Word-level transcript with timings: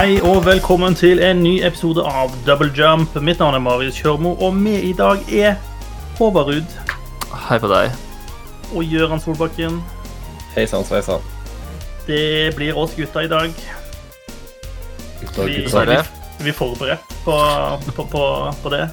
Hei 0.00 0.14
og 0.24 0.46
velkommen 0.46 0.94
til 0.96 1.18
en 1.20 1.42
ny 1.44 1.58
episode 1.60 2.00
av 2.08 2.30
Double 2.46 2.70
Jump. 2.72 3.18
Mitt 3.20 3.36
navn 3.42 3.58
er 3.58 3.60
Marius 3.60 3.98
Kjørmo, 4.00 4.30
og 4.40 4.54
med 4.56 4.86
i 4.88 4.94
dag 4.96 5.20
er 5.28 5.58
Håvard 6.16 6.48
Ruud 6.48 6.70
Hei 7.42 7.58
på 7.60 7.68
deg. 7.68 7.92
og 8.72 8.94
Gøran 8.94 9.20
Solbakken. 9.20 9.76
Hei 10.54 10.64
sann, 10.72 10.88
sveisann. 10.88 11.20
Det 12.06 12.48
blir 12.56 12.80
oss 12.80 12.96
gutta 12.96 13.26
i 13.26 13.28
dag. 13.28 13.52
Gutta 15.20 15.44
og 15.44 15.52
Vi, 15.52 15.60
gutta. 15.66 15.84
Vi, 15.84 16.00
vi 16.46 16.54
er 16.54 16.58
forberedt 16.62 17.14
på, 17.28 17.36
på, 17.90 18.08
på, 18.16 18.24
på 18.62 18.72
det. 18.72 18.86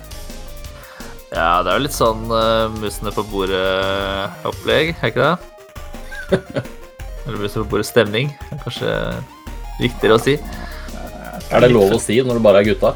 Ja, 1.32 1.64
det 1.64 1.72
er 1.72 1.74
jo 1.78 1.88
litt 1.88 2.00
sånn 2.02 2.28
uh, 2.28 2.68
musene 2.84 3.16
på 3.16 3.24
bordet-opplegg, 3.32 4.98
er 5.00 5.16
ikke 5.16 5.32
det? 5.32 6.40
Eller 7.24 7.40
musene 7.40 7.64
på 7.64 7.78
bordet-stemning, 7.78 8.36
kanskje 8.60 8.92
riktigere 9.80 10.20
å 10.20 10.28
si. 10.28 10.42
Er 11.52 11.64
det 11.64 11.70
lov 11.72 11.96
å 11.96 12.00
si 12.02 12.18
når 12.20 12.40
det 12.40 12.44
bare 12.44 12.62
er 12.64 12.68
gutta? 12.68 12.96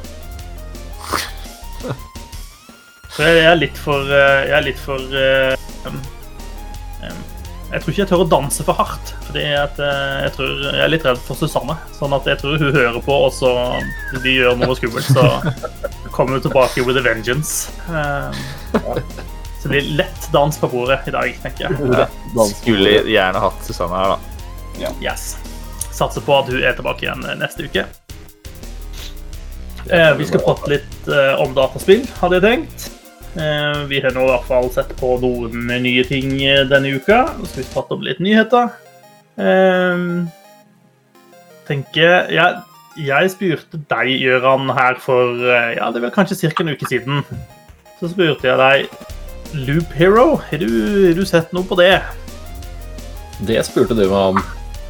Så 3.12 3.28
jeg 3.28 3.44
er 3.44 3.58
litt 3.60 3.78
for 3.80 4.08
eh, 4.08 4.48
Jeg 4.48 4.56
er 4.56 4.66
litt 4.66 4.80
for 4.80 5.16
eh, 5.20 5.54
Jeg 7.72 7.82
tror 7.84 7.92
ikke 7.92 8.02
jeg 8.02 8.10
tør 8.10 8.24
å 8.24 8.30
danse 8.32 8.66
for 8.68 8.76
hardt. 8.76 9.14
Fordi 9.28 9.44
eh, 9.46 9.78
jeg, 10.26 10.34
tror, 10.36 10.50
jeg 10.66 10.84
er 10.84 10.92
litt 10.92 11.06
redd 11.08 11.22
for 11.24 11.40
Susanne. 11.40 11.78
Sånn 11.96 12.16
at 12.18 12.28
jeg 12.28 12.42
tror 12.42 12.58
hun 12.60 12.76
hører 12.76 13.00
på, 13.04 13.20
og 13.28 13.32
så 13.36 13.52
hvis 14.12 14.26
de 14.26 14.36
gjør 14.40 14.60
noe 14.60 14.76
skummelt, 14.80 15.08
så 15.08 15.24
kommer 16.16 16.36
hun 16.36 16.44
tilbake 16.48 16.84
with 16.88 17.00
a 17.00 17.06
vengeance. 17.06 17.72
Så 19.62 19.70
det 19.70 19.72
blir 19.76 19.90
lett 20.02 20.28
dans 20.34 20.58
på 20.58 20.68
bordet 20.72 21.00
i 21.08 21.16
dag, 21.16 21.32
tenker 21.46 21.70
jeg. 21.70 22.10
Skulle 22.58 22.98
gjerne 23.08 23.44
hatt 23.46 23.64
Susanne 23.68 24.04
her, 24.04 24.16
da. 24.16 24.92
Yes. 25.04 25.36
Satser 25.96 26.24
på 26.26 26.34
at 26.42 26.52
hun 26.52 26.64
er 26.64 26.76
tilbake 26.76 27.06
igjen 27.06 27.24
neste 27.40 27.70
uke. 27.70 27.86
Eh, 29.90 30.12
vi 30.18 30.28
skal 30.30 30.44
prate 30.46 30.70
litt 30.76 31.08
eh, 31.10 31.34
om 31.42 31.56
dataspill, 31.58 32.04
hadde 32.20 32.38
jeg 32.38 32.46
tenkt. 32.46 32.90
Eh, 33.40 33.80
vi 33.90 34.02
har 34.04 34.14
nå 34.14 34.26
i 34.26 34.32
hvert 34.34 34.50
fall 34.50 34.68
sett 34.74 34.92
på 35.00 35.16
noen 35.24 35.72
nye 35.72 36.04
ting 36.08 36.36
eh, 36.46 36.66
denne 36.70 36.94
uka. 37.00 37.24
Nå 37.38 37.48
skal 37.50 37.64
vi 37.64 37.72
prate 37.74 37.98
om 37.98 38.06
litt 38.06 38.22
nyheter. 38.24 38.70
Eh, 39.42 40.06
tenker 41.70 42.30
jeg, 42.34 42.62
jeg 43.02 43.34
spurte 43.34 43.82
deg, 43.90 44.14
Gøran, 44.22 44.70
her 44.78 45.00
for 45.02 45.42
eh, 45.48 45.74
ja, 45.80 45.90
det 45.96 46.04
var 46.04 46.14
kanskje 46.16 46.52
ca. 46.52 46.64
en 46.64 46.76
uke 46.76 46.90
siden. 46.92 47.26
Så 48.00 48.12
spurte 48.12 48.50
jeg 48.50 48.60
deg 48.62 49.62
Loop 49.68 49.92
Hero, 49.98 50.42
har 50.48 50.62
du, 50.62 50.70
har 51.08 51.18
du 51.18 51.26
sett 51.28 51.52
noe 51.56 51.68
på 51.68 51.76
det? 51.80 51.98
Det 53.48 53.58
spurte 53.66 53.98
du 53.98 54.06
meg 54.06 54.18
om. 54.36 54.42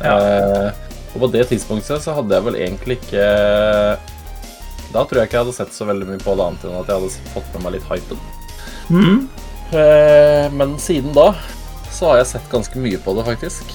Ja. 0.02 0.16
Eh, 0.17 0.88
og 1.12 1.25
på 1.25 1.28
det 1.34 1.47
tidspunktet 1.50 2.03
så 2.03 2.16
hadde 2.16 2.38
jeg 2.38 2.45
vel 2.45 2.58
egentlig 2.59 2.97
ikke 3.02 3.25
Da 4.92 5.06
tror 5.08 5.22
jeg 5.22 5.30
ikke 5.30 5.39
jeg 5.39 5.45
hadde 5.45 5.58
sett 5.58 5.75
så 5.75 5.88
veldig 5.88 6.09
mye 6.09 6.22
på 6.22 6.36
det 6.36 6.47
annet 6.47 6.67
enn 6.67 6.80
at 6.81 6.92
jeg 6.92 7.00
hadde 7.00 7.31
fått 7.36 7.53
med 7.56 7.66
meg 7.66 7.78
litt 7.78 7.88
hypen. 7.92 8.28
Mhm. 8.92 9.17
Eh, 9.72 10.52
men 10.52 10.75
siden 10.84 11.14
da 11.16 11.31
så 11.92 12.09
har 12.09 12.22
jeg 12.22 12.31
sett 12.34 12.52
ganske 12.52 12.80
mye 12.81 13.00
på 13.03 13.14
det, 13.16 13.23
faktisk. 13.28 13.72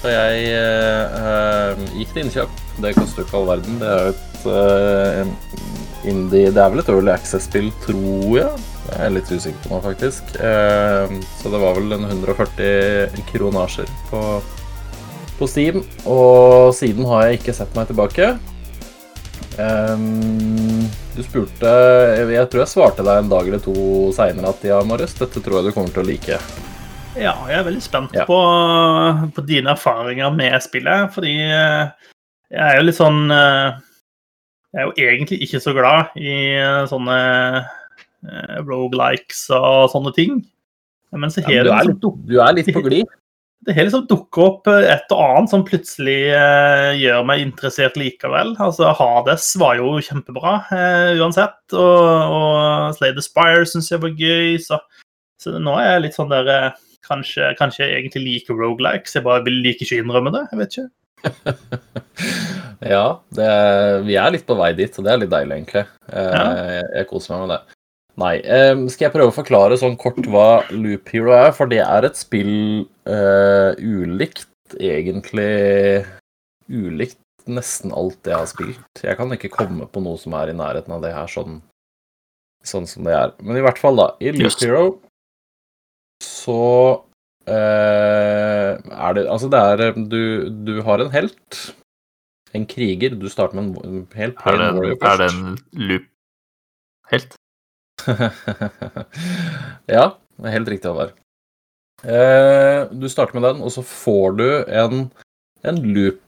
For 0.00 0.12
jeg 0.12 0.44
eh, 0.56 1.16
eh, 1.20 1.80
gikk 1.98 2.14
til 2.14 2.24
innkjøp. 2.24 2.60
Det 2.80 2.94
koster 2.96 3.22
jo 3.22 3.26
ikke 3.26 3.38
all 3.40 3.48
verden. 3.50 3.80
Det 3.80 3.90
er 3.90 4.04
jo 4.06 4.12
et 4.14 4.46
eh, 4.54 6.10
indie 6.10 6.52
Det 6.54 6.62
er 6.62 6.70
vel 6.72 6.82
et 6.82 6.92
Early 6.92 7.12
Access-spill, 7.12 7.68
tror 7.84 8.38
jeg. 8.38 8.62
Jeg 8.90 9.02
er 9.06 9.12
litt 9.14 9.30
usikker 9.30 9.66
på 9.66 9.74
nå, 9.74 9.82
faktisk. 9.84 10.32
Eh, 10.40 11.18
så 11.40 11.52
det 11.52 11.60
var 11.62 11.76
vel 11.78 11.98
en 11.98 12.08
140 12.08 13.20
kronasjer 13.30 13.90
på, 14.10 14.22
på 15.38 15.50
Steam. 15.50 15.82
Og 16.08 16.72
siden 16.78 17.06
har 17.10 17.28
jeg 17.28 17.42
ikke 17.42 17.56
sett 17.60 17.76
meg 17.76 17.90
tilbake. 17.92 18.32
Ehm, 19.60 20.88
du 21.16 21.22
spurte 21.24 21.70
jeg, 22.30 22.48
tror 22.50 22.62
jeg 22.62 22.70
svarte 22.70 23.04
deg 23.06 23.22
en 23.22 23.30
dag 23.32 23.48
eller 23.48 23.62
to 23.62 23.74
seinere 24.16 24.52
at 24.54 24.64
ja, 24.66 24.80
Marius, 24.86 25.16
dette 25.18 25.42
tror 25.42 25.60
jeg 25.60 25.70
du 25.70 25.76
kommer 25.76 25.92
til 25.94 26.04
å 26.04 26.08
like. 26.08 26.38
Ja, 27.18 27.34
jeg 27.50 27.58
er 27.58 27.66
veldig 27.66 27.82
spent 27.82 28.14
Ja. 28.14 28.24
på, 28.28 28.38
på 29.34 29.44
dine 29.46 29.74
erfaringer 29.74 30.30
med 30.34 30.56
spillet, 30.62 31.10
fordi 31.14 31.34
eh, 31.42 32.12
jeg 32.54 32.62
er 32.66 32.78
jo 32.78 32.86
litt 32.86 32.98
sånn 32.98 33.24
eh, 33.34 33.78
Jeg 34.70 34.80
er 34.80 34.86
jo 34.86 35.08
egentlig 35.10 35.40
ikke 35.46 35.60
så 35.62 35.74
glad 35.74 36.14
i 36.18 36.34
eh, 36.54 36.84
sånne 36.90 37.18
rogelikes 38.68 39.46
og 39.56 39.88
sånne 39.90 40.12
ting. 40.14 40.42
Men 41.10 41.32
så 41.32 41.40
Ja, 41.42 41.48
men 41.48 41.64
du, 41.64 41.70
er 41.72 41.88
liksom 41.88 41.96
litt, 41.96 42.26
du 42.28 42.36
er 42.38 42.54
litt 42.54 42.68
på 42.76 42.82
glid. 42.84 43.14
Det 43.66 43.74
har 43.76 43.84
liksom 43.84 44.06
dukka 44.08 44.44
opp 44.46 44.68
et 44.72 45.12
og 45.12 45.20
annet 45.20 45.52
som 45.52 45.64
plutselig 45.68 46.30
eh, 46.32 46.90
gjør 46.96 47.26
meg 47.28 47.42
interessert 47.44 47.98
likevel. 48.00 48.54
Altså, 48.62 48.88
Hades 48.96 49.50
var 49.60 49.76
jo 49.76 49.98
kjempebra 50.06 50.54
eh, 50.72 51.10
uansett, 51.20 51.58
og, 51.76 52.06
og 52.36 52.94
Slay 52.96 53.12
the 53.16 53.24
Spire 53.24 53.66
syns 53.68 53.90
jeg 53.92 54.00
var 54.00 54.14
gøy, 54.16 54.54
så, 54.64 54.80
så 55.42 55.52
nå 55.60 55.74
er 55.76 55.90
jeg 55.96 56.06
litt 56.06 56.16
sånn 56.16 56.32
der 56.32 56.48
eh, 56.54 56.70
Kanskje, 57.10 57.46
kanskje 57.58 57.86
jeg 57.88 57.96
egentlig 57.96 58.20
liker 58.22 58.58
rogelikes, 58.60 59.14
jeg 59.16 59.24
bare 59.24 59.40
vil 59.46 59.56
like 59.64 59.82
ikke 59.82 59.96
innrømme 60.02 60.30
det. 60.34 60.42
Jeg 60.52 60.58
vet 60.60 60.76
ikke. 60.76 60.90
Ja, 62.92 63.20
det, 63.36 63.48
vi 64.06 64.14
er 64.20 64.30
litt 64.32 64.44
på 64.48 64.54
vei 64.56 64.70
dit, 64.76 64.94
og 65.00 65.04
det 65.04 65.10
er 65.12 65.18
litt 65.20 65.32
deilig, 65.32 65.56
egentlig. 65.58 65.82
Eh, 66.12 66.28
Ja. 66.32 66.44
jeg, 66.60 66.84
jeg 67.00 67.08
koser 67.10 67.34
meg 67.34 67.42
med 67.42 67.50
det. 67.54 67.79
Nei, 68.20 68.36
Um, 68.44 68.84
skal 68.92 69.06
jeg 69.06 69.14
prøve 69.14 69.32
å 69.32 69.36
forklare 69.36 69.78
sånn 69.80 69.96
kort 70.00 70.20
hva 70.28 70.62
Loop 70.74 71.08
Hero 71.14 71.32
er? 71.36 71.52
For 71.56 71.70
det 71.70 71.80
er 71.84 72.06
et 72.08 72.18
spill 72.20 72.84
uh, 73.08 73.72
ulikt, 73.80 74.48
egentlig 74.76 75.50
Ulikt 76.70 77.18
nesten 77.50 77.90
alt 77.96 78.28
jeg 78.28 78.36
har 78.36 78.46
spilt. 78.46 79.02
Jeg 79.02 79.16
kan 79.18 79.32
ikke 79.34 79.50
komme 79.50 79.88
på 79.90 80.02
noe 80.04 80.20
som 80.20 80.36
er 80.38 80.52
i 80.52 80.54
nærheten 80.54 80.92
av 80.94 81.00
det 81.02 81.10
her 81.16 81.30
sånn, 81.32 81.56
sånn 82.62 82.86
som 82.86 83.08
det 83.08 83.16
er. 83.16 83.32
Men 83.42 83.58
i 83.58 83.64
hvert 83.64 83.80
fall, 83.80 83.98
da. 83.98 84.12
I 84.22 84.34
Loop 84.36 84.50
Just. 84.50 84.66
Hero 84.66 84.84
så 86.20 86.58
Uh, 87.48 88.76
er 88.76 89.14
det 89.16 89.22
Altså, 89.32 89.48
det 89.50 89.58
er 89.58 89.94
Du, 89.96 90.50
du 90.50 90.82
har 90.86 91.00
en 91.00 91.10
helt. 91.10 91.74
En 92.54 92.66
kriger. 92.68 93.16
Du 93.16 93.28
starter 93.32 93.56
med 93.56 93.80
en 93.82 94.06
helt 94.14 94.36
Er 94.44 94.58
det 94.60 94.66
en, 94.68 94.78
er 94.92 95.16
det 95.18 95.28
en 95.32 95.56
loop-helt? 95.72 97.39
ja, 99.96 100.04
det 100.36 100.48
er 100.48 100.56
helt 100.56 100.70
riktig, 100.72 100.90
Håvard. 100.90 101.16
Eh, 102.02 102.86
du 102.92 103.08
starter 103.12 103.36
med 103.36 103.44
den, 103.48 103.62
og 103.64 103.72
så 103.74 103.84
får 103.84 104.36
du 104.38 104.46
en, 104.64 105.02
en 105.62 105.80
loop, 105.84 106.22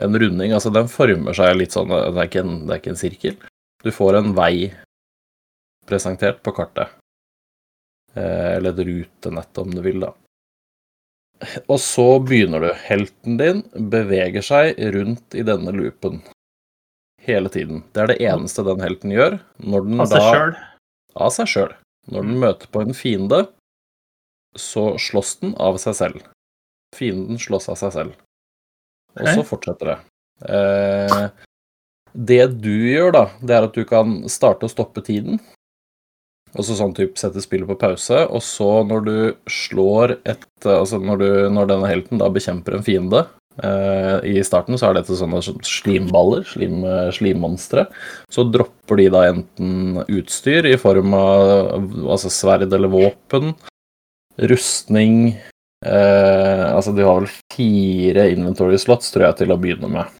en 0.00 0.20
runding. 0.22 0.54
Altså, 0.56 0.72
den 0.72 0.88
former 0.92 1.36
seg 1.36 1.58
litt 1.58 1.76
sånn 1.76 1.90
Det 1.92 2.14
er 2.14 2.30
ikke 2.30 2.44
en, 2.44 2.56
det 2.64 2.76
er 2.76 2.82
ikke 2.82 2.94
en 2.94 3.02
sirkel. 3.02 3.36
Du 3.84 3.90
får 3.92 4.20
en 4.20 4.32
vei 4.36 4.70
presentert 5.88 6.40
på 6.44 6.54
kartet. 6.56 6.96
Eh, 8.14 8.56
eller 8.56 8.72
et 8.72 8.86
rutenett, 8.88 9.62
om 9.62 9.74
du 9.74 9.82
vil, 9.84 10.02
da. 10.06 10.14
Og 11.72 11.78
så 11.80 12.08
begynner 12.20 12.64
du. 12.64 12.70
Helten 12.84 13.38
din 13.40 13.62
beveger 13.92 14.44
seg 14.44 14.80
rundt 14.94 15.36
i 15.36 15.44
denne 15.46 15.72
loopen 15.72 16.20
hele 17.24 17.52
tiden. 17.52 17.84
Det 17.92 18.02
er 18.02 18.12
det 18.12 18.18
eneste 18.24 18.64
den 18.66 18.82
helten 18.84 19.14
gjør. 19.14 19.38
Når 19.64 19.86
den 19.86 20.04
Av 20.04 20.10
seg 20.10 20.26
sjøl. 20.26 20.52
Av 21.14 21.32
seg 21.34 21.50
sjøl. 21.50 21.72
Når 22.10 22.26
den 22.26 22.40
møter 22.42 22.70
på 22.72 22.82
en 22.84 22.96
fiende, 22.96 23.44
så 24.58 24.94
slåss 24.98 25.36
den 25.44 25.54
av 25.60 25.78
seg 25.82 25.96
selv. 25.98 26.26
Fienden 26.96 27.38
slåss 27.38 27.70
av 27.70 27.78
seg 27.80 27.94
selv. 27.94 28.18
Og 29.18 29.28
så 29.28 29.46
fortsetter 29.46 29.92
det. 29.92 29.96
Eh, 30.50 31.24
det 32.12 32.42
du 32.62 32.72
gjør, 32.90 33.12
da, 33.14 33.24
det 33.42 33.56
er 33.56 33.66
at 33.68 33.76
du 33.76 33.84
kan 33.86 34.22
starte 34.32 34.66
og 34.66 34.72
stoppe 34.72 35.02
tiden. 35.06 35.38
Og 36.56 36.66
så 36.66 36.74
sånn 36.74 36.94
type 36.96 37.18
sette 37.20 37.42
spillet 37.44 37.68
på 37.68 37.78
pause, 37.78 38.24
og 38.26 38.42
så 38.42 38.80
når 38.82 39.04
du 39.06 39.16
slår 39.46 40.16
et 40.26 40.46
Altså 40.66 40.98
når, 41.00 41.20
du, 41.22 41.28
når 41.54 41.68
denne 41.70 41.88
helten 41.88 42.18
da 42.20 42.26
bekjemper 42.28 42.74
en 42.76 42.82
fiende 42.84 43.22
I 43.60 44.40
starten 44.46 44.78
så 44.78 44.88
er 44.88 44.94
dette 44.96 45.16
sånne 45.18 45.40
slimballer, 45.66 46.46
slim, 46.48 46.84
slimmonstre. 47.12 47.82
Så 48.32 48.46
dropper 48.48 49.00
de 49.00 49.08
da 49.12 49.24
enten 49.28 50.00
utstyr 50.06 50.68
i 50.70 50.76
form 50.80 51.12
av 51.18 51.90
altså 52.14 52.30
sverd 52.32 52.72
eller 52.72 52.88
våpen, 52.88 53.52
rustning 54.40 55.36
eh, 55.86 56.66
Altså 56.70 56.92
de 56.96 57.04
har 57.04 57.20
vel 57.20 57.28
fire 57.52 58.30
inventory 58.32 58.78
slots, 58.80 59.10
tror 59.12 59.28
jeg, 59.28 59.40
til 59.42 59.52
å 59.52 59.58
begynne 59.60 59.90
med. 59.92 60.16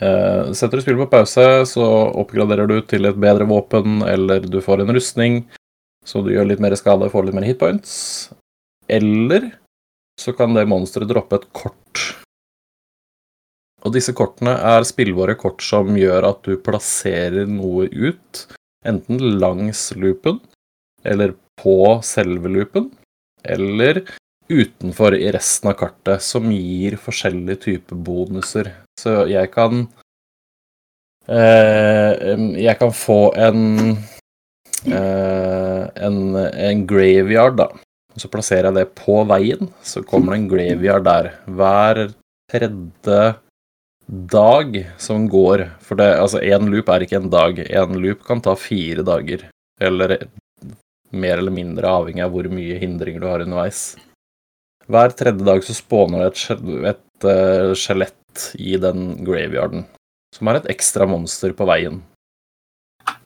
Eh, 0.00 0.52
setter 0.54 0.78
du 0.78 0.84
spillet 0.84 1.02
på 1.06 1.12
pause, 1.14 1.46
så 1.70 1.86
oppgraderer 2.20 2.68
du 2.70 2.78
til 2.86 3.08
et 3.08 3.18
bedre 3.20 3.48
våpen, 3.48 4.02
eller 4.06 4.44
du 4.46 4.60
får 4.64 4.84
en 4.84 4.94
rustning, 4.94 5.42
så 6.06 6.22
du 6.24 6.32
gjør 6.34 6.50
litt 6.50 6.62
mer 6.62 6.76
skade 6.78 7.06
og 7.06 7.14
får 7.14 7.28
litt 7.28 7.38
mer 7.38 7.48
hitpoints. 7.48 7.92
Eller 8.90 9.52
så 10.20 10.34
kan 10.36 10.54
det 10.56 10.68
monsteret 10.68 11.08
droppe 11.10 11.40
et 11.40 11.48
kort. 11.56 11.79
Og 13.84 13.94
disse 13.94 14.12
kortene 14.16 14.54
er 14.72 14.86
spillbare 14.88 15.36
kort 15.40 15.64
som 15.64 15.94
gjør 15.96 16.28
at 16.28 16.42
du 16.46 16.56
plasserer 16.60 17.48
noe 17.48 17.88
ut, 17.88 18.44
enten 18.86 19.22
langs 19.40 19.90
loopen, 19.96 20.40
eller 21.04 21.34
på 21.60 22.00
selve 22.04 22.52
loopen, 22.52 22.90
eller 23.44 24.02
utenfor 24.50 25.14
i 25.16 25.30
resten 25.32 25.70
av 25.70 25.78
kartet, 25.80 26.20
som 26.24 26.50
gir 26.52 26.98
forskjellige 27.00 27.62
typer 27.64 28.04
bonuser. 28.04 28.72
Så 29.00 29.22
jeg 29.30 29.52
kan 29.54 29.86
Eh, 31.30 32.40
jeg 32.58 32.74
kan 32.80 32.90
få 32.96 33.30
en 33.38 33.60
eh, 34.90 35.82
en, 36.06 36.18
en 36.34 36.86
graveyard, 36.88 37.58
da. 37.60 37.68
Og 38.10 38.22
så 38.22 38.30
plasserer 38.32 38.70
jeg 38.70 38.78
det 38.80 38.86
på 38.98 39.20
veien, 39.28 39.70
så 39.86 40.02
kommer 40.02 40.34
det 40.34 40.40
en 40.40 40.48
graveyard 40.50 41.06
der. 41.06 41.30
Hver 41.46 42.02
tredje 42.50 43.20
dag 44.10 44.76
som 44.98 45.28
går 45.30 45.66
For 45.84 45.98
det, 45.98 46.08
altså, 46.18 46.42
loop 46.66 46.88
er 46.88 47.04
ikke 47.04 47.20
en 47.20 47.30
dag. 47.30 47.58
Én 47.58 47.98
loop 48.02 48.24
kan 48.26 48.40
ta 48.42 48.56
fire 48.58 49.02
dager. 49.06 49.48
Eller 49.80 50.28
mer 51.10 51.38
eller 51.38 51.54
mindre, 51.54 51.88
avhengig 51.88 52.22
av 52.24 52.30
hvor 52.34 52.46
mye 52.50 52.78
hindringer 52.78 53.20
du 53.20 53.26
har 53.26 53.42
underveis. 53.42 53.96
Hver 54.90 55.14
tredje 55.14 55.46
dag 55.46 55.62
så 55.62 55.74
spåner 55.74 56.26
det 56.26 56.90
et 56.90 57.26
eh, 57.30 57.72
skjelett 57.78 58.46
i 58.58 58.76
den 58.78 59.24
graveyarden. 59.26 59.84
Som 60.34 60.50
er 60.50 60.60
et 60.60 60.70
ekstra 60.70 61.06
monster 61.10 61.54
på 61.54 61.66
veien. 61.66 62.00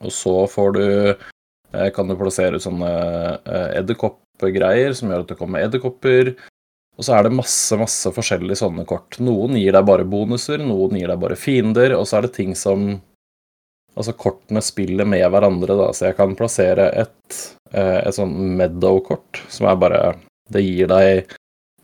Og 0.01 0.13
så 0.13 0.35
får 0.49 0.75
du 0.77 0.85
eh, 0.85 1.89
Kan 1.97 2.09
du 2.09 2.17
plassere 2.17 2.57
ut 2.57 2.65
sånne 2.65 2.91
eh, 3.45 3.71
edderkoppgreier 3.81 4.97
som 4.97 5.13
gjør 5.13 5.25
at 5.25 5.33
det 5.33 5.39
kommer 5.41 5.65
edderkopper. 5.65 6.35
Og 6.95 7.07
så 7.07 7.17
er 7.17 7.27
det 7.27 7.35
masse, 7.35 7.77
masse 7.79 8.11
forskjellige 8.15 8.61
sånne 8.61 8.85
kort. 8.87 9.19
Noen 9.23 9.57
gir 9.59 9.75
deg 9.75 9.87
bare 9.89 10.07
bonuser, 10.07 10.63
noen 10.63 10.95
gir 10.99 11.11
deg 11.11 11.21
bare 11.23 11.39
fiender, 11.39 11.97
og 11.99 12.07
så 12.07 12.21
er 12.21 12.29
det 12.29 12.37
ting 12.39 12.55
som 12.59 12.95
Altså, 13.95 14.11
kortene 14.19 14.59
spiller 14.59 15.07
med 15.07 15.23
hverandre, 15.31 15.77
da, 15.79 15.85
så 15.95 16.09
jeg 16.09 16.17
kan 16.19 16.33
plassere 16.35 16.89
et, 16.99 17.37
eh, 17.71 18.01
et 18.01 18.17
sånn 18.17 18.33
Meadow-kort, 18.59 19.39
som 19.47 19.69
er 19.71 19.77
bare 19.79 20.01
Det 20.51 20.65
gir 20.65 20.91
deg 20.91 21.31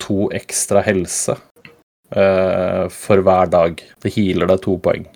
to 0.03 0.27
ekstra 0.35 0.83
helse 0.83 1.37
eh, 2.11 2.89
for 2.91 3.23
hver 3.23 3.53
dag. 3.55 3.79
Det 4.03 4.11
healer 4.11 4.51
deg 4.51 4.61
to 4.67 4.75
poeng. 4.83 5.07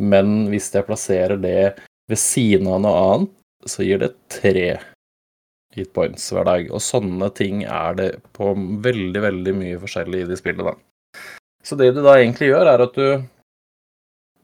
Men 0.00 0.48
hvis 0.48 0.72
jeg 0.74 0.88
plasserer 0.88 1.36
det 1.36 1.76
ved 2.08 2.18
siden 2.18 2.72
av 2.72 2.80
noe 2.82 3.04
annet, 3.12 3.36
så 3.68 3.84
gir 3.86 4.00
det 4.02 4.14
tre 4.32 4.78
hit 5.76 5.92
points 5.96 6.26
hver 6.32 6.46
dag. 6.48 6.68
Og 6.72 6.82
sånne 6.82 7.30
ting 7.36 7.64
er 7.64 7.96
det 7.98 8.10
på 8.36 8.52
veldig, 8.84 9.22
veldig 9.28 9.56
mye 9.56 9.80
forskjellig 9.82 10.24
i 10.24 10.28
de 10.30 10.38
spillene. 10.40 10.76
Så 11.66 11.78
det 11.78 11.92
du 11.96 12.02
da 12.04 12.16
egentlig 12.18 12.52
gjør, 12.52 12.70
er 12.70 12.84
at 12.84 12.98
du 12.98 13.26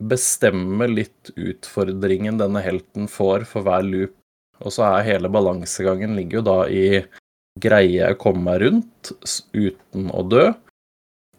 bestemmer 0.02 0.90
litt 0.90 1.30
utfordringen 1.38 2.40
denne 2.40 2.62
helten 2.64 3.06
får 3.10 3.46
for 3.50 3.66
hver 3.66 3.86
loop. 3.86 4.16
Og 4.62 4.74
så 4.74 4.86
er 4.88 5.08
hele 5.08 5.30
balansegangen 5.32 6.16
ligger 6.18 6.40
jo 6.40 6.46
da 6.46 6.58
i 6.70 6.84
greier 7.62 8.06
jeg 8.06 8.16
å 8.16 8.20
komme 8.20 8.44
meg 8.46 8.62
rundt 8.62 9.12
uten 9.52 10.10
å 10.14 10.22
dø. 10.26 10.46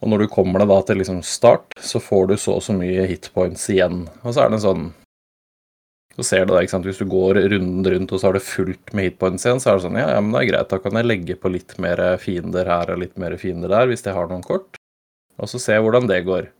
Og 0.03 0.11
når 0.11 0.25
du 0.25 0.31
kommer 0.31 0.59
deg 0.59 0.71
da 0.71 0.79
til 0.83 0.99
liksom 0.99 1.21
start, 1.25 1.77
så 1.79 2.01
får 2.03 2.27
du 2.29 2.35
så 2.37 2.57
og 2.57 2.65
så 2.65 2.75
mye 2.75 3.05
hitpoints 3.07 3.69
igjen. 3.71 4.03
Og 4.23 4.35
så 4.35 4.43
er 4.43 4.51
det 4.51 4.59
en 4.59 4.65
sånn 4.65 4.85
Så 6.13 6.25
ser 6.27 6.45
du 6.45 6.53
det, 6.53 6.65
ikke 6.65 6.75
sant. 6.75 6.85
Hvis 6.85 7.01
du 7.01 7.07
går 7.09 7.39
runden 7.55 7.87
rundt 7.89 8.11
og 8.13 8.21
så 8.21 8.29
har 8.29 8.37
det 8.37 8.45
fullt 8.45 8.93
med 8.93 9.07
hitpoints 9.07 9.47
igjen, 9.47 9.61
så 9.61 9.71
er 9.71 9.79
det 9.79 9.85
sånn 9.87 9.97
ja, 9.97 10.09
ja, 10.13 10.19
men 10.21 10.35
det 10.35 10.43
er 10.43 10.49
greit, 10.51 10.69
da 10.69 10.81
kan 10.83 10.99
jeg 10.99 11.09
legge 11.09 11.37
på 11.41 11.49
litt 11.53 11.73
mer 11.81 12.01
fiender 12.21 12.69
her 12.69 12.93
og 12.93 13.01
litt 13.01 13.15
mer 13.21 13.33
fiender 13.41 13.73
der, 13.73 13.89
hvis 13.89 14.05
jeg 14.05 14.13
har 14.13 14.29
noen 14.29 14.45
kort. 14.45 14.77
Og 15.41 15.49
så 15.49 15.61
ser 15.61 15.79
jeg 15.79 15.85
hvordan 15.87 16.09
det 16.11 16.21
går. 16.27 16.51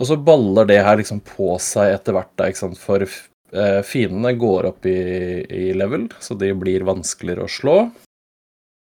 Og 0.00 0.08
så 0.08 0.16
baller 0.16 0.68
det 0.68 0.80
her 0.80 0.96
liksom 0.96 1.20
på 1.26 1.52
seg 1.60 1.92
etter 1.98 2.16
hvert, 2.16 2.32
da, 2.40 2.48
ikke 2.48 2.62
sant. 2.62 2.80
For 2.80 3.04
eh, 3.04 3.80
fiendene 3.84 4.32
går 4.40 4.70
opp 4.70 4.88
i, 4.88 5.00
i 5.44 5.66
level, 5.76 6.08
så 6.24 6.36
de 6.40 6.54
blir 6.56 6.86
vanskeligere 6.88 7.44
å 7.44 7.52
slå. 7.52 7.76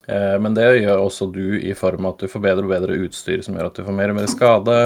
Eh, 0.09 0.37
men 0.45 0.57
det 0.57 0.67
gjør 0.83 1.07
også 1.07 1.31
du 1.33 1.57
i 1.57 1.73
form 1.77 2.05
av 2.05 2.19
at 2.19 2.27
du 2.27 2.33
får 2.33 2.45
bedre 2.45 2.69
og 2.69 2.75
bedre 2.75 2.99
utstyr 3.07 3.41
som 3.45 3.57
gjør 3.57 3.71
at 3.71 3.81
du 3.81 3.87
får 3.87 3.97
mer 3.97 4.13
og 4.13 4.21
mer 4.21 4.29
skade. 4.29 4.77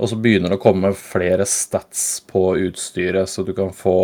Og 0.00 0.08
så 0.08 0.16
begynner 0.16 0.52
det 0.52 0.56
å 0.56 0.62
komme 0.62 0.94
flere 0.96 1.44
stats 1.48 2.22
på 2.28 2.54
utstyret, 2.64 3.28
så 3.28 3.44
du 3.44 3.52
kan 3.56 3.72
få 3.76 3.98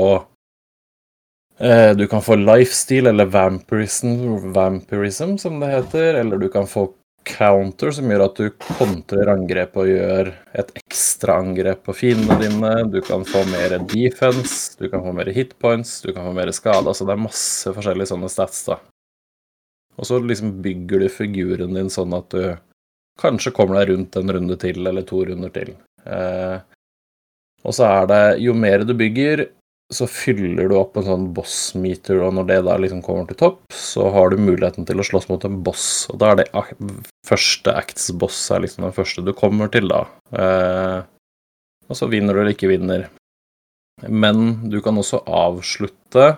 eh, 1.58 1.92
Du 1.96 2.04
kan 2.10 2.22
få 2.22 2.36
lifestyle, 2.36 3.08
eller 3.08 3.32
vampirism, 3.32 4.52
vampirism, 4.52 5.38
som 5.40 5.60
det 5.60 5.72
heter. 5.72 6.20
Eller 6.20 6.42
du 6.42 6.50
kan 6.52 6.68
få 6.68 6.90
counter, 7.26 7.90
som 7.90 8.10
gjør 8.10 8.26
at 8.26 8.38
du 8.38 8.50
kontrer 8.78 9.32
angrep 9.32 9.80
og 9.80 9.88
gjør 9.90 10.30
et 10.60 10.68
ekstra 10.78 11.40
angrep 11.42 11.82
på 11.88 11.96
fiendene 11.96 12.38
dine. 12.44 12.74
Du 12.92 13.00
kan 13.04 13.24
få 13.26 13.42
mer 13.50 13.78
defense, 13.88 14.76
du 14.78 14.90
kan 14.92 15.02
få 15.02 15.16
mer 15.16 15.32
hitpoints, 15.32 15.98
du 16.04 16.12
kan 16.12 16.28
få 16.28 16.36
mer 16.36 16.52
skade. 16.54 16.86
Altså 16.86 17.08
det 17.08 17.16
er 17.16 17.24
masse 17.24 17.72
forskjellige 17.72 18.12
sånne 18.12 18.30
stats, 18.30 18.62
da. 18.68 18.78
Og 19.96 20.04
så 20.04 20.20
liksom 20.20 20.58
bygger 20.60 21.06
du 21.06 21.08
figuren 21.08 21.72
din 21.72 21.88
sånn 21.92 22.12
at 22.14 22.28
du 22.36 22.42
kanskje 23.20 23.52
kommer 23.56 23.80
deg 23.80 23.92
rundt 23.92 24.16
en 24.18 24.32
runde 24.36 24.56
til, 24.60 24.80
eller 24.86 25.06
to 25.06 25.22
runder 25.28 25.52
til. 25.54 25.74
Eh, 26.06 26.58
og 27.66 27.74
så 27.74 27.86
er 27.88 28.10
det 28.10 28.22
Jo 28.44 28.54
mer 28.54 28.84
du 28.86 28.94
bygger, 28.94 29.46
så 29.94 30.08
fyller 30.10 30.68
du 30.68 30.74
opp 30.78 30.96
en 30.98 31.06
sånn 31.06 31.26
boss 31.34 31.74
meter, 31.78 32.18
og 32.26 32.34
når 32.34 32.48
det 32.48 32.60
da 32.66 32.76
liksom 32.82 33.02
kommer 33.06 33.28
til 33.28 33.38
topp, 33.38 33.60
så 33.70 34.08
har 34.14 34.32
du 34.32 34.40
muligheten 34.42 34.86
til 34.86 34.98
å 34.98 35.06
slåss 35.06 35.28
mot 35.30 35.44
en 35.46 35.60
boss. 35.66 36.08
Og 36.10 36.18
da 36.22 36.32
er 36.32 36.40
det 36.42 36.48
første 37.26 37.74
acts 37.74 38.10
boss 38.18 38.40
er 38.50 38.64
liksom 38.64 38.88
den 38.88 38.96
første 38.96 39.22
du 39.22 39.30
kommer 39.36 39.70
til, 39.72 39.86
da. 39.92 40.02
Eh, 40.34 40.98
og 41.86 41.98
så 41.98 42.10
vinner 42.10 42.34
du 42.34 42.42
eller 42.42 42.56
ikke 42.56 42.72
vinner. 42.72 43.06
Men 44.10 44.68
du 44.70 44.80
kan 44.84 44.98
også 44.98 45.22
avslutte 45.24 46.34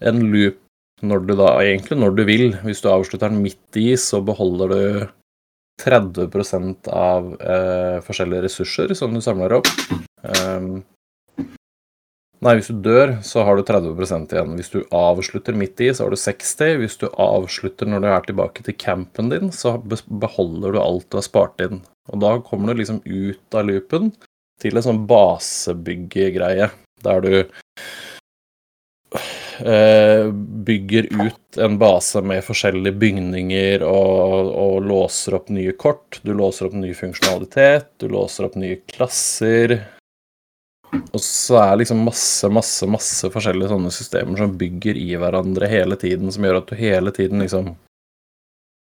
en 0.00 0.22
loop 0.32 0.58
når 1.02 1.24
du 1.26 1.32
da 1.34 1.48
Egentlig 1.58 1.98
når 1.98 2.14
du 2.14 2.22
vil. 2.28 2.46
Hvis 2.62 2.80
du 2.82 2.88
avslutter 2.92 3.32
den 3.32 3.42
midt 3.42 3.78
i, 3.78 3.96
så 3.98 4.22
beholder 4.22 4.70
du 4.70 4.82
30% 5.82 6.88
av 6.92 7.34
eh, 7.40 7.98
forskjellige 8.06 8.46
ressurser 8.46 8.94
som 8.98 9.14
du 9.14 9.20
samler 9.24 9.58
opp. 9.58 9.70
Um, 10.22 10.82
nei, 12.42 12.54
hvis 12.58 12.70
du 12.70 12.82
dør, 12.84 13.16
så 13.26 13.44
har 13.46 13.58
du 13.58 13.64
30% 13.66 14.34
igjen. 14.34 14.54
Hvis 14.58 14.72
du 14.74 14.80
avslutter 14.94 15.58
midt 15.58 15.82
i, 15.82 15.90
så 15.90 16.06
har 16.06 16.14
du 16.14 16.20
60. 16.20 16.76
Hvis 16.82 16.98
du 17.02 17.08
avslutter 17.10 17.90
når 17.90 18.04
du 18.04 18.10
er 18.12 18.28
tilbake 18.28 18.66
til 18.66 18.78
campen 18.78 19.32
din, 19.32 19.50
så 19.54 19.76
beholder 19.82 20.76
du 20.76 20.82
alt 20.82 21.08
du 21.10 21.18
har 21.18 21.26
spart 21.26 21.64
inn. 21.66 21.82
Og 22.12 22.22
da 22.22 22.36
kommer 22.46 22.72
du 22.72 22.82
liksom 22.82 23.02
ut 23.06 23.58
av 23.58 23.68
loopen 23.68 24.12
til 24.62 24.78
en 24.78 24.86
sånn 24.86 25.04
basebyggegreie, 25.10 26.70
der 27.02 27.24
du 27.24 27.34
bygger 30.66 31.08
ut 31.26 31.58
en 31.62 31.78
base 31.78 32.22
med 32.26 32.44
forskjellige 32.46 32.98
bygninger 32.98 33.84
og, 33.86 34.50
og 34.50 34.86
låser 34.88 35.36
opp 35.38 35.50
nye 35.52 35.72
kort. 35.78 36.20
Du 36.26 36.32
låser 36.34 36.68
opp 36.68 36.76
ny 36.78 36.92
funksjonalitet, 36.96 37.90
du 38.02 38.08
låser 38.12 38.48
opp 38.48 38.56
nye 38.60 38.80
klasser. 38.88 39.78
Og 40.92 41.20
så 41.24 41.56
er 41.56 41.70
det 41.70 41.84
liksom 41.84 42.02
masse, 42.04 42.48
masse, 42.52 42.88
masse 42.90 43.30
forskjellige 43.32 43.70
sånne 43.72 43.92
systemer 43.94 44.40
som 44.42 44.58
bygger 44.60 44.98
i 45.00 45.08
hverandre 45.20 45.70
hele 45.70 45.96
tiden, 46.00 46.32
som 46.32 46.44
gjør 46.44 46.60
at 46.60 46.68
du 46.68 46.76
hele 46.76 47.14
tiden 47.16 47.40
liksom 47.44 47.72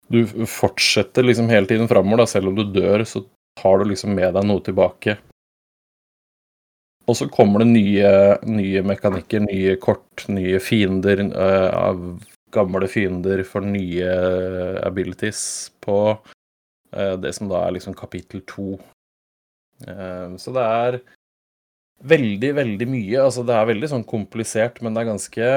Du 0.09 0.23
fortsetter 0.49 1.21
liksom 1.21 1.51
hele 1.51 1.69
tiden 1.69 1.88
framover, 1.88 2.23
da. 2.23 2.25
Selv 2.25 2.49
om 2.49 2.55
du 2.57 2.63
dør, 2.73 3.03
så 3.05 3.21
tar 3.59 3.77
du 3.79 3.91
liksom 3.91 4.15
med 4.17 4.33
deg 4.33 4.47
noe 4.47 4.63
tilbake. 4.65 5.19
Og 7.09 7.17
så 7.17 7.25
kommer 7.33 7.63
det 7.63 7.71
nye, 7.71 8.09
nye 8.45 8.83
mekanikker, 8.85 9.41
nye 9.47 9.77
kort, 9.81 10.27
nye 10.29 10.59
fiender 10.61 11.23
uh, 11.33 11.69
av 11.73 12.03
gamle 12.53 12.89
fiender 12.89 13.41
for 13.45 13.65
nye 13.65 14.09
abilities 14.85 15.41
på 15.81 15.97
uh, 16.13 17.15
det 17.21 17.33
som 17.37 17.49
da 17.49 17.63
er 17.65 17.77
liksom 17.77 17.97
kapittel 17.97 18.43
to. 18.49 18.75
Uh, 19.87 20.37
så 20.37 20.53
det 20.53 20.65
er 20.65 20.99
veldig, 22.13 22.51
veldig 22.59 22.89
mye. 22.89 23.23
Altså 23.23 23.45
det 23.47 23.55
er 23.57 23.71
veldig 23.71 23.93
sånn 23.95 24.05
komplisert, 24.07 24.83
men 24.83 24.93
det 24.93 25.03
er 25.03 25.13
ganske 25.13 25.47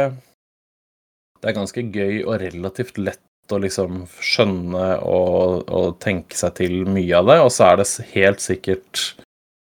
Det 1.43 1.51
er 1.51 1.59
ganske 1.59 1.83
gøy 1.83 2.23
og 2.23 2.37
relativt 2.39 2.99
lett 3.03 3.53
å 3.53 3.59
liksom 3.59 4.05
skjønne 4.23 4.85
og, 5.03 5.65
og 5.67 5.97
tenke 6.01 6.39
seg 6.39 6.55
til 6.61 6.85
mye 6.87 7.19
av 7.19 7.27
det. 7.29 7.39
Og 7.43 7.51
så 7.51 7.73
er 7.73 7.81
det 7.81 7.89
helt 8.15 8.41
sikkert 8.41 9.03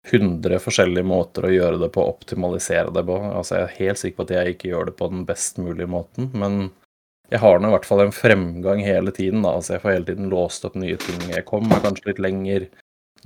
100 0.08 0.60
forskjellige 0.64 1.06
måter 1.06 1.46
å 1.46 1.52
gjøre 1.52 1.78
det 1.82 1.90
på, 1.94 2.04
optimalisere 2.08 2.92
det 2.94 3.04
på. 3.08 3.16
Altså, 3.28 3.58
jeg 3.58 3.66
er 3.66 3.78
helt 3.78 4.00
sikker 4.02 4.18
på 4.18 4.26
at 4.26 4.34
jeg 4.36 4.54
ikke 4.54 4.72
gjør 4.72 4.90
det 4.90 4.96
på 4.98 5.08
den 5.12 5.24
best 5.28 5.60
mulige 5.62 5.90
måten, 5.90 6.30
men 6.38 6.68
jeg 7.28 7.42
har 7.42 7.60
nå 7.60 7.68
i 7.68 7.74
hvert 7.74 7.88
fall 7.88 8.06
en 8.06 8.14
fremgang 8.14 8.80
hele 8.84 9.12
tiden. 9.14 9.42
Da. 9.44 9.56
Altså, 9.58 9.74
jeg 9.74 9.84
får 9.84 9.96
hele 9.96 10.08
tiden 10.08 10.30
låst 10.32 10.64
opp 10.64 10.78
nye 10.80 10.96
ting. 11.00 11.20
Jeg 11.28 11.46
kommer 11.48 11.82
kanskje 11.84 12.12
litt 12.12 12.22
lenger. 12.24 12.68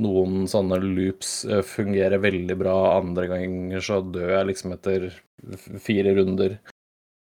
Noen 0.03 0.47
sånne 0.49 0.79
loops 0.83 1.43
eh, 1.45 1.61
fungerer 1.69 2.23
veldig 2.23 2.57
bra, 2.57 2.77
andre 2.97 3.27
ganger 3.29 3.83
så 3.85 4.01
dør 4.01 4.39
jeg 4.39 4.49
liksom 4.49 4.73
etter 4.73 5.11
fire 5.85 6.15
runder. 6.17 6.57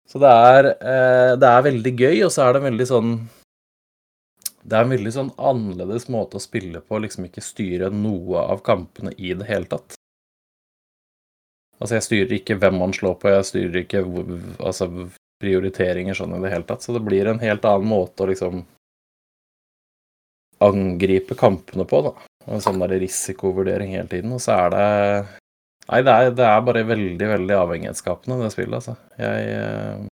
Så 0.07 0.21
det 0.23 0.31
er, 0.31 0.69
eh, 0.71 1.33
det 1.39 1.49
er 1.49 1.65
veldig 1.67 1.93
gøy, 1.99 2.21
og 2.23 2.31
så 2.31 2.45
er 2.45 2.55
det 2.55 2.63
veldig 2.69 2.87
sånn 2.87 3.11
det 4.63 4.77
er 4.77 4.85
en 4.85 4.93
veldig 4.93 5.11
sånn 5.11 5.33
annerledes 5.35 6.07
måte 6.11 6.39
å 6.39 6.43
spille 6.43 6.79
på, 6.83 7.01
liksom 7.03 7.27
ikke 7.27 7.43
styre 7.43 7.89
noe 7.91 8.45
av 8.47 8.63
kampene 8.63 9.11
i 9.17 9.33
det 9.35 9.47
hele 9.49 9.67
tatt. 9.71 9.97
Altså, 11.81 11.97
jeg 11.97 12.05
styrer 12.05 12.37
ikke 12.37 12.57
hvem 12.61 12.77
man 12.79 12.95
slår 12.95 13.17
på, 13.19 13.31
jeg 13.33 13.49
styrer 13.49 13.81
ikke 13.81 14.05
altså, 14.63 14.87
prioriteringer 15.43 16.15
sånn 16.15 16.37
i 16.37 16.41
det 16.45 16.53
hele 16.53 16.67
tatt, 16.69 16.85
så 16.85 16.95
det 16.95 17.03
blir 17.03 17.27
en 17.27 17.43
helt 17.43 17.65
annen 17.67 17.89
måte 17.91 18.23
å 18.23 18.29
liksom 18.29 18.63
angripe 20.63 21.35
kampene 21.35 21.83
på, 21.89 21.99
da. 22.07 22.13
En 22.47 22.63
sånn 22.63 22.79
der 22.79 22.95
risikovurdering 23.01 23.97
hele 23.97 24.07
tiden, 24.11 24.31
og 24.35 24.43
så 24.43 24.55
er 24.65 24.75
det 24.75 24.89
Nei, 25.83 25.97
det 25.99 26.11
er, 26.15 26.29
det 26.31 26.43
er 26.47 26.61
bare 26.63 26.85
veldig, 26.87 27.25
veldig 27.27 27.55
avhengighetsskapende, 27.59 28.37
det 28.39 28.53
spillet, 28.53 28.77
altså. 28.77 28.93
Jeg, 29.19 29.49
eh, 29.51 30.05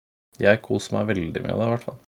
jeg 0.43 0.59
koser 0.65 0.97
meg 0.97 1.13
veldig 1.13 1.43
med 1.45 1.53
det, 1.53 1.63
i 1.63 1.71
hvert 1.71 1.85
fall. 1.85 2.01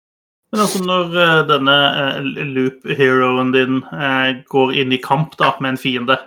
Men 0.52 0.64
altså, 0.66 0.82
når 0.84 1.14
eh, 1.16 1.38
denne 1.48 1.76
eh, 2.02 2.48
loop-heroen 2.52 3.54
din 3.56 3.80
eh, 3.96 4.42
går 4.52 4.74
inn 4.82 4.92
i 4.92 5.00
kamp 5.04 5.38
da, 5.40 5.54
med 5.64 5.76
en 5.76 5.82
fiende, 5.82 6.20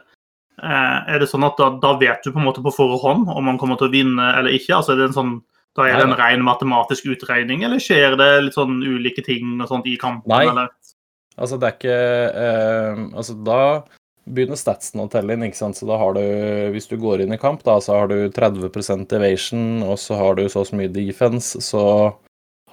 er 0.64 1.18
det 1.18 1.26
sånn 1.28 1.44
at 1.44 1.58
da, 1.58 1.66
da 1.82 1.90
vet 1.98 2.22
du 2.22 2.30
på 2.30 2.38
en 2.38 2.46
måte 2.46 2.62
på 2.62 2.72
forhånd 2.72 3.26
om 3.28 3.48
han 3.50 3.56
kommer 3.60 3.76
til 3.76 3.88
å 3.88 3.92
vinne 3.92 4.28
eller 4.38 4.54
ikke? 4.54 4.76
Altså, 4.78 4.94
er 4.94 5.00
det 5.00 5.08
en 5.10 5.16
sånn, 5.16 5.32
da 5.76 5.88
er 5.90 5.98
det 5.98 6.06
en 6.06 6.16
ren 6.16 6.44
matematisk 6.46 7.08
utregning, 7.10 7.66
eller 7.66 7.82
skjer 7.82 8.14
det 8.16 8.28
litt 8.46 8.56
sånn 8.56 8.78
ulike 8.80 9.24
ting 9.26 9.58
og 9.58 9.66
sånt 9.68 9.88
i 9.90 9.96
kampen? 10.00 10.30
Nei. 10.30 10.46
Eller? 10.52 10.70
Altså, 11.34 11.58
det 11.58 11.68
er 11.68 11.76
ikke 11.76 11.98
eh, 12.46 13.02
Altså, 13.18 13.36
da 13.44 13.60
begynner 14.24 14.56
statsen 14.56 15.02
å 15.02 15.08
telle 15.12 15.34
inn, 15.34 15.44
ikke 15.44 15.58
sant. 15.58 15.76
Så 15.76 15.88
da 15.90 15.98
har 16.00 16.14
du 16.16 16.22
Hvis 16.72 16.88
du 16.88 16.96
går 17.02 17.24
inn 17.24 17.34
i 17.34 17.40
kamp, 17.40 17.64
da, 17.66 17.76
så 17.82 17.98
har 17.98 18.12
du 18.12 18.30
30% 18.32 19.18
evasion, 19.18 19.66
og 19.84 19.98
så 20.00 20.16
har 20.20 20.38
du 20.38 20.46
så 20.48 20.64
mye 20.72 20.92
defense, 20.92 21.60
så 21.66 21.84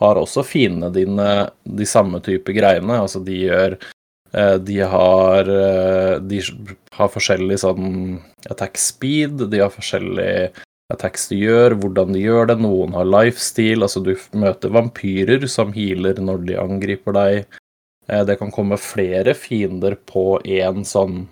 har 0.02 0.20
også 0.20 0.44
fiendene 0.48 0.92
dine 0.96 1.30
de 1.64 1.88
samme 1.88 2.22
type 2.26 2.54
greiene. 2.56 3.00
Altså, 3.04 3.22
de 3.24 3.38
gjør 3.46 3.78
eh, 4.34 4.58
De 4.66 4.80
har 4.94 5.52
eh, 5.54 6.16
De 6.26 6.42
har 6.98 7.14
forskjellig 7.14 7.60
sånn 7.62 8.20
attack 8.52 8.80
speed, 8.82 9.48
de 9.52 9.62
har 9.64 9.74
forskjellig 9.74 10.52
attacks 10.92 11.30
de 11.32 11.38
gjør, 11.40 11.78
hvordan 11.80 12.16
de 12.16 12.24
gjør 12.26 12.50
det. 12.52 12.58
Noen 12.64 12.96
har 12.98 13.08
lifestyle, 13.08 13.86
altså 13.86 14.02
du 14.04 14.14
møter 14.38 14.74
vampyrer 14.74 15.46
som 15.48 15.72
healer 15.76 16.20
når 16.20 16.48
de 16.50 16.58
angriper 16.60 17.16
deg. 17.16 17.60
Eh, 18.10 18.24
Det 18.28 18.40
kan 18.42 18.52
komme 18.52 18.80
flere 18.82 19.36
fiender 19.38 19.96
på 20.10 20.42
én 20.44 20.84
sånn 20.88 21.28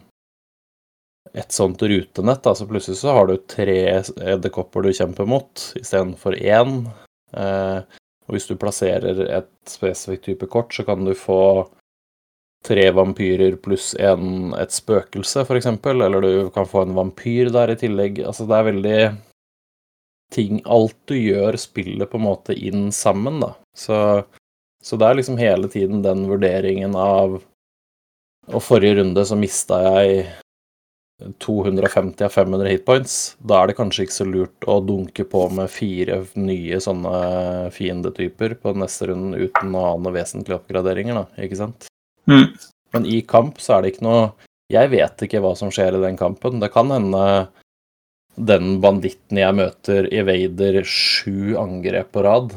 et 1.38 1.52
sånt 1.54 1.82
rutenett. 1.82 2.48
Altså 2.48 2.66
plutselig 2.70 3.02
så 3.04 3.14
har 3.14 3.30
du 3.30 3.38
tre 3.50 3.80
edderkopper 4.34 4.86
du 4.86 4.94
kjemper 4.96 5.28
mot, 5.30 5.66
istedenfor 5.78 6.38
én. 6.40 6.88
Eh, 7.38 7.99
og 8.30 8.36
hvis 8.36 8.46
du 8.46 8.54
plasserer 8.62 9.24
et 9.26 9.52
spesifikt 9.68 10.28
type 10.30 10.48
kort, 10.54 10.74
så 10.76 10.86
kan 10.86 11.02
du 11.02 11.16
få 11.18 11.42
tre 12.66 12.84
vampyrer 12.94 13.56
pluss 13.64 13.96
en, 13.98 14.52
et 14.54 14.74
spøkelse, 14.76 15.48
f.eks. 15.48 15.70
Eller 15.90 16.22
du 16.22 16.50
kan 16.54 16.68
få 16.70 16.84
en 16.86 16.94
vampyr 16.94 17.50
der 17.56 17.74
i 17.74 17.80
tillegg. 17.80 18.22
Altså 18.22 18.46
det 18.46 18.58
er 18.58 18.70
veldig 18.70 19.00
ting 20.30 20.60
Alt 20.70 20.98
du 21.10 21.16
gjør, 21.18 21.58
spiller 21.58 22.06
på 22.06 22.20
en 22.20 22.28
måte 22.28 22.54
inn 22.54 22.92
sammen, 22.94 23.40
da. 23.42 23.56
Så 23.74 23.98
så 24.84 24.96
det 24.96 25.08
er 25.10 25.18
liksom 25.20 25.40
hele 25.40 25.68
tiden 25.68 26.04
den 26.06 26.22
vurderingen 26.30 26.96
av 26.96 27.42
Og 28.50 28.62
forrige 28.64 29.02
runde 29.02 29.26
så 29.28 29.36
mista 29.36 29.82
jeg 29.84 30.22
250 31.44 32.24
av 32.26 32.34
500 32.34 32.72
hitpoints. 32.72 33.16
Da 33.44 33.62
er 33.62 33.70
det 33.70 33.78
kanskje 33.80 34.06
ikke 34.06 34.16
så 34.16 34.28
lurt 34.28 34.68
å 34.70 34.80
dunke 34.86 35.26
på 35.28 35.46
med 35.56 35.72
fire 35.74 36.22
nye 36.40 36.80
sånne 36.84 37.14
fiendetyper 37.76 38.56
på 38.64 38.74
neste 38.80 39.10
runden 39.12 39.36
uten 39.36 39.76
å 39.76 39.86
ha 39.86 39.94
noen 39.98 40.16
vesentlige 40.16 40.60
oppgraderinger, 40.62 41.20
da, 41.20 41.44
ikke 41.44 41.60
sant? 41.60 41.90
Mm. 42.30 42.54
Men 42.96 43.08
i 43.10 43.20
kamp 43.28 43.60
så 43.62 43.78
er 43.78 43.84
det 43.84 43.96
ikke 43.96 44.08
noe 44.08 44.30
Jeg 44.70 44.92
vet 44.92 45.24
ikke 45.26 45.40
hva 45.42 45.56
som 45.58 45.72
skjer 45.74 45.96
i 45.98 46.02
den 46.04 46.18
kampen. 46.18 46.60
Det 46.62 46.70
kan 46.70 46.92
hende 46.94 47.24
den 48.38 48.76
banditten 48.84 49.40
jeg 49.42 49.56
møter, 49.58 50.06
evader 50.14 50.84
sju 50.86 51.56
angrep 51.58 52.12
på 52.14 52.22
rad. 52.22 52.54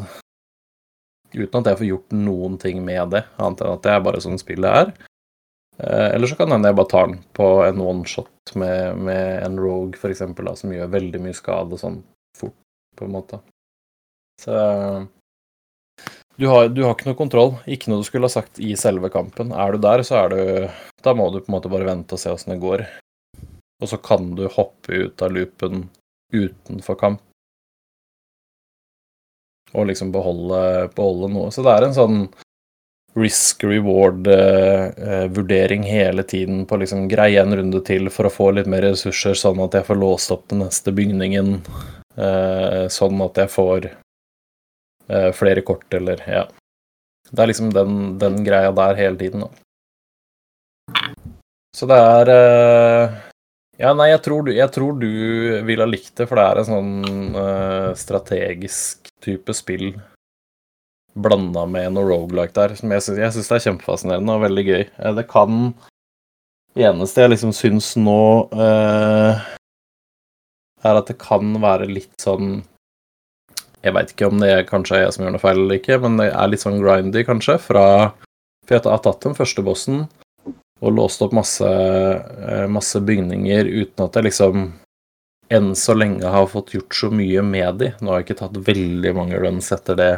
Uten 1.33 1.63
at 1.63 1.71
jeg 1.71 1.79
får 1.81 1.89
gjort 1.89 2.13
noen 2.13 2.59
ting 2.61 2.83
med 2.85 3.15
det, 3.15 3.25
annet 3.41 3.65
enn 3.65 3.73
at 3.79 3.87
det 3.87 3.95
er 3.95 4.05
bare 4.05 4.21
sånn 4.21 4.37
spillet 4.41 4.69
er. 4.83 4.93
Eh, 5.79 6.15
Eller 6.15 6.27
så 6.27 6.37
kan 6.37 6.49
det 6.49 6.59
hende 6.59 6.73
jeg 6.73 6.79
bare 6.81 6.93
tar 6.93 7.09
den 7.09 7.19
på 7.37 7.49
en 7.65 7.81
one-shot 7.81 8.55
med, 8.61 8.99
med 8.99 9.47
en 9.47 9.59
rogue, 9.61 9.97
for 9.99 10.13
da, 10.13 10.55
som 10.57 10.73
gjør 10.75 10.93
veldig 10.93 11.23
mye 11.25 11.37
skade 11.37 11.79
sånn 11.81 12.03
fort, 12.39 12.57
på 12.97 13.09
en 13.09 13.17
måte. 13.17 13.41
Så 14.43 14.57
du 16.37 16.47
har, 16.49 16.69
du 16.69 16.83
har 16.83 16.95
ikke 16.97 17.11
noe 17.11 17.19
kontroll. 17.19 17.53
Ikke 17.71 17.91
noe 17.91 18.03
du 18.03 18.09
skulle 18.09 18.27
ha 18.27 18.33
sagt 18.33 18.61
i 18.61 18.73
selve 18.81 19.11
kampen. 19.13 19.53
Er 19.53 19.75
du 19.75 19.83
der, 19.85 20.03
så 20.07 20.25
er 20.25 20.33
du 20.33 20.41
Da 21.05 21.13
må 21.15 21.29
du 21.31 21.41
på 21.41 21.51
en 21.51 21.57
måte 21.57 21.71
bare 21.71 21.87
vente 21.87 22.17
og 22.17 22.23
se 22.23 22.33
åssen 22.33 22.55
det 22.55 22.63
går. 22.63 22.87
Og 23.83 23.91
så 23.91 23.99
kan 23.99 24.33
du 24.39 24.47
hoppe 24.51 25.05
ut 25.05 25.23
av 25.23 25.35
loopen 25.35 25.89
utenfor 26.33 26.97
kamp. 26.99 27.23
Og 29.73 29.87
liksom 29.89 30.13
beholde, 30.15 30.89
beholde 30.97 31.31
noe. 31.33 31.51
Så 31.53 31.65
det 31.65 31.75
er 31.75 31.87
en 31.89 31.97
sånn 31.97 32.19
risk 33.15 33.65
reward-vurdering 33.65 35.83
hele 35.83 36.23
tiden 36.23 36.67
på 36.67 36.77
liksom 36.81 37.09
greie 37.09 37.43
en 37.43 37.57
runde 37.57 37.81
til 37.85 38.11
for 38.11 38.27
å 38.27 38.31
få 38.33 38.51
litt 38.57 38.67
mer 38.71 38.83
ressurser, 38.87 39.35
sånn 39.37 39.61
at 39.65 39.75
jeg 39.77 39.85
får 39.89 39.97
låst 40.01 40.31
opp 40.33 40.49
den 40.53 40.59
neste 40.65 40.93
bygningen. 40.97 41.49
eh, 42.17 42.89
Sånn 42.89 43.21
at 43.25 43.37
jeg 43.37 43.49
får 43.53 43.91
eh, 45.09 45.33
flere 45.37 45.61
kort, 45.61 45.95
eller 45.95 46.23
ja. 46.29 46.47
Det 47.31 47.43
er 47.43 47.47
liksom 47.49 47.73
den, 47.73 48.19
den 48.19 48.45
greia 48.45 48.73
der 48.73 48.95
hele 48.97 49.17
tiden, 49.21 49.41
da. 49.45 49.49
Så 51.77 51.87
det 51.89 51.97
er 51.97 52.29
eh, 52.33 53.11
Ja, 53.81 53.95
nei, 53.97 54.09
jeg 54.13 54.23
tror, 54.25 54.43
du, 54.45 54.53
jeg 54.53 54.71
tror 54.73 54.93
du 55.01 55.09
vil 55.65 55.81
ha 55.81 55.87
likt 55.89 56.17
det, 56.17 56.27
for 56.29 56.37
det 56.37 56.45
er 56.45 56.57
en 56.61 56.65
sånn 56.69 57.05
eh, 57.41 57.95
strategisk 57.99 59.09
type 59.25 59.53
spill 59.57 59.95
blanda 61.15 61.65
med 61.69 61.93
noe 61.95 62.09
roguelike 62.09 62.55
der, 62.57 62.75
som 62.79 62.93
jeg 62.93 63.05
syns, 63.05 63.51
er 63.53 63.65
kjempefascinerende 63.67 64.37
og 64.37 64.45
veldig 64.47 64.65
gøy. 64.69 64.85
Eh, 64.99 65.15
Det 65.15 65.27
kan 65.29 65.75
Det 66.75 66.87
eneste 66.89 67.21
jeg 67.21 67.31
liksom 67.35 67.53
syns 67.53 67.97
nå 68.01 68.49
eh, 68.57 69.41
er 70.83 70.97
at 70.97 71.07
det 71.11 71.19
kan 71.21 71.53
være 71.61 71.85
litt 71.91 72.15
sånn 72.17 72.63
Jeg 73.85 73.93
veit 73.93 74.13
ikke 74.15 74.31
om 74.31 74.41
det 74.41 74.49
er 74.49 74.65
kanskje 74.65 74.97
er 74.97 75.03
jeg 75.05 75.13
som 75.13 75.25
gjør 75.25 75.35
noe 75.35 75.43
feil 75.43 75.59
eller 75.59 75.81
ikke, 75.81 75.99
men 76.01 76.17
det 76.17 76.31
er 76.31 76.49
litt 76.49 76.63
sånn 76.63 76.81
grindy, 76.81 77.25
kanskje, 77.27 77.59
fra 77.61 77.85
For 78.65 78.77
jeg 78.77 78.85
har 78.87 79.03
tatt 79.05 79.21
den 79.27 79.37
første 79.37 79.63
bossen 79.67 80.07
og 80.83 80.97
låst 80.97 81.23
opp 81.23 81.35
masse, 81.37 81.67
eh, 81.67 82.67
masse 82.67 82.99
bygninger 82.99 83.69
uten 83.69 84.07
at 84.07 84.17
jeg 84.19 84.25
liksom 84.31 84.73
enn 85.53 85.75
så 85.77 85.95
lenge 85.95 86.27
har 86.27 86.49
fått 86.51 86.73
gjort 86.75 86.97
så 86.97 87.11
mye 87.13 87.43
med 87.45 87.79
de. 87.83 87.91
Nå 88.01 88.11
har 88.11 88.23
jeg 88.23 88.31
ikke 88.31 88.39
tatt 88.41 88.57
veldig 88.67 89.13
mange 89.15 89.39
runs 89.43 89.69
etter 89.75 89.99
det 89.99 90.13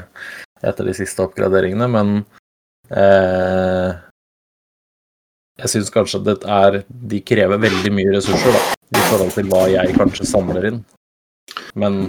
etter 0.65 0.89
de 0.89 0.97
siste 0.97 1.23
oppgraderingene, 1.25 1.89
men 1.91 2.15
eh, 2.91 3.95
jeg 5.63 5.71
syns 5.71 5.93
kanskje 5.95 6.23
det 6.27 6.35
er 6.51 6.81
De 6.89 7.21
krever 7.23 7.61
veldig 7.63 7.93
mye 7.95 8.17
ressurser, 8.17 8.57
da, 8.57 8.63
i 8.95 9.05
forhold 9.11 9.35
til 9.37 9.51
hva 9.53 9.67
jeg 9.71 9.95
kanskje 9.99 10.27
samler 10.29 10.71
inn. 10.73 10.81
Men 11.79 12.09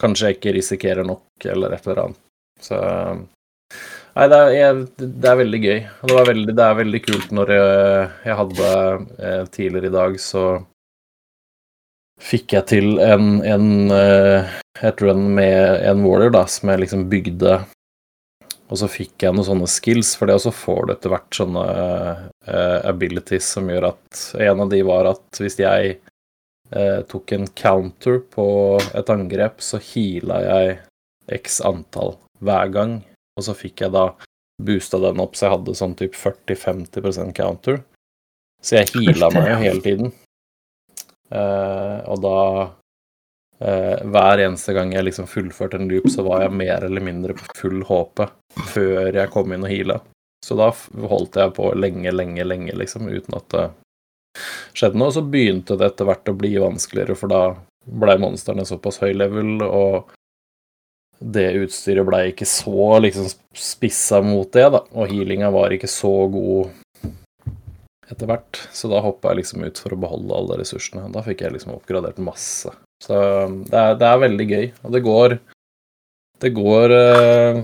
kanskje 0.00 0.30
jeg 0.30 0.38
ikke 0.38 0.56
risikerer 0.56 1.06
nok, 1.06 1.26
eller 1.44 1.76
et 1.76 1.86
eller 1.86 2.06
annet. 2.06 2.24
Så 2.60 2.80
Nei, 4.10 4.26
det 4.26 4.38
er, 4.58 4.80
det 4.98 5.28
er 5.30 5.36
veldig 5.38 5.58
gøy. 5.62 5.76
Det, 6.10 6.22
veldig, 6.28 6.54
det 6.58 6.64
er 6.64 6.78
veldig 6.80 7.00
kult 7.04 7.30
når 7.36 7.52
jeg, 7.54 8.08
jeg 8.26 8.38
hadde 8.40 8.70
eh, 9.22 9.44
Tidligere 9.54 9.86
i 9.86 9.94
dag 9.94 10.16
så 10.20 10.44
fikk 12.20 12.56
jeg 12.56 12.66
til 12.68 12.98
en, 13.00 13.38
en 13.46 13.94
eh, 13.94 14.50
et 14.82 15.02
run 15.02 15.34
med 15.34 15.84
en 15.86 16.04
warrior 16.04 16.32
da, 16.34 16.46
som 16.48 16.72
jeg 16.72 16.84
liksom 16.84 17.08
bygde 17.12 17.58
Og 18.70 18.78
så 18.78 18.86
fikk 18.90 19.24
jeg 19.24 19.34
noen 19.34 19.48
sånne 19.48 19.68
skills, 19.70 20.14
for 20.16 20.30
det 20.30 20.36
også 20.38 20.52
får 20.54 20.86
du 20.86 20.92
etter 20.94 21.12
hvert 21.12 21.36
sånne 21.36 21.64
uh, 22.46 22.78
abilities 22.86 23.48
som 23.56 23.68
gjør 23.70 23.90
at 23.90 24.22
En 24.46 24.64
av 24.64 24.70
de 24.70 24.80
var 24.86 25.10
at 25.10 25.42
hvis 25.42 25.58
jeg 25.60 25.96
uh, 26.76 27.00
tok 27.10 27.34
en 27.36 27.48
counter 27.58 28.20
på 28.30 28.46
et 28.94 29.12
angrep, 29.12 29.58
så 29.58 29.82
heala 29.90 30.40
jeg 30.46 30.78
x 31.40 31.60
antall 31.66 32.16
hver 32.40 32.70
gang. 32.74 32.98
Og 33.38 33.46
så 33.46 33.54
fikk 33.58 33.84
jeg 33.84 33.94
da 33.94 34.08
boosta 34.60 35.00
den 35.02 35.20
opp 35.22 35.36
så 35.36 35.46
jeg 35.46 35.56
hadde 35.56 35.78
sånn 35.78 35.96
typ 35.98 36.16
40-50% 36.18 37.34
counter. 37.36 37.82
Så 38.62 38.78
jeg 38.78 38.92
heala 38.94 39.30
meg 39.34 39.50
jo 39.50 39.60
hele 39.64 39.84
tiden. 39.84 40.12
Uh, 41.30 42.02
og 42.10 42.22
da 42.22 42.38
Hver 43.60 44.40
eneste 44.40 44.72
gang 44.72 44.94
jeg 44.94 45.04
liksom 45.04 45.26
fullførte 45.28 45.76
en 45.76 45.90
loop, 45.90 46.06
så 46.08 46.24
var 46.24 46.46
jeg 46.46 46.56
mer 46.56 46.86
eller 46.86 47.04
mindre 47.04 47.34
på 47.36 47.44
full 47.58 47.82
HP 47.84 48.22
før 48.72 49.12
jeg 49.12 49.32
kom 49.34 49.52
inn 49.52 49.66
og 49.66 49.72
heala. 49.72 49.98
Så 50.40 50.56
da 50.56 50.70
holdt 51.10 51.36
jeg 51.36 51.52
på 51.58 51.66
lenge, 51.76 52.08
lenge, 52.14 52.46
lenge, 52.48 52.72
liksom, 52.80 53.10
uten 53.12 53.36
at 53.36 53.48
det 53.52 53.66
skjedde 54.72 54.96
noe. 54.96 55.10
Og 55.10 55.18
så 55.18 55.24
begynte 55.26 55.76
det 55.76 55.90
etter 55.90 56.08
hvert 56.08 56.32
å 56.32 56.36
bli 56.40 56.54
vanskeligere, 56.62 57.18
for 57.20 57.28
da 57.28 57.42
blei 57.84 58.16
monstrene 58.22 58.64
såpass 58.64 59.02
høy 59.04 59.12
level, 59.12 59.60
og 59.66 60.16
det 61.20 61.50
utstyret 61.60 62.08
blei 62.08 62.30
ikke 62.30 62.48
så 62.48 62.96
liksom 63.04 63.28
spissa 63.52 64.22
mot 64.24 64.48
det, 64.56 64.70
da. 64.72 64.86
Og 64.96 65.12
healinga 65.12 65.52
var 65.52 65.76
ikke 65.76 65.90
så 65.90 66.14
god 66.32 66.72
etter 68.08 68.24
hvert. 68.30 68.64
Så 68.72 68.88
da 68.88 69.04
hoppa 69.04 69.34
jeg 69.34 69.44
liksom 69.44 69.68
ut 69.68 69.84
for 69.84 69.92
å 69.92 70.00
beholde 70.00 70.38
alle 70.38 70.62
ressursene. 70.62 71.10
Da 71.12 71.20
fikk 71.26 71.44
jeg 71.44 71.58
liksom 71.58 71.76
oppgradert 71.76 72.24
masse. 72.24 72.72
Så 73.00 73.16
det 73.70 73.80
er, 73.80 73.96
det 74.00 74.06
er 74.08 74.22
veldig 74.24 74.46
gøy. 74.50 74.66
Og 74.84 74.94
det 74.94 75.02
går 75.06 75.38
Det 76.40 76.50
går 76.56 76.92
uh, 76.96 77.58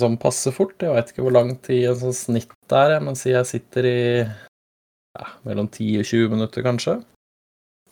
sånn 0.00 0.14
passe 0.20 0.52
fort. 0.56 0.78
Jeg 0.80 0.94
veit 0.94 1.10
ikke 1.12 1.24
hvor 1.26 1.34
lang 1.36 1.50
tid 1.64 1.90
en 1.90 1.98
sånn 2.00 2.16
snitt 2.16 2.72
er, 2.72 2.94
jeg, 2.94 3.04
men 3.04 3.18
si 3.18 3.28
jeg 3.34 3.48
sitter 3.48 3.88
i 3.88 3.98
ja, 4.24 5.26
mellom 5.44 5.68
10 5.68 6.00
og 6.00 6.08
20 6.08 6.32
minutter, 6.32 6.64
kanskje. 6.64 7.02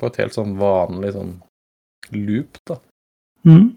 på 0.00 0.08
et 0.08 0.16
helt 0.22 0.32
sånn 0.32 0.54
vanlig 0.56 1.12
sånn 1.12 1.34
loop, 2.16 2.56
da. 2.64 2.78
Mm. 3.44 3.76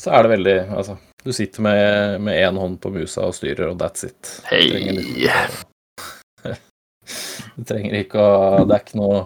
Så 0.00 0.12
er 0.12 0.24
det 0.24 0.30
veldig 0.34 0.54
Altså, 0.72 0.98
du 1.24 1.32
sitter 1.32 1.64
med 1.64 2.20
med 2.24 2.40
én 2.44 2.60
hånd 2.60 2.78
på 2.80 2.92
musa 2.92 3.24
og 3.28 3.34
styrer, 3.36 3.70
og 3.70 3.80
that's 3.80 4.04
it. 4.04 4.40
Du 4.50 4.52
Hei! 4.52 5.32
Du 7.54 7.62
trenger 7.64 7.94
ikke 8.00 8.18
å 8.18 8.64
Det 8.64 8.74
er 8.74 8.84
ikke 8.84 9.00
noe 9.00 9.18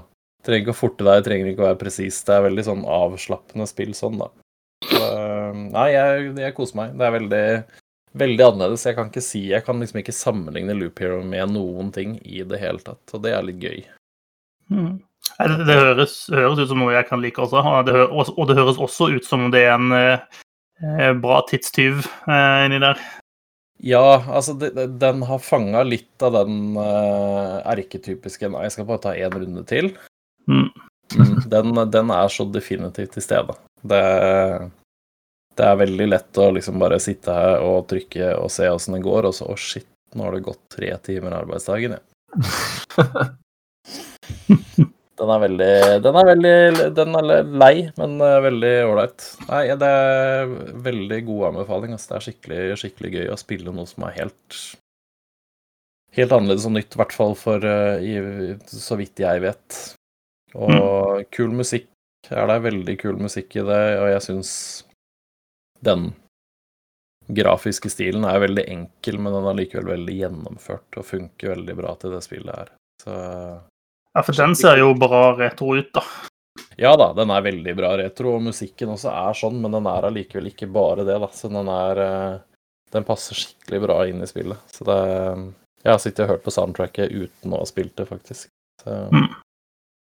trenger 0.46 0.64
ikke 0.66 0.74
å 0.76 0.80
forte 0.82 1.06
deg, 1.08 1.24
trenger 1.26 1.50
ikke 1.52 1.64
å 1.64 1.68
være 1.70 1.80
presis. 1.82 2.20
Det 2.26 2.36
er 2.36 2.46
veldig 2.46 2.64
sånn 2.68 2.84
avslappende 2.84 3.66
spill 3.70 3.94
sånn, 3.96 4.20
da. 4.22 4.30
Så, 4.88 5.02
nei, 5.74 5.88
jeg, 5.94 6.32
jeg 6.38 6.54
koser 6.56 6.78
meg. 6.82 6.96
Det 6.98 7.06
er 7.08 7.16
veldig 7.18 7.44
Veldig 8.18 8.40
annerledes. 8.40 8.86
Jeg 8.88 8.96
kan 8.96 9.10
ikke 9.10 9.20
si 9.22 9.40
Jeg 9.50 9.64
kan 9.66 9.82
liksom 9.82 9.98
ikke 10.00 10.14
sammenligne 10.16 10.72
Loop 10.78 10.98
Hero 11.02 11.18
med 11.28 11.52
noen 11.52 11.90
ting 11.92 12.14
i 12.24 12.40
det 12.48 12.56
hele 12.62 12.80
tatt, 12.80 13.02
og 13.12 13.20
det 13.22 13.34
er 13.36 13.44
litt 13.44 13.60
gøy. 13.62 13.82
Mm. 14.72 14.94
Det, 15.36 15.58
det 15.68 15.76
høres, 15.76 16.14
høres 16.32 16.62
ut 16.62 16.70
som 16.72 16.80
noe 16.80 16.94
jeg 16.96 17.06
kan 17.10 17.20
like 17.20 17.42
også, 17.44 17.60
og 17.60 17.84
det, 17.86 17.94
hø 17.94 18.06
og 18.32 18.42
det 18.48 18.56
høres 18.56 18.80
også 18.80 19.10
ut 19.12 19.28
som 19.28 19.50
det 19.52 19.60
er 19.66 19.74
en 19.76 19.92
eh, 19.92 21.12
bra 21.20 21.42
tidstyv 21.50 22.00
eh, 22.00 22.64
inni 22.64 22.80
der. 22.82 23.02
Ja, 23.84 24.02
altså, 24.24 24.56
det- 24.58 24.72
den 25.04 25.20
har 25.28 25.44
fanga 25.44 25.84
litt 25.86 26.24
av 26.24 26.32
den 26.40 26.72
uh, 26.80 27.60
erketypiske 27.70 28.48
Nei, 28.50 28.64
jeg 28.66 28.74
skal 28.74 28.88
bare 28.88 29.04
ta 29.04 29.12
én 29.14 29.36
runde 29.36 29.62
til. 29.68 29.92
Mm. 30.48 30.68
Mm, 31.16 31.34
Den, 31.48 31.90
den 31.90 32.10
er 32.12 32.28
så 32.32 32.44
definitivt 32.52 33.14
til 33.16 33.24
stede. 33.24 33.56
Det, 33.80 34.02
det 35.56 35.66
er 35.66 35.80
veldig 35.80 36.08
lett 36.10 36.40
å 36.40 36.50
liksom 36.56 36.80
bare 36.82 37.00
sitte 37.02 37.34
her 37.34 37.64
og 37.64 37.86
trykke 37.90 38.34
og 38.36 38.50
se 38.52 38.68
åssen 38.68 38.98
det 38.98 39.04
går, 39.06 39.28
og 39.30 39.36
så 39.36 39.48
å 39.48 39.56
shit, 39.58 39.88
nå 40.16 40.26
har 40.26 40.36
det 40.36 40.46
gått 40.46 40.62
tre 40.74 40.92
timer 41.04 41.36
arbeidsdagen, 41.40 41.98
ja. 41.98 42.02
Den 45.18 45.30
er 45.34 45.40
veldig 45.42 45.70
Den 46.04 46.16
er 46.20 46.26
veldig 46.28 46.88
Den 46.94 47.16
er 47.18 47.30
lei, 47.62 47.74
men 47.98 48.18
eh, 48.22 48.36
veldig 48.44 48.74
ålreit. 48.86 49.24
Nei, 49.48 49.62
det 49.80 49.88
er 49.90 50.52
veldig 50.84 51.20
god 51.26 51.46
anbefaling. 51.50 51.94
Altså. 51.96 52.12
Det 52.12 52.18
er 52.18 52.26
skikkelig, 52.28 52.60
skikkelig 52.82 53.10
gøy 53.16 53.32
å 53.34 53.40
spille 53.40 53.74
noe 53.74 53.88
som 53.90 54.06
er 54.06 54.20
helt 54.20 54.60
Helt 56.18 56.32
annerledes 56.32 56.64
og 56.66 56.72
nytt, 56.74 56.94
i 56.94 56.98
hvert 57.02 57.14
fall 57.14 57.34
for 57.38 57.64
eh, 57.68 58.06
i, 58.06 58.14
så 58.70 58.96
vidt 58.98 59.20
jeg 59.22 59.42
vet. 59.44 59.80
Og 60.56 61.24
kul 61.34 61.52
musikk 61.56 61.88
er 62.30 62.46
det. 62.50 62.58
Veldig 62.64 62.96
kul 63.00 63.18
musikk 63.20 63.56
i 63.56 63.64
det, 63.66 63.82
og 64.00 64.08
jeg 64.14 64.24
syns 64.24 64.52
den 65.84 66.10
grafiske 67.28 67.90
stilen 67.92 68.24
er 68.24 68.40
veldig 68.40 68.64
enkel, 68.72 69.18
men 69.20 69.34
den 69.36 69.46
er 69.50 69.58
likevel 69.58 69.90
veldig 69.92 70.14
gjennomført 70.16 70.96
og 70.96 71.04
funker 71.06 71.52
veldig 71.52 71.76
bra 71.76 71.92
til 72.00 72.14
det 72.16 72.22
spillet 72.24 72.54
her. 72.56 72.72
Så 73.04 73.14
Ja, 74.16 74.22
for 74.24 74.32
den 74.32 74.56
ser 74.56 74.80
jo 74.80 74.94
bra 74.98 75.36
retro 75.36 75.74
ut, 75.76 75.92
da. 75.94 76.02
ja 76.80 76.94
da, 76.96 77.12
den 77.14 77.30
er 77.30 77.44
veldig 77.44 77.74
bra 77.76 77.92
retro, 78.00 78.32
og 78.38 78.46
musikken 78.48 78.94
også 78.94 79.12
er 79.12 79.36
sånn, 79.36 79.60
men 79.62 79.76
den 79.76 79.86
er 79.86 80.08
allikevel 80.08 80.48
ikke 80.50 80.70
bare 80.72 81.04
det, 81.06 81.18
da. 81.20 81.28
Så 81.36 81.52
den 81.52 81.68
er 81.68 82.04
eh, 82.06 82.38
Den 82.90 83.04
passer 83.04 83.36
skikkelig 83.36 83.82
bra 83.84 83.98
inn 84.08 84.22
i 84.24 84.26
spillet. 84.26 84.56
Så 84.72 84.86
det 84.88 84.98
Jeg 85.84 85.92
har 85.92 85.98
sittet 86.00 86.24
og 86.24 86.30
hørt 86.32 86.44
på 86.46 86.50
soundtracket 86.50 87.12
uten 87.12 87.52
å 87.52 87.60
ha 87.60 87.66
spilt 87.68 87.94
det, 88.00 88.06
faktisk. 88.08 88.48
Så 88.82 88.96
Mm. 89.12 89.28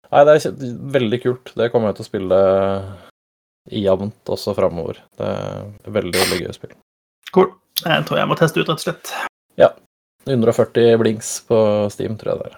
Nei, 0.09 0.23
det 0.25 0.35
er 0.39 0.75
veldig 0.95 1.19
kult. 1.21 1.51
Det 1.57 1.69
kommer 1.73 1.91
jeg 1.91 1.99
til 1.99 2.05
å 2.05 2.09
spille 2.09 2.39
jevnt 3.69 4.31
også 4.33 4.55
framover. 4.57 5.01
Det 5.19 5.27
er 5.29 5.93
veldig, 5.99 6.15
veldig 6.17 6.39
gøy 6.41 6.55
spill. 6.55 6.73
Cool. 7.35 7.51
Jeg 7.83 8.07
tror 8.07 8.19
jeg 8.19 8.29
må 8.31 8.37
teste 8.39 8.59
ut, 8.59 8.65
rett 8.71 8.81
og 8.81 8.87
slett. 8.87 9.13
Ja. 9.59 9.69
140 10.27 10.97
blinks 11.01 11.29
på 11.47 11.59
Steam, 11.93 12.17
tror 12.19 12.33
jeg 12.33 12.41
det 12.41 12.49
er. 12.49 12.57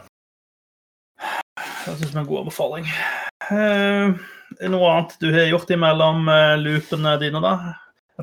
Det 1.81 1.97
synes 1.97 2.07
jeg 2.07 2.15
er 2.15 2.23
en 2.23 2.29
god 2.29 2.43
anbefaling. 2.45 2.89
Uh, 3.51 4.15
noe 4.71 4.89
annet 4.95 5.15
du 5.21 5.29
har 5.33 5.49
gjort 5.51 5.71
imellom 5.73 6.27
uh, 6.31 6.55
loopene 6.61 7.17
dine, 7.21 7.43
da? 7.43 7.55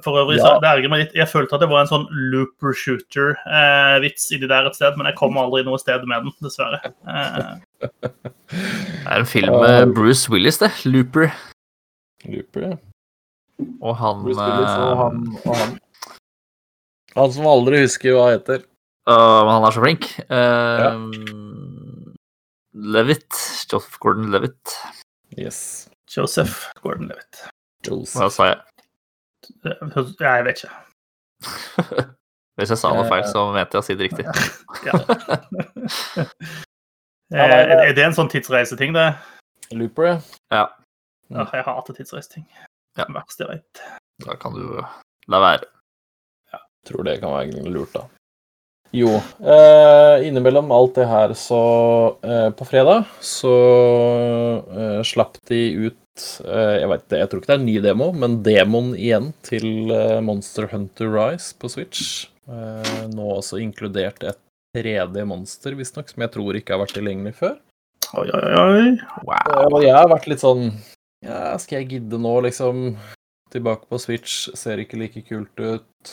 For 0.05 0.19
øvrig, 0.21 0.39
så 0.41 0.55
Ja. 0.55 0.59
det 0.63 0.69
erger 0.71 0.91
meg 0.93 1.01
litt. 1.03 1.15
Jeg 1.17 1.29
følte 1.29 1.57
at 1.57 1.63
det 1.65 1.71
var 1.71 1.83
en 1.83 1.91
sånn 1.91 2.07
looper 2.33 2.75
shooter-vits 2.77 4.29
inni 4.33 4.49
der 4.51 4.69
et 4.69 4.77
sted, 4.79 4.97
men 4.97 5.09
jeg 5.11 5.17
kom 5.19 5.37
aldri 5.41 5.65
noe 5.67 5.79
sted 5.81 6.05
med 6.07 6.23
den, 6.23 6.35
dessverre. 6.45 6.79
Eh, 6.85 7.57
Det 7.81 9.09
er 9.09 9.21
en 9.21 9.29
film 9.29 9.55
med 9.63 9.95
Bruce 9.97 10.31
Willis, 10.33 10.59
det. 10.63 10.71
Looper. 10.89 11.31
Looper, 12.27 12.69
ja. 12.69 12.77
Og 13.83 13.97
han, 13.99 14.23
Bruce 14.25 14.41
Willis 14.43 14.71
og 14.71 14.89
eh, 14.89 15.03
han, 15.03 15.21
og 15.45 15.57
han. 15.59 15.77
Han 17.19 17.35
som 17.35 17.49
aldri 17.51 17.83
husker 17.83 18.15
hva 18.15 18.29
han 18.29 18.39
heter. 18.39 18.65
Uh, 19.09 19.49
han 19.49 19.65
er 19.67 19.75
så 19.75 19.83
flink. 19.83 20.09
Uh, 20.31 20.95
Levitt. 22.79 23.33
Joseph 23.69 23.99
Gordon 24.03 24.31
Levitt. 24.35 24.77
Yes. 25.39 25.89
Joseph 26.09 26.73
Gordon-Levitt. 26.83 27.49
Joseph. 27.87 28.17
Hva 28.19 28.31
sa 28.33 28.47
jeg? 28.49 28.59
Eh, 29.65 29.75
Jeg 30.21 30.45
vet 30.47 30.63
ikke. 30.63 30.71
Hvis 32.59 32.73
jeg 32.75 32.81
sa 32.81 32.91
noe 32.91 33.07
feil, 33.07 33.27
så 33.29 33.45
mente 33.55 33.77
jeg 33.77 33.83
å 33.83 33.87
si 33.87 33.95
det 33.95 34.09
riktig. 34.09 34.25
Ja. 37.31 37.45
Eh, 37.45 37.67
det- 37.69 37.89
er 37.89 37.93
det 37.95 38.05
en 38.05 38.13
sånn 38.17 38.31
tidsreiseting, 38.33 38.93
det? 38.95 39.15
Looper, 39.73 40.05
ja. 40.07 40.21
Ja, 40.51 40.69
Ja, 41.31 41.45
jeg 41.53 41.65
hater 41.65 41.93
tidsreiseting. 41.93 42.47
Ja. 42.97 43.05
Verst 43.13 43.39
jeg 43.39 43.49
veit. 43.49 43.83
da 44.25 44.35
kan 44.41 44.55
du 44.55 44.81
la 45.29 45.39
være. 45.41 45.65
Ja. 46.53 46.59
Tror 46.89 47.05
det 47.05 47.21
kan 47.21 47.31
være 47.31 47.51
egentlig 47.51 47.73
lurt, 47.75 47.93
da. 47.93 48.07
Jo, 48.97 49.21
eh, 49.45 50.25
innimellom 50.27 50.71
alt 50.73 50.95
det 50.95 51.07
her, 51.07 51.29
så 51.37 52.17
eh, 52.25 52.49
På 52.57 52.65
fredag 52.65 53.05
så 53.21 53.53
eh, 54.73 55.03
slapp 55.05 55.37
de 55.51 55.59
ut 55.91 56.25
eh, 56.47 56.79
Jeg 56.81 56.89
vet 56.89 57.03
ikke, 57.05 57.19
jeg 57.21 57.29
tror 57.29 57.43
ikke 57.43 57.47
det 57.51 57.57
er 57.59 57.61
en 57.61 57.67
ny 57.69 57.79
demo, 57.85 58.13
men 58.17 58.39
demoen 58.43 58.95
igjen 58.97 59.35
til 59.45 59.93
eh, 59.93 60.21
Monster 60.25 60.67
Hunter 60.73 61.13
Rise 61.13 61.53
på 61.61 61.69
Switch. 61.69 62.27
Eh, 62.49 63.07
nå 63.13 63.29
også 63.37 63.61
inkludert 63.61 64.25
et 64.25 64.39
3D-monster, 64.77 65.75
visstnok, 65.79 66.09
som 66.13 66.23
jeg 66.25 66.33
tror 66.35 66.59
ikke 66.59 66.75
har 66.77 66.83
vært 66.85 66.97
tilgjengelig 66.99 67.35
før. 67.39 67.57
Oi, 68.19 68.27
oi, 68.33 68.49
oi. 68.63 68.89
Wow. 69.27 69.69
Og 69.75 69.83
jeg 69.85 69.93
har 69.97 70.09
vært 70.09 70.29
litt 70.31 70.41
sånn 70.45 70.71
Ja, 71.25 71.57
skal 71.61 71.81
jeg 71.83 71.89
gidde 71.97 72.19
nå, 72.23 72.35
liksom? 72.47 72.95
Tilbake 73.53 73.89
på 73.91 73.99
Switch, 74.01 74.49
ser 74.57 74.79
ikke 74.81 75.01
like 75.01 75.23
kult 75.29 75.59
ut. 75.61 76.13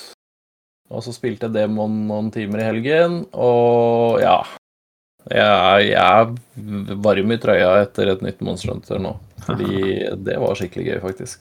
Og 0.89 1.02
så 1.06 1.13
spilte 1.15 1.48
jeg 1.48 1.56
Demon 1.56 2.06
noen 2.10 2.32
timer 2.34 2.62
i 2.62 2.68
helgen, 2.68 3.22
og 3.34 4.20
ja 4.22 4.38
Jeg, 5.26 5.41
er- 5.41 5.86
jeg 5.88 5.98
er 5.98 6.96
varm 7.02 7.32
i 7.34 7.38
trøya 7.41 7.72
etter 7.82 8.12
et 8.13 8.22
nytt 8.22 8.41
Monster 8.46 8.72
Hunter 8.74 9.00
nå. 9.02 9.15
Fordi 9.46 9.80
det 10.28 10.36
var 10.41 10.56
skikkelig 10.60 10.86
gøy, 10.91 11.00
faktisk. 11.06 11.39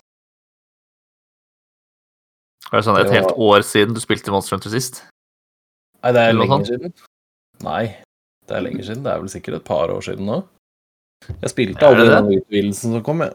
Er 2.72 2.80
det 2.80 2.86
sånn 2.86 2.98
et 3.02 3.12
helt 3.12 3.34
år 3.36 3.62
siden 3.66 3.94
du 3.94 4.00
spilte 4.02 4.32
Monster 4.34 4.56
Hunter 4.56 4.72
sist? 4.72 5.02
Nei, 6.04 6.12
det 6.12 6.22
er 6.22 6.36
lenge 6.36 6.58
siden. 6.68 6.92
Nei, 7.64 7.84
det 8.44 8.56
er 8.58 8.66
lenge 8.66 8.84
siden. 8.84 9.04
Det 9.06 9.12
er 9.12 9.22
vel 9.22 9.32
sikkert 9.32 9.60
et 9.60 9.66
par 9.68 9.92
år 9.94 10.04
siden 10.04 10.28
nå. 10.28 10.42
Jeg 11.40 11.52
spilte 11.54 11.88
aldri 11.88 12.10
den 12.10 12.32
utvidelsen 12.36 12.92
som 12.92 13.04
kom, 13.06 13.24
jeg. 13.24 13.32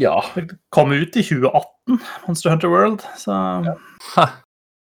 Ja. 0.00 0.16
Det 0.34 0.56
kom 0.72 0.92
ut 0.92 1.16
i 1.16 1.24
2018, 1.24 2.00
Monster 2.26 2.54
Hunter 2.54 2.72
World. 2.72 3.04
Så 3.20 3.36
ja. 3.68 3.76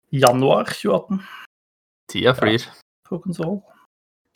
januar 0.09 0.73
2018 0.73 1.21
tida 2.09 2.33
flyr. 2.33 2.65
på 3.09 3.19
konsoll. 3.19 3.61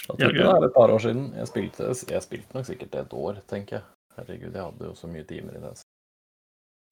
Jeg 0.04 0.20
Ja, 0.20 0.28
det 0.28 0.46
er 0.46 0.68
et 0.68 0.74
par 0.76 0.92
år 0.92 1.00
siden. 1.00 1.34
Jeg 1.36 1.48
spilte, 1.48 1.84
jeg 2.12 2.24
spilte 2.24 2.54
nok 2.54 2.66
sikkert 2.66 2.96
et 2.96 3.14
år, 3.14 3.42
tenker 3.48 3.78
jeg. 3.78 3.84
Herregud, 4.18 4.54
jeg 4.54 4.64
hadde 4.64 4.86
jo 4.86 4.96
så 4.96 5.08
mye 5.08 5.24
timer 5.24 5.58
i 5.58 5.62
det. 5.62 5.74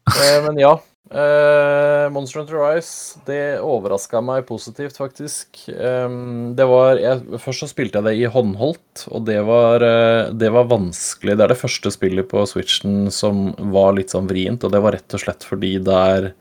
Eh, 0.10 0.40
men 0.46 0.60
ja. 0.62 0.74
Eh, 1.12 2.10
Monster 2.14 2.40
Hunter 2.40 2.56
Rise, 2.56 3.20
det 3.28 3.60
overraska 3.60 4.22
meg 4.24 4.46
positivt, 4.48 4.98
faktisk. 4.98 5.66
Det 5.68 6.68
var 6.70 7.02
jeg, 7.02 7.42
Først 7.42 7.66
så 7.66 7.70
spilte 7.72 8.00
jeg 8.00 8.08
det 8.08 8.14
i 8.22 8.30
håndholdt, 8.32 9.08
og 9.12 9.26
det 9.28 9.42
var, 9.48 9.84
eh, 9.84 10.32
det 10.32 10.52
var 10.56 10.70
vanskelig. 10.72 11.36
Det 11.36 11.46
er 11.46 11.54
det 11.54 11.60
første 11.60 11.92
spillet 11.92 12.30
på 12.32 12.46
Switchen 12.48 13.12
som 13.12 13.52
var 13.74 13.98
litt 13.98 14.14
sånn 14.16 14.30
vrient, 14.32 14.64
og 14.64 14.72
det 14.72 14.84
var 14.84 14.96
rett 14.98 15.18
og 15.18 15.26
slett 15.26 15.44
fordi 15.48 15.76
det 15.84 16.00
er, 16.16 16.32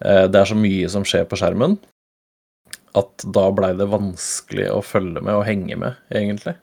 det 0.00 0.38
er 0.40 0.48
så 0.48 0.56
mye 0.56 0.88
som 0.88 1.04
skjer 1.04 1.26
på 1.28 1.36
skjermen 1.36 1.74
at 2.98 3.24
da 3.36 3.44
blei 3.54 3.70
det 3.78 3.86
vanskelig 3.90 4.66
å 4.72 4.82
følge 4.82 5.22
med 5.22 5.36
og 5.36 5.44
henge 5.46 5.76
med, 5.78 5.98
egentlig. 6.10 6.56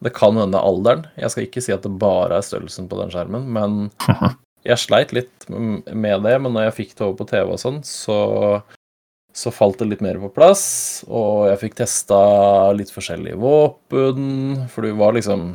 Det 0.00 0.12
kan 0.16 0.38
hende 0.40 0.58
alderen. 0.58 1.04
Jeg 1.20 1.30
skal 1.32 1.46
ikke 1.46 1.62
si 1.62 1.74
at 1.74 1.84
det 1.84 1.92
bare 2.00 2.38
er 2.38 2.46
størrelsen 2.46 2.88
på 2.90 2.98
den 2.98 3.12
skjermen, 3.12 3.46
men 3.54 3.76
jeg 4.66 4.82
sleit 4.82 5.14
litt 5.16 5.48
med 5.48 6.22
det. 6.26 6.36
Men 6.42 6.54
når 6.54 6.68
jeg 6.68 6.76
fikk 6.80 6.94
det 6.96 7.06
over 7.06 7.18
på 7.20 7.28
TV 7.30 7.54
og 7.54 7.60
sånn, 7.62 7.80
så, 7.86 8.18
så 9.32 9.52
falt 9.54 9.80
det 9.80 9.90
litt 9.90 10.04
mer 10.04 10.20
på 10.22 10.32
plass. 10.34 10.64
Og 11.08 11.48
jeg 11.50 11.62
fikk 11.64 11.80
testa 11.82 12.20
litt 12.76 12.92
forskjellige 12.94 13.40
våpen, 13.40 14.66
for 14.72 14.86
du 14.86 14.96
var 15.00 15.16
liksom 15.18 15.52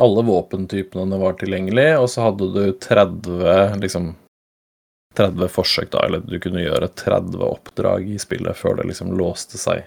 Alle 0.00 0.22
våpentypene 0.24 1.18
var 1.20 1.34
tilgjengelig, 1.36 1.90
og 2.00 2.06
så 2.08 2.30
hadde 2.30 2.46
du 2.54 2.62
30 2.80 3.74
liksom 3.82 4.14
30 5.12 5.50
forsøk, 5.52 5.90
da, 5.92 6.06
eller 6.06 6.22
du 6.24 6.38
kunne 6.40 6.62
gjøre 6.62 6.88
30 6.96 7.42
oppdrag 7.44 8.06
i 8.08 8.16
spillet 8.16 8.56
før 8.56 8.78
det 8.78 8.86
liksom 8.88 9.10
låste 9.18 9.60
seg 9.60 9.82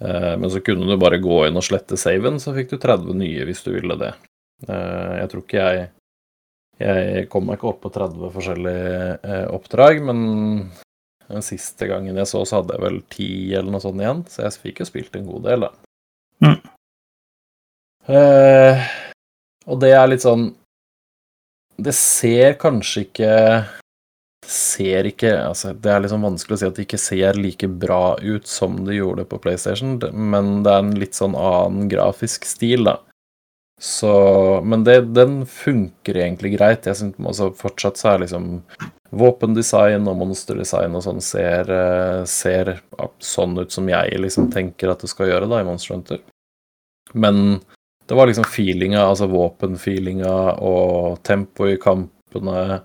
Eh, 0.00 0.36
men 0.38 0.50
så 0.50 0.60
kunne 0.60 0.86
du 0.86 0.96
bare 0.96 1.20
gå 1.20 1.42
inn 1.46 1.58
og 1.60 1.64
slette 1.64 1.98
saven, 2.00 2.40
så 2.40 2.54
fikk 2.56 2.72
du 2.72 2.78
30 2.80 3.16
nye 3.20 3.46
hvis 3.48 3.64
du 3.66 3.72
ville 3.74 3.96
det. 4.00 4.14
Eh, 4.66 5.16
jeg 5.20 5.32
tror 5.32 5.44
ikke 5.44 5.66
jeg 5.66 5.88
Jeg 6.80 7.28
kom 7.32 7.44
meg 7.48 7.58
ikke 7.58 7.70
opp 7.74 7.82
på 7.84 7.92
30 7.92 8.30
forskjellige 8.34 9.00
eh, 9.20 9.46
oppdrag, 9.52 10.00
men 10.06 10.20
den 11.30 11.44
siste 11.46 11.86
gangen 11.90 12.16
jeg 12.16 12.28
så, 12.30 12.42
så 12.48 12.60
hadde 12.60 12.76
jeg 12.76 12.84
vel 12.86 13.00
10 13.02 13.58
eller 13.60 13.74
noe 13.74 13.84
sånt 13.84 14.02
igjen, 14.02 14.22
så 14.32 14.46
jeg 14.46 14.62
fikk 14.64 14.80
jo 14.82 14.88
spilt 14.88 15.18
en 15.18 15.28
god 15.28 15.44
del, 15.46 15.66
da. 15.66 15.70
Mm. 16.40 16.56
Eh, 18.10 18.88
og 19.68 19.82
det 19.82 19.90
er 19.92 20.06
litt 20.08 20.24
sånn 20.24 20.46
Det 21.76 21.92
ser 21.92 22.54
kanskje 22.58 23.02
ikke 23.04 23.34
ser 24.50 25.06
ikke 25.10 25.34
altså 25.44 25.74
Det 25.76 25.92
er 25.92 26.00
liksom 26.02 26.24
vanskelig 26.24 26.56
å 26.56 26.60
si 26.62 26.68
at 26.70 26.78
det 26.78 26.86
ikke 26.86 27.00
ser 27.00 27.38
like 27.38 27.68
bra 27.82 28.16
ut 28.24 28.48
som 28.48 28.80
det 28.86 28.96
gjorde 28.96 29.26
på 29.28 29.38
PlayStation, 29.44 29.98
men 30.12 30.62
det 30.64 30.72
er 30.72 30.82
en 30.82 30.96
litt 30.98 31.18
sånn 31.18 31.36
annen 31.38 31.90
grafisk 31.92 32.48
stil, 32.48 32.88
da. 32.88 32.96
Så 33.80 34.60
Men 34.64 34.84
det, 34.84 35.00
den 35.16 35.46
funker 35.46 36.16
egentlig 36.16 36.52
greit. 36.58 36.86
Jeg 36.86 36.98
synes 36.98 37.16
altså 37.24 37.48
Fortsatt 37.56 37.96
så 37.96 38.10
er 38.12 38.24
liksom 38.26 38.50
våpendesign 39.10 40.04
og 40.06 40.18
monsterdesign 40.20 40.94
og 40.98 41.02
sånn 41.06 41.22
ser, 41.24 41.70
eh, 41.72 42.20
ser 42.28 42.74
sånn 43.24 43.56
ut 43.58 43.72
som 43.72 43.88
jeg 43.88 44.20
liksom 44.20 44.50
tenker 44.52 44.92
at 44.92 45.00
det 45.00 45.10
skal 45.10 45.32
gjøre 45.32 45.48
da 45.50 45.62
i 45.62 45.66
Monster 45.66 45.96
Hunter. 45.96 46.20
Men 47.14 47.60
det 48.06 48.14
var 48.14 48.28
liksom 48.28 48.44
feelinga, 48.44 49.00
altså 49.02 49.26
våpenfeelinga 49.32 50.60
og 50.60 51.22
tempoet 51.26 51.78
i 51.78 51.82
kampene, 51.82 52.82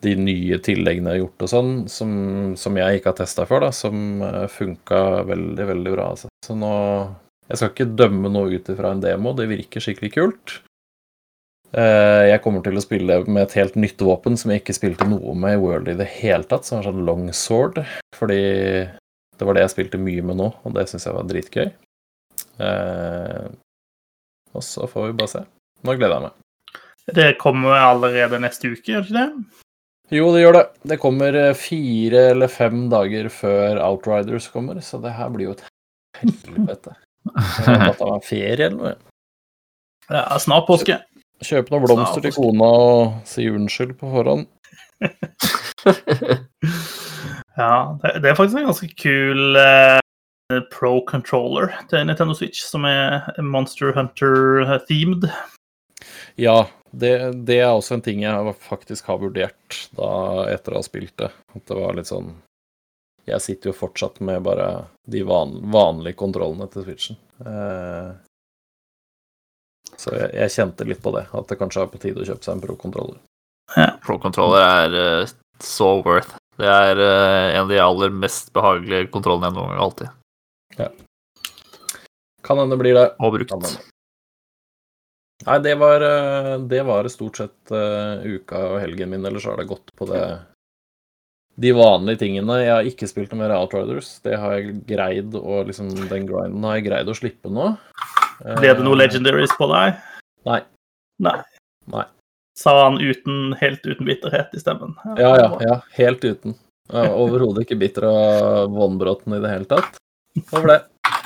de 0.00 0.16
nye 0.16 0.56
tilleggene 0.64 1.12
jeg 1.12 1.18
har 1.18 1.24
gjort 1.26 1.44
og 1.44 1.50
sånn, 1.52 1.72
som, 1.92 2.12
som 2.56 2.76
jeg 2.80 2.98
ikke 2.98 3.12
har 3.12 3.18
testa 3.18 3.44
før, 3.44 3.66
da, 3.66 3.74
som 3.76 4.22
eh, 4.24 4.46
funka 4.48 5.00
veldig, 5.28 5.66
veldig 5.74 5.92
bra. 5.92 6.12
Altså. 6.14 6.30
Så 6.46 6.56
nå 6.56 6.70
Jeg 7.50 7.58
skal 7.58 7.70
ikke 7.72 7.88
dømme 7.98 8.30
noe 8.30 8.52
ut 8.54 8.68
ifra 8.70 8.92
en 8.94 9.00
demo, 9.02 9.32
det 9.34 9.48
virker 9.50 9.82
skikkelig 9.82 10.12
kult. 10.14 10.56
Eh, 11.74 12.26
Jeg 12.30 12.42
kommer 12.42 12.62
til 12.62 12.78
å 12.78 12.82
spille 12.82 13.20
med 13.26 13.42
et 13.44 13.56
helt 13.58 13.76
nytt 13.78 14.02
våpen 14.02 14.36
som 14.38 14.50
jeg 14.50 14.62
ikke 14.62 14.76
spilte 14.76 15.06
noe 15.10 15.34
med 15.38 15.56
i 15.56 15.60
World 15.62 15.90
i 15.90 15.96
det 15.98 16.06
hele 16.20 16.46
tatt, 16.46 16.66
som 16.66 16.78
er 16.80 16.86
sånn 16.88 17.04
long 17.06 17.28
sword, 17.34 17.82
fordi 18.16 18.40
det 19.40 19.46
var 19.48 19.56
det 19.56 19.64
jeg 19.66 19.74
spilte 19.74 19.98
mye 20.02 20.22
med 20.26 20.38
nå, 20.38 20.50
og 20.62 20.74
det 20.76 20.86
syns 20.90 21.06
jeg 21.08 21.16
var 21.16 21.26
dritgøy. 21.30 21.66
Eh, 22.60 23.48
og 24.54 24.64
så 24.66 24.86
får 24.90 25.08
vi 25.10 25.18
bare 25.20 25.32
se. 25.34 25.42
Nå 25.86 25.94
gleder 25.96 26.16
jeg 26.16 26.26
meg. 26.28 26.38
Det 27.16 27.28
kommer 27.42 27.80
allerede 27.82 28.38
neste 28.42 28.70
uke, 28.70 28.92
gjør 28.92 29.06
det 29.06 29.10
ikke 29.10 29.18
det? 29.18 29.66
Jo, 30.14 30.26
det 30.34 30.40
gjør 30.42 30.56
det. 30.58 30.64
Det 30.90 30.98
kommer 31.02 31.38
eh, 31.38 31.52
fire 31.58 32.24
eller 32.32 32.50
fem 32.50 32.84
dager 32.92 33.30
før 33.32 33.78
Outriders 33.86 34.46
kommer, 34.52 34.78
så 34.84 34.98
det 35.02 35.14
her 35.18 35.30
blir 35.34 35.50
jo 35.50 35.54
et 35.56 35.64
helvete. 36.20 36.94
Må 37.28 37.92
ta 37.98 38.10
meg 38.14 38.26
ferie 38.26 38.68
eller 38.70 38.76
noe. 38.76 38.94
Ja, 40.10 40.24
snart 40.42 40.66
påske. 40.68 40.98
Kjøp 41.44 41.70
noen 41.72 41.86
blomster 41.86 42.24
til 42.24 42.34
kona 42.36 42.68
og 42.84 43.12
si 43.28 43.46
unnskyld 43.48 43.96
på 44.00 44.10
forhånd. 44.12 44.48
Ja, 47.60 47.98
det, 48.00 48.20
det 48.22 48.30
er 48.30 48.36
faktisk 48.38 48.60
en 48.60 48.68
ganske 48.70 48.88
kul 48.96 49.58
eh, 49.60 49.98
pro 50.72 51.00
controller 51.08 51.72
til 51.90 52.06
Nintendo 52.06 52.34
Switch, 52.36 52.62
som 52.64 52.86
er 52.88 53.26
Monster 53.42 53.92
Hunter-themed. 53.96 55.26
Ja, 56.40 56.70
det, 56.90 57.12
det 57.46 57.58
er 57.60 57.74
også 57.74 57.98
en 57.98 58.04
ting 58.06 58.24
jeg 58.24 58.54
faktisk 58.64 59.10
har 59.10 59.20
vurdert 59.20 59.80
da 59.98 60.46
etter 60.50 60.74
å 60.74 60.80
ha 60.80 60.86
spilt 60.86 61.16
det. 61.20 61.30
At 61.54 61.66
det 61.68 61.76
var 61.78 61.98
litt 61.98 62.08
sånn 62.10 62.32
Jeg 63.28 63.44
sitter 63.44 63.70
jo 63.70 63.76
fortsatt 63.76 64.20
med 64.24 64.42
bare 64.46 64.68
de 65.10 65.22
van, 65.26 65.52
vanlige 65.72 66.18
kontrollene 66.18 66.66
til 66.72 66.86
Switchen. 66.86 67.18
Eh, 67.44 68.10
så 70.00 70.14
jeg, 70.16 70.30
jeg 70.38 70.54
kjente 70.54 70.86
litt 70.88 71.02
på 71.04 71.12
det, 71.16 71.26
at 71.36 71.50
det 71.50 71.58
kanskje 71.60 71.84
er 71.84 71.92
på 71.92 72.00
tide 72.00 72.22
å 72.22 72.28
kjøpe 72.28 72.46
seg 72.46 72.56
en 72.56 72.64
pro-kontroller. 72.64 73.20
Pro-controller 74.04 74.64
er 74.64 74.96
uh, 74.96 75.32
så 75.62 75.92
worth. 76.02 76.32
Det 76.60 76.66
er 76.68 76.98
uh, 76.98 77.52
en 77.52 77.62
av 77.64 77.70
de 77.70 77.78
aller 77.82 78.14
mest 78.14 78.50
behagelige 78.56 79.10
kontrollene 79.14 79.50
jeg 79.50 79.56
noen 79.56 79.70
gang 79.70 79.84
alltid 79.84 80.08
Kan 82.44 82.58
hende 82.58 82.78
blir 82.80 82.96
det. 82.96 83.06
Og 83.20 83.36
brukt. 83.36 83.68
Nei, 85.46 85.58
det 85.64 85.74
var, 85.80 86.04
det 86.68 86.80
var 86.84 87.08
stort 87.12 87.38
sett 87.40 87.72
uh, 87.72 88.24
uka 88.24 88.64
og 88.74 88.80
helgen 88.82 89.12
min, 89.12 89.24
ellers 89.28 89.46
har 89.48 89.60
det 89.60 89.68
gått 89.70 89.92
på 89.96 90.08
det 90.10 90.24
de 91.60 91.72
vanlige 91.76 92.22
tingene. 92.22 92.56
Jeg 92.62 92.72
har 92.72 92.88
ikke 92.88 93.08
spilt 93.10 93.32
noe 93.34 93.42
mer 93.42 93.54
Outriders. 93.56 94.14
Det 94.24 94.38
har 94.40 94.56
jeg 94.56 94.78
greid 94.88 95.36
å 95.36 95.60
liksom, 95.68 95.90
Den 96.08 96.28
grinden 96.28 96.64
har 96.64 96.78
jeg 96.78 96.86
greid 96.88 97.10
å 97.10 97.16
slippe 97.16 97.52
nå. 97.52 97.74
Ble 98.40 98.72
det 98.72 98.84
noe 98.84 98.96
Eh, 98.96 99.02
legendaries 99.02 99.52
på 99.58 99.68
deg? 99.68 100.00
Nei. 100.48 100.60
Nei. 101.20 101.36
Nei. 101.92 102.06
Sa 102.56 102.74
han 102.86 102.96
uten, 103.00 103.54
helt 103.60 103.84
uten 103.84 104.08
bitterhet 104.08 104.54
i 104.56 104.60
stemmen. 104.60 104.96
Ja, 105.20 105.34
ja, 105.36 105.50
ja. 105.64 105.76
Helt 105.96 106.24
uten. 106.24 106.56
Overhodet 106.90 107.66
ikke 107.66 107.78
bitter 107.78 108.08
av 108.08 108.72
vannbrotten 108.74 109.36
i 109.36 109.42
det 109.42 109.52
hele 109.52 109.68
tatt. 109.70 110.00
Over 110.50 110.72
det. 110.72 110.80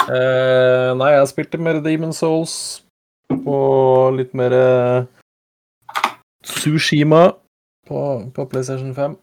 Eh, 0.05 0.90
nei, 0.99 1.11
jeg 1.14 1.31
spilte 1.31 1.61
mer 1.62 1.81
Demon 1.85 2.12
Souls 2.12 2.83
og 3.33 4.18
litt 4.18 4.35
mer 4.37 4.53
eh, 4.53 5.07
Sushima 6.44 7.31
på, 7.88 8.01
på 8.35 8.47
PlayStation 8.51 8.92
5. 8.97 9.16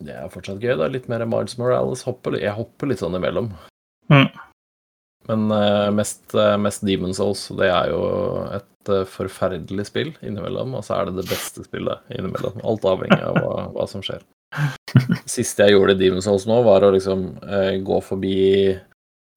Det 0.00 0.16
er 0.16 0.32
fortsatt 0.32 0.62
gøy. 0.62 0.74
da, 0.80 0.88
Litt 0.88 1.08
mer 1.12 1.26
Miles 1.28 1.58
Morales. 1.60 2.04
Hopper, 2.08 2.38
jeg 2.40 2.56
hopper 2.56 2.90
litt 2.90 3.02
sånn 3.02 3.18
imellom. 3.18 3.52
Mm. 4.10 4.28
Men 5.28 5.46
uh, 5.52 5.90
mest, 5.94 6.24
uh, 6.34 6.56
mest 6.60 6.84
Demon 6.86 7.14
Souls. 7.16 7.46
Det 7.58 7.68
er 7.68 7.92
jo 7.92 8.02
et 8.56 8.92
uh, 8.92 9.06
forferdelig 9.08 9.90
spill 9.90 10.14
innimellom, 10.24 10.74
og 10.78 10.86
så 10.86 10.98
er 10.98 11.10
det 11.10 11.20
det 11.20 11.28
beste 11.30 11.66
spillet 11.66 12.14
innimellom. 12.16 12.62
Alt 12.66 12.86
avhengig 12.88 13.20
av 13.22 13.38
hva, 13.38 13.56
hva 13.76 13.88
som 13.90 14.04
skjer. 14.04 14.24
Siste 15.30 15.68
jeg 15.68 15.76
gjorde 15.76 15.94
i 15.94 16.00
Demon 16.00 16.24
Souls 16.24 16.48
nå, 16.50 16.62
var 16.66 16.82
å 16.82 16.94
liksom 16.96 17.28
gå 17.86 17.98
forbi 18.02 18.40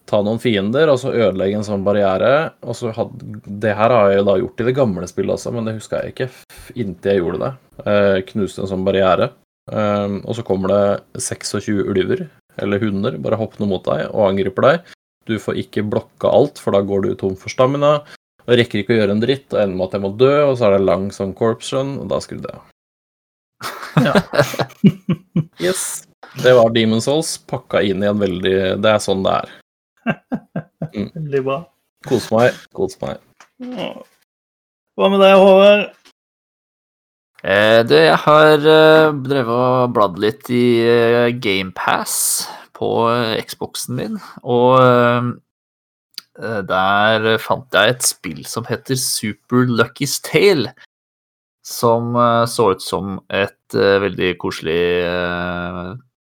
Ta 0.09 0.19
noen 0.19 0.39
fiender, 0.41 0.89
og 0.91 0.97
så 0.99 1.13
ødelegge 1.15 1.61
en 1.61 1.65
sånn 1.65 1.83
barriere. 1.85 2.31
Og 2.67 2.75
så 2.75 2.91
hadde, 2.95 3.39
det 3.47 3.71
her 3.79 3.93
har 3.93 4.11
jeg 4.11 4.25
da 4.27 4.35
gjort 4.41 4.59
i 4.59 4.67
det 4.67 4.75
gamle 4.75 5.07
spillet 5.07 5.37
også, 5.37 5.53
men 5.55 5.67
det 5.67 5.77
huska 5.77 6.01
jeg 6.03 6.13
ikke 6.13 6.27
inntil 6.75 7.13
jeg 7.13 7.21
gjorde 7.21 7.39
det. 7.45 7.51
Eh, 7.87 8.17
knuste 8.33 8.65
en 8.65 8.71
sånn 8.73 8.83
barriere. 8.83 9.31
Eh, 9.71 10.17
og 10.23 10.35
så 10.35 10.43
kommer 10.45 10.73
det 10.73 11.21
26 11.23 11.85
ulver, 11.93 12.25
eller 12.61 12.83
hunder, 12.83 13.17
bare 13.21 13.39
hoppende 13.39 13.69
mot 13.69 13.85
deg 13.87 14.09
og 14.11 14.27
angriper 14.31 14.67
deg. 14.67 14.91
Du 15.29 15.37
får 15.39 15.61
ikke 15.61 15.85
blokka 15.87 16.27
alt, 16.27 16.59
for 16.59 16.75
da 16.75 16.83
går 16.83 17.05
du 17.05 17.13
tom 17.19 17.37
for 17.39 17.53
stamina. 17.53 18.01
Og 18.43 18.57
rekker 18.59 18.81
ikke 18.81 18.95
å 18.95 18.99
gjøre 18.99 19.15
en 19.15 19.23
dritt, 19.23 19.47
og 19.53 19.61
ender 19.61 19.77
med 19.79 19.87
at 19.87 19.95
jeg 19.95 20.03
må 20.03 20.11
dø, 20.19 20.33
og 20.49 20.57
så 20.59 20.67
er 20.67 20.75
det 20.75 20.87
lang 20.87 21.07
som 21.15 21.31
corpse 21.37 21.79
og 21.79 22.07
da 22.11 22.19
skrudde 22.23 22.51
jeg 22.51 22.59
av. 22.59 22.69
Ja. 24.03 24.13
Yes. 25.61 26.03
Det 26.41 26.51
var 26.57 26.71
Demon 26.73 27.01
Souls 27.01 27.35
pakka 27.47 27.83
inn 27.85 28.01
i 28.03 28.07
en 28.09 28.17
veldig 28.19 28.81
Det 28.81 28.89
er 28.89 29.01
sånn 29.01 29.21
det 29.23 29.35
er. 29.37 29.51
Veldig 31.13 31.41
bra. 31.45 31.57
Kos 32.09 32.25
meg, 32.33 32.57
kos 32.75 32.97
meg. 33.03 33.21
Hva 34.97 35.09
med 35.13 35.21
deg, 35.23 35.35
Håvard? 35.39 35.85
Eh, 37.43 37.81
du, 37.83 37.97
jeg 37.97 38.15
har 38.23 38.53
eh, 38.55 39.15
drevet 39.19 39.51
og 39.51 39.91
bladd 39.91 40.19
litt 40.23 40.47
i 40.47 40.79
eh, 40.87 41.33
GamePass 41.43 42.13
på 42.71 42.91
eh, 43.11 43.41
Xboxen 43.43 43.97
min, 43.99 44.15
og 44.47 44.79
der 46.33 47.27
fant 47.37 47.75
jeg 47.75 47.91
et 47.91 48.05
spill 48.07 48.39
som 48.49 48.65
heter 48.65 48.97
Super 48.97 49.67
Lucky's 49.69 50.15
Tale. 50.25 50.71
Som 51.63 52.15
så 52.49 52.71
ut 52.73 52.81
som 52.83 53.19
et 53.31 53.75
veldig 53.75 54.31
koselig 54.41 55.03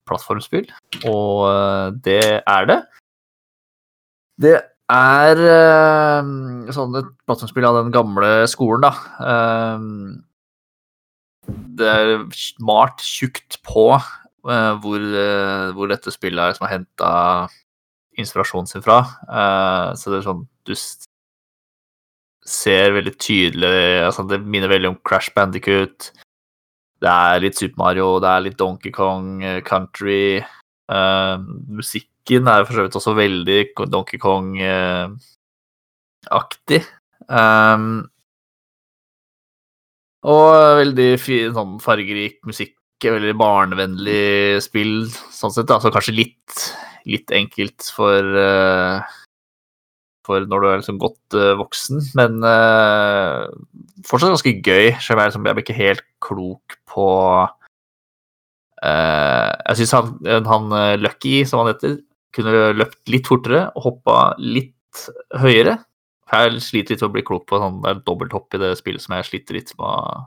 plattformspill, 0.08 0.70
og 1.12 2.00
det 2.06 2.40
er 2.40 2.70
det. 2.72 2.78
Det 4.48 4.56
er 4.96 5.44
sånn 6.74 6.98
et 7.02 7.12
plattformspill 7.28 7.68
av 7.68 7.82
den 7.84 7.94
gamle 7.94 8.32
skolen, 8.50 8.88
da. 8.88 8.96
Det 11.48 11.88
er 11.88 12.26
smart 12.36 13.02
tjukt 13.06 13.60
på 13.66 13.94
uh, 13.96 14.74
hvor, 14.82 15.00
uh, 15.00 15.72
hvor 15.76 15.88
dette 15.92 16.12
spillet 16.14 16.42
er 16.42 16.54
som 16.58 16.66
har 16.68 16.74
henta 16.78 17.12
inspirasjonen 18.18 18.68
sin 18.70 18.84
fra. 18.86 19.00
Uh, 19.30 19.96
så 19.98 20.10
det 20.12 20.18
er 20.20 20.28
sånn 20.28 20.44
Du 20.68 20.74
ser 22.48 22.96
veldig 22.96 23.16
tydelig 23.20 24.06
altså 24.08 24.24
Det 24.28 24.40
minner 24.40 24.70
veldig 24.72 24.90
om 24.94 25.02
Crash 25.06 25.30
Bandicoot. 25.36 26.00
Det 26.98 27.12
er 27.12 27.44
litt 27.44 27.58
Super 27.60 27.80
Mario, 27.84 28.20
det 28.24 28.30
er 28.32 28.42
litt 28.46 28.60
Donkey 28.60 28.92
Kong 28.96 29.44
Country. 29.68 30.42
Musikken 30.90 32.48
er 32.50 32.66
for 32.66 32.74
så 32.74 32.82
vidt 32.88 32.98
også 32.98 33.14
veldig 33.20 33.62
Donkey 33.92 34.18
Kong-aktig. 34.24 35.22
Um, 37.28 38.10
og 40.26 40.80
veldig 40.82 41.12
fin, 41.22 41.54
sånn 41.54 41.78
fargerik 41.84 42.40
musikk, 42.48 42.76
veldig 43.04 43.36
barnevennlig 43.38 44.58
spill, 44.66 45.06
sånn 45.34 45.54
sett. 45.54 45.70
Altså 45.74 45.92
kanskje 45.94 46.16
litt, 46.18 46.64
litt 47.06 47.34
enkelt 47.36 47.86
for, 47.94 48.26
uh, 48.34 49.04
for 50.26 50.48
når 50.50 50.64
du 50.64 50.70
er 50.70 50.82
liksom 50.82 50.98
godt 51.02 51.38
uh, 51.38 51.54
voksen, 51.60 52.02
men 52.18 52.42
uh, 52.42 53.46
fortsatt 54.10 54.34
ganske 54.34 54.56
gøy. 54.66 54.96
Selv 54.98 55.20
om 55.20 55.22
jeg, 55.22 55.30
liksom, 55.30 55.46
blir 55.46 55.64
ikke 55.66 55.78
helt 55.78 56.06
klok 56.24 56.80
på 56.90 57.08
Jeg 58.78 59.78
syns 59.80 59.94
han, 59.96 60.12
han, 60.46 60.74
Lucky, 61.02 61.40
som 61.50 61.64
han 61.64 61.72
heter, 61.72 61.96
kunne 62.36 62.76
løpt 62.78 63.10
litt 63.10 63.26
fortere 63.30 63.64
og 63.74 63.88
hoppa 63.88 64.18
litt 64.38 65.08
høyere. 65.42 65.80
Jeg 66.28 66.62
sliter 66.64 66.96
litt 66.96 67.04
med 67.04 67.10
å 67.10 67.16
bli 67.16 67.26
klok 67.28 67.46
på 67.48 67.60
sånn, 67.62 67.82
det 67.84 67.92
er 67.92 68.02
dobbelthopp 68.08 68.58
i 68.58 68.62
det 68.62 68.74
spillet 68.80 69.04
som 69.04 69.16
jeg 69.16 69.28
sliter 69.30 69.60
litt 69.60 69.74
med 69.80 69.88
å 69.88 70.26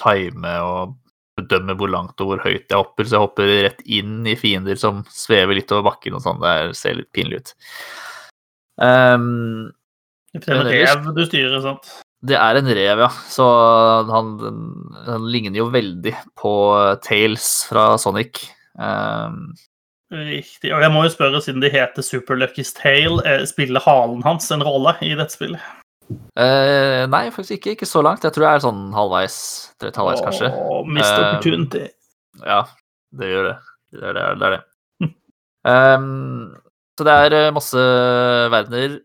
time 0.00 0.52
og 0.64 0.96
bedømme 1.40 1.76
hvor 1.78 1.90
langt 1.92 2.20
og 2.22 2.32
hvor 2.32 2.44
høyt 2.44 2.70
jeg 2.70 2.78
hopper, 2.78 3.06
så 3.06 3.16
jeg 3.16 3.24
hopper 3.24 3.50
rett 3.66 3.82
inn 3.88 4.28
i 4.28 4.36
fiender 4.38 4.78
som 4.80 5.02
svever 5.12 5.58
litt 5.58 5.72
over 5.74 5.90
bakken 5.90 6.16
og 6.16 6.24
sånn. 6.24 6.40
Det 6.42 6.76
ser 6.78 6.98
litt 6.98 7.10
pinlig 7.16 7.42
ut. 7.42 7.52
Um, 8.80 9.70
det 10.32 10.46
er 10.46 10.60
en 10.60 10.70
rev 10.70 11.10
du 11.16 11.24
styrer, 11.26 11.58
sant? 11.64 11.90
Det 12.20 12.36
er 12.36 12.58
en 12.60 12.68
rev, 12.68 13.02
ja. 13.06 13.08
Så 13.32 13.46
han, 14.10 14.34
han 15.06 15.28
ligner 15.32 15.62
jo 15.62 15.70
veldig 15.72 16.12
på 16.38 16.52
Tales 17.04 17.48
fra 17.70 17.94
Sonic. 18.00 18.42
Um, 18.76 19.54
Riktig. 20.10 20.72
Og 20.74 20.82
jeg 20.82 20.90
må 20.90 21.04
jo 21.06 21.12
spørre, 21.12 21.40
siden 21.44 21.62
det 21.62 21.70
heter 21.70 22.02
Super 22.02 22.38
Lucky's 22.38 22.72
Tale, 22.74 23.20
eh, 23.28 23.44
spiller 23.46 23.82
halen 23.84 24.24
hans 24.26 24.50
en 24.50 24.64
rolle 24.66 24.96
i 25.06 25.12
dette 25.14 25.36
spillet? 25.36 25.62
Uh, 26.10 27.06
nei, 27.10 27.28
faktisk 27.30 27.58
ikke. 27.58 27.76
Ikke 27.76 27.86
så 27.86 28.02
langt. 28.02 28.24
Jeg 28.26 28.34
tror 28.34 28.46
jeg 28.48 28.58
er 28.58 28.64
sånn 28.64 28.80
halvveis. 28.96 29.36
Drøyt 29.78 30.00
halvveis, 30.00 30.22
kanskje. 30.26 30.50
Oh, 30.58 30.80
mist 30.82 31.12
uh, 31.12 31.20
opportunity. 31.28 31.84
Ja, 32.42 32.64
det 33.20 33.30
gjør 33.30 33.46
det. 33.50 33.54
Det 33.94 34.08
er 34.08 34.18
det. 34.18 34.24
det, 34.40 34.48
er 34.48 34.56
det. 34.56 35.12
um, 35.70 36.50
så 36.98 37.06
det 37.06 37.14
er 37.24 37.36
eh, 37.38 37.52
masse 37.54 37.84
verdener 38.52 38.98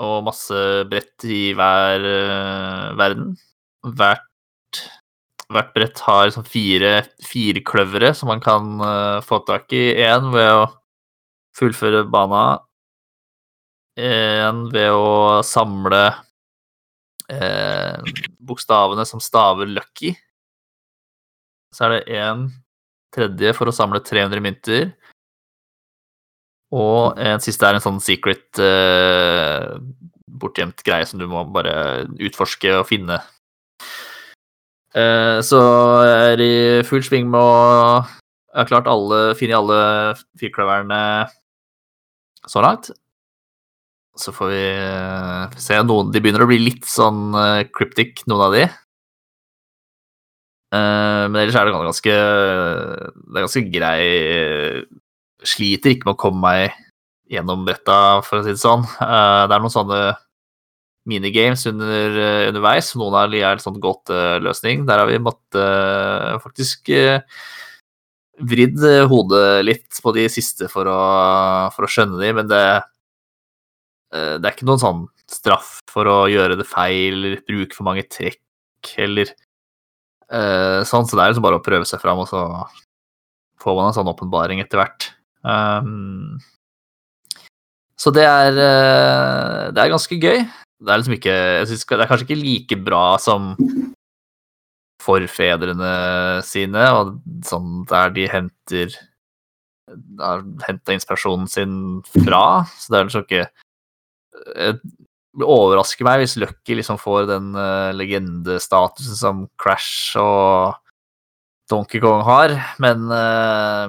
og 0.00 0.26
masse 0.26 0.58
brett 0.90 1.26
i 1.28 1.40
hver 1.56 2.06
uh, 2.06 2.98
verden. 2.98 3.32
Hvert, 3.86 4.26
hvert 5.50 5.72
brett 5.74 6.00
har 6.06 6.30
sånn 6.32 6.46
fire 6.46 7.62
kløvere 7.66 8.12
som 8.14 8.30
man 8.30 8.42
kan 8.42 8.78
få 9.26 9.40
tak 9.48 9.72
i. 9.74 9.90
Én 9.98 10.30
ved 10.34 10.50
å 10.54 10.66
fullføre 11.58 12.04
bana. 12.10 12.60
Én 14.00 14.64
ved 14.72 14.94
å 14.94 15.40
samle 15.46 16.04
eh, 17.30 17.98
bokstavene 18.40 19.04
som 19.06 19.20
staver 19.20 19.66
'lucky'. 19.66 20.14
Så 21.74 21.86
er 21.86 21.96
det 21.96 22.18
en 22.18 22.48
tredje 23.14 23.54
for 23.54 23.70
å 23.70 23.74
samle 23.74 24.02
300 24.02 24.42
mynter. 24.42 24.92
Og 26.74 27.18
en 27.18 27.42
siste 27.42 27.66
er 27.66 27.76
en 27.76 27.82
sånn 27.82 28.00
secret 28.02 28.58
eh, 28.62 29.74
bortgjemt 30.40 30.82
greie 30.86 31.06
som 31.06 31.18
du 31.18 31.26
må 31.30 31.42
bare 31.50 32.06
utforske 32.22 32.76
og 32.78 32.86
finne. 32.90 33.18
Eh, 34.90 35.38
så 35.46 35.58
jeg 36.02 36.32
er 36.32 36.40
i 36.42 36.54
full 36.86 37.04
sving 37.06 37.28
med 37.30 37.38
å 37.38 38.02
Jeg 38.50 38.58
har 38.58 38.66
klart 38.66 38.88
alle, 38.90 39.36
finne 39.38 39.54
alle 39.54 39.76
firkløverne 40.40 40.98
så 42.50 42.62
langt. 42.64 42.88
Så 44.18 44.34
får 44.34 44.48
vi 44.50 44.64
uh, 44.74 45.52
se. 45.54 45.76
Noen, 45.86 46.10
de 46.10 46.18
begynner 46.18 46.42
å 46.42 46.48
bli 46.50 46.58
litt 46.58 46.88
sånn 46.90 47.30
uh, 47.36 47.62
cryptic, 47.70 48.24
noen 48.26 48.48
av 48.48 48.56
de. 48.56 48.64
Men 50.70 51.34
ellers 51.34 51.56
er 51.58 51.66
det 51.66 51.72
ganske 51.74 52.12
Det 52.14 53.38
er 53.40 53.42
ganske 53.42 53.62
grei 53.74 54.04
Sliter 55.42 55.96
ikke 55.96 56.06
med 56.06 56.14
å 56.14 56.20
komme 56.20 56.42
meg 56.44 56.76
gjennom 57.30 57.64
bretta, 57.66 58.20
for 58.22 58.38
å 58.38 58.44
si 58.46 58.54
det 58.54 58.62
sånn. 58.62 58.84
det 59.00 59.56
er 59.56 59.62
noen 59.64 59.74
sånne 59.74 59.98
minigames 61.08 61.64
under, 61.70 62.18
underveis. 62.50 62.92
Noen 62.98 63.16
av 63.16 63.30
dem 63.30 63.40
er 63.40 63.54
en 63.54 63.62
sånn 63.62 63.80
godt 63.80 64.12
løsning. 64.44 64.84
Der 64.88 65.00
har 65.00 65.08
vi 65.08 65.20
måttet 65.22 66.42
faktisk 66.44 66.90
vridd 68.40 68.84
hodet 69.08 69.64
litt 69.64 70.00
på 70.04 70.12
de 70.16 70.26
siste 70.32 70.68
for 70.72 70.88
å, 70.88 71.00
for 71.74 71.84
å 71.86 71.90
skjønne 71.90 72.20
de, 72.20 72.32
men 72.36 72.48
det 72.52 72.64
Eh, 74.10 74.36
det 74.40 74.46
er 74.46 74.56
ikke 74.56 74.66
noen 74.66 74.82
sånn 74.82 75.04
straff 75.30 75.78
for 75.90 76.08
å 76.10 76.18
gjøre 76.30 76.56
det 76.58 76.66
feil 76.66 77.14
eller 77.14 77.42
bruke 77.46 77.76
for 77.76 77.86
mange 77.86 78.06
trekk 78.10 78.94
eller 78.98 79.32
sånn, 80.30 81.08
så 81.10 81.16
det 81.18 81.22
er 81.24 81.32
liksom 81.32 81.42
bare 81.42 81.56
å 81.58 81.62
prøve 81.64 81.86
seg 81.90 81.98
fram, 81.98 82.20
og 82.22 82.28
så 82.30 82.38
får 83.58 83.74
man 83.74 83.88
en 83.88 83.96
sånn 83.96 84.10
åpenbaring 84.12 84.60
etter 84.62 84.78
hvert. 84.78 85.08
Um, 85.42 86.36
så 87.98 88.12
det 88.14 88.28
er 88.28 88.54
Det 88.54 89.82
er 89.82 89.90
ganske 89.90 90.14
gøy. 90.22 90.44
Det 90.80 90.92
er 90.92 91.00
liksom 91.00 91.16
ikke 91.18 91.34
jeg 91.34 91.68
synes 91.68 91.86
Det 91.86 92.00
er 92.00 92.08
kanskje 92.08 92.26
ikke 92.28 92.40
like 92.40 92.80
bra 92.86 93.04
som 93.20 93.52
forfedrene 95.00 95.92
sine, 96.44 96.82
og 96.92 97.14
sånn 97.48 97.84
der 97.88 98.12
de 98.16 98.26
henter 98.28 98.96
har 100.20 100.42
henta 100.66 100.94
inspirasjonen 100.94 101.48
sin 101.50 101.72
fra. 102.24 102.66
Så 102.76 102.92
det 102.92 102.98
er 102.98 103.08
liksom 103.08 103.24
ikke 103.24 103.46
det 105.40 105.46
overrasker 105.46 106.06
meg 106.06 106.22
hvis 106.22 106.36
Lucky 106.40 106.76
liksom 106.78 106.98
får 107.00 107.28
den 107.30 107.52
uh, 107.54 107.90
legendestatusen 107.94 109.18
som 109.18 109.44
Crash 109.60 110.18
og 110.18 110.78
Donkey 111.70 112.02
Kong 112.02 112.24
har, 112.26 112.56
men 112.82 113.06
uh, 113.14 113.86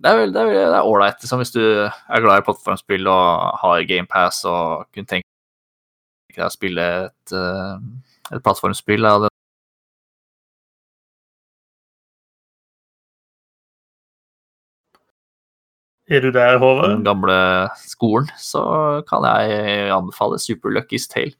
det 0.00 0.10
er 0.10 0.22
vel 0.22 0.78
ålreit 0.80 1.20
liksom, 1.20 1.42
hvis 1.42 1.52
du 1.52 1.60
er 1.64 2.24
glad 2.24 2.40
i 2.40 2.46
plattformspill 2.46 3.08
og 3.12 3.60
har 3.60 3.84
GamePass 3.88 4.44
og 4.48 4.88
kunne 4.94 5.10
tenke 5.10 5.23
deg 6.40 6.48
å 6.48 6.54
spille 6.54 6.88
et, 7.04 7.34
uh, 7.36 7.78
et 8.30 8.42
plattformspill 8.42 9.06
av 9.08 9.26
den 9.26 9.30
Er 16.12 16.20
du 16.20 16.28
der, 16.30 16.58
Håvard? 16.60 16.90
Den 16.90 17.04
gamle 17.04 17.36
skolen, 17.80 18.28
så 18.36 18.60
kan 19.08 19.24
jeg 19.24 19.88
anbefale 19.88 20.36
Super 20.38 20.74
Lucky's 20.74 21.08
Tale. 21.08 21.32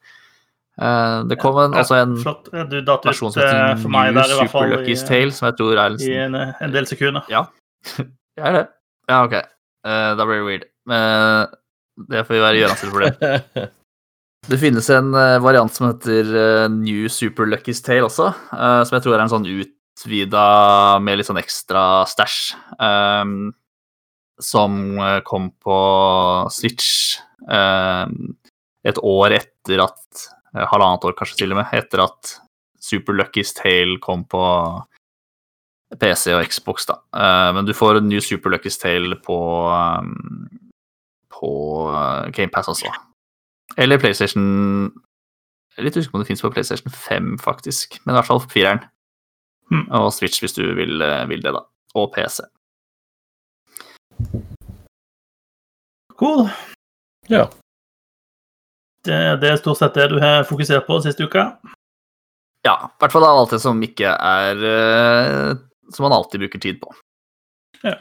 Eh, 0.75 1.19
det 1.31 1.37
kom 1.39 1.59
en, 1.61 1.75
ja, 1.77 1.83
altså 1.85 1.99
en 2.01 2.17
flott. 2.19 2.49
Du 2.71 2.81
datt 2.83 3.05
versjon 3.07 3.31
som 3.31 3.45
heter 3.45 3.77
for 3.83 3.93
meg 3.95 4.15
der, 4.17 4.25
i 4.25 4.49
fall, 4.49 4.49
Super 4.49 4.73
Lucky's 4.73 5.05
Tale, 5.07 5.35
som 5.37 5.51
jeg 5.51 5.59
tror 5.61 5.79
er 5.79 5.95
liksom, 5.95 6.15
I 6.15 6.23
en, 6.25 6.39
en, 6.41 6.75
del 6.75 6.89
sekunder. 6.91 7.29
Ja, 7.31 7.45
det 8.01 8.41
er 8.41 8.59
det. 8.59 8.65
Ja, 9.11 9.21
OK. 9.21 9.39
Uh, 9.85 10.11
da 10.17 10.25
blir 10.25 10.41
det 10.41 10.49
weird. 10.49 10.69
Men 10.89 11.55
det 12.11 12.25
får 12.27 12.39
vi 12.39 12.45
være 12.47 12.63
gjørende 12.63 12.95
for 12.97 13.05
det. 13.05 13.69
Det 14.45 14.59
finnes 14.61 14.91
en 14.93 15.15
uh, 15.17 15.41
variant 15.41 15.73
som 15.73 15.89
heter 15.89 16.29
uh, 16.37 16.69
New 16.69 17.09
Super 17.09 17.49
Lucky's 17.49 17.81
Tale 17.85 18.05
også, 18.05 18.29
som 18.53 18.93
jeg 18.93 19.05
tror 19.05 19.17
er 19.17 19.25
en 19.25 19.33
sånn 19.33 19.47
utvida 19.49 20.49
med 21.01 21.17
litt 21.19 21.29
sånn 21.31 21.41
ekstra 21.41 22.05
stæsj. 22.11 22.41
Um, 22.77 23.55
som 24.43 24.99
eh, 24.99 25.21
kom 25.23 25.51
på 25.63 25.77
Switch 26.51 27.19
um, 27.47 28.35
et 28.83 28.99
år 28.99 29.37
etter 29.37 29.85
at 29.85 30.25
eh, 30.57 30.65
Halvannet 30.73 31.07
år, 31.07 31.15
kanskje 31.15 31.39
til 31.45 31.55
og 31.55 31.61
med, 31.61 31.71
etter 31.71 32.03
at 32.03 32.35
Super 32.83 33.15
Lucky's 33.15 33.55
Tale 33.57 34.01
kom 34.03 34.27
på 34.27 34.43
PC 35.95 36.35
og 36.35 36.43
Xbox, 36.51 36.89
da. 36.91 36.99
Men 37.55 37.69
du 37.69 37.73
får 37.77 38.01
en 38.01 38.09
ny 38.11 38.19
Super 38.21 38.51
Lucky's 38.53 38.81
Tale 38.83 39.17
på, 39.23 39.39
på 41.33 41.53
GamePass 42.35 42.73
også. 42.75 42.91
Eller 43.77 43.99
PlayStation 43.99 44.45
Jeg 45.75 45.83
er 45.83 45.89
litt 45.89 45.97
usikker 45.97 46.13
på 46.13 46.21
om 46.21 46.23
det 46.23 46.31
fins 46.31 46.45
på 46.45 46.53
PlayStation 46.55 46.93
5, 46.93 47.39
faktisk. 47.43 47.99
Men 48.05 48.15
i 48.15 48.19
hvert 48.19 48.29
fall 48.29 48.43
fireren. 48.47 48.85
Mm. 49.73 49.87
Og 49.99 50.13
Switch 50.15 50.43
hvis 50.43 50.55
du 50.55 50.63
vil, 50.77 51.03
vil 51.29 51.43
det, 51.43 51.55
da. 51.57 51.65
Og 51.99 52.13
PC. 52.15 52.45
Cool. 56.15 56.47
Ja. 57.29 57.49
Det, 59.05 59.17
det, 59.41 59.51
er 59.51 59.61
stort 59.61 59.81
sett 59.81 59.97
det 59.99 60.09
du 60.13 60.21
har 60.23 60.47
fokusert 60.49 60.87
på 60.87 61.01
siste 61.05 61.27
uka? 61.27 61.49
Ja. 62.65 62.77
I 62.87 63.03
hvert 63.03 63.17
fall 63.17 63.27
alt 63.29 63.53
det 63.53 63.61
som 63.65 63.83
ikke 63.85 64.15
er 64.15 64.63
uh, 64.63 65.57
Som 65.93 66.07
man 66.07 66.15
alltid 66.17 66.45
bruker 66.45 66.63
tid 66.63 66.79
på. 66.81 66.95
Ja. 67.85 67.99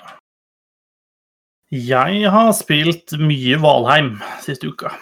Jeg 1.73 2.29
har 2.29 2.51
spilt 2.53 3.15
mye 3.17 3.57
Valheim 3.59 4.13
siste 4.45 4.69
uka. 4.69 4.93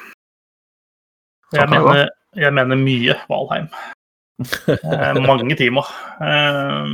Jeg 1.51 1.67
mener, 1.71 2.09
jeg 2.39 2.53
mener 2.55 2.79
mye 2.79 3.17
Valheim. 3.29 3.67
Eh, 4.41 5.17
mange 5.21 5.55
timer. 5.59 5.87
Eh, 6.23 6.85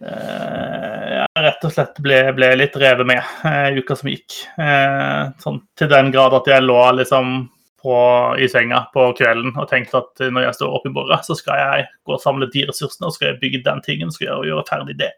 jeg 0.00 1.44
rett 1.44 1.64
og 1.66 1.72
slett 1.74 1.98
ble, 2.02 2.18
ble 2.36 2.50
litt 2.56 2.76
revet 2.80 3.08
med 3.08 3.18
i 3.18 3.48
eh, 3.50 3.78
uka 3.80 3.96
som 3.98 4.10
gikk. 4.12 4.36
Uh, 4.56 5.32
sånn, 5.42 5.58
til 5.78 5.90
den 5.90 6.12
grad 6.14 6.34
at 6.36 6.46
jeg 6.48 6.64
lå 6.64 6.78
liksom 7.00 7.50
på, 7.80 7.96
i 8.38 8.48
senga 8.52 8.84
på 8.94 9.08
kvelden 9.18 9.56
og 9.56 9.68
tenkte 9.70 10.02
at 10.02 10.22
når 10.30 10.46
jeg 10.46 10.58
står 10.58 10.76
oppe 10.78 10.90
i 10.92 10.94
morgen, 10.94 11.24
så 11.26 11.36
skal 11.36 11.60
jeg 11.60 11.88
gå 12.06 12.14
og 12.16 12.22
samle 12.22 12.48
de 12.52 12.64
ressursene 12.68 13.08
og 13.08 13.16
skal 13.16 13.32
jeg 13.32 13.40
bygge 13.42 13.64
den 13.66 13.80
tingen, 13.84 14.12
skal 14.14 14.28
jeg 14.28 14.52
gjøre 14.52 14.68
ferdig 14.68 14.96
det. 15.00 15.12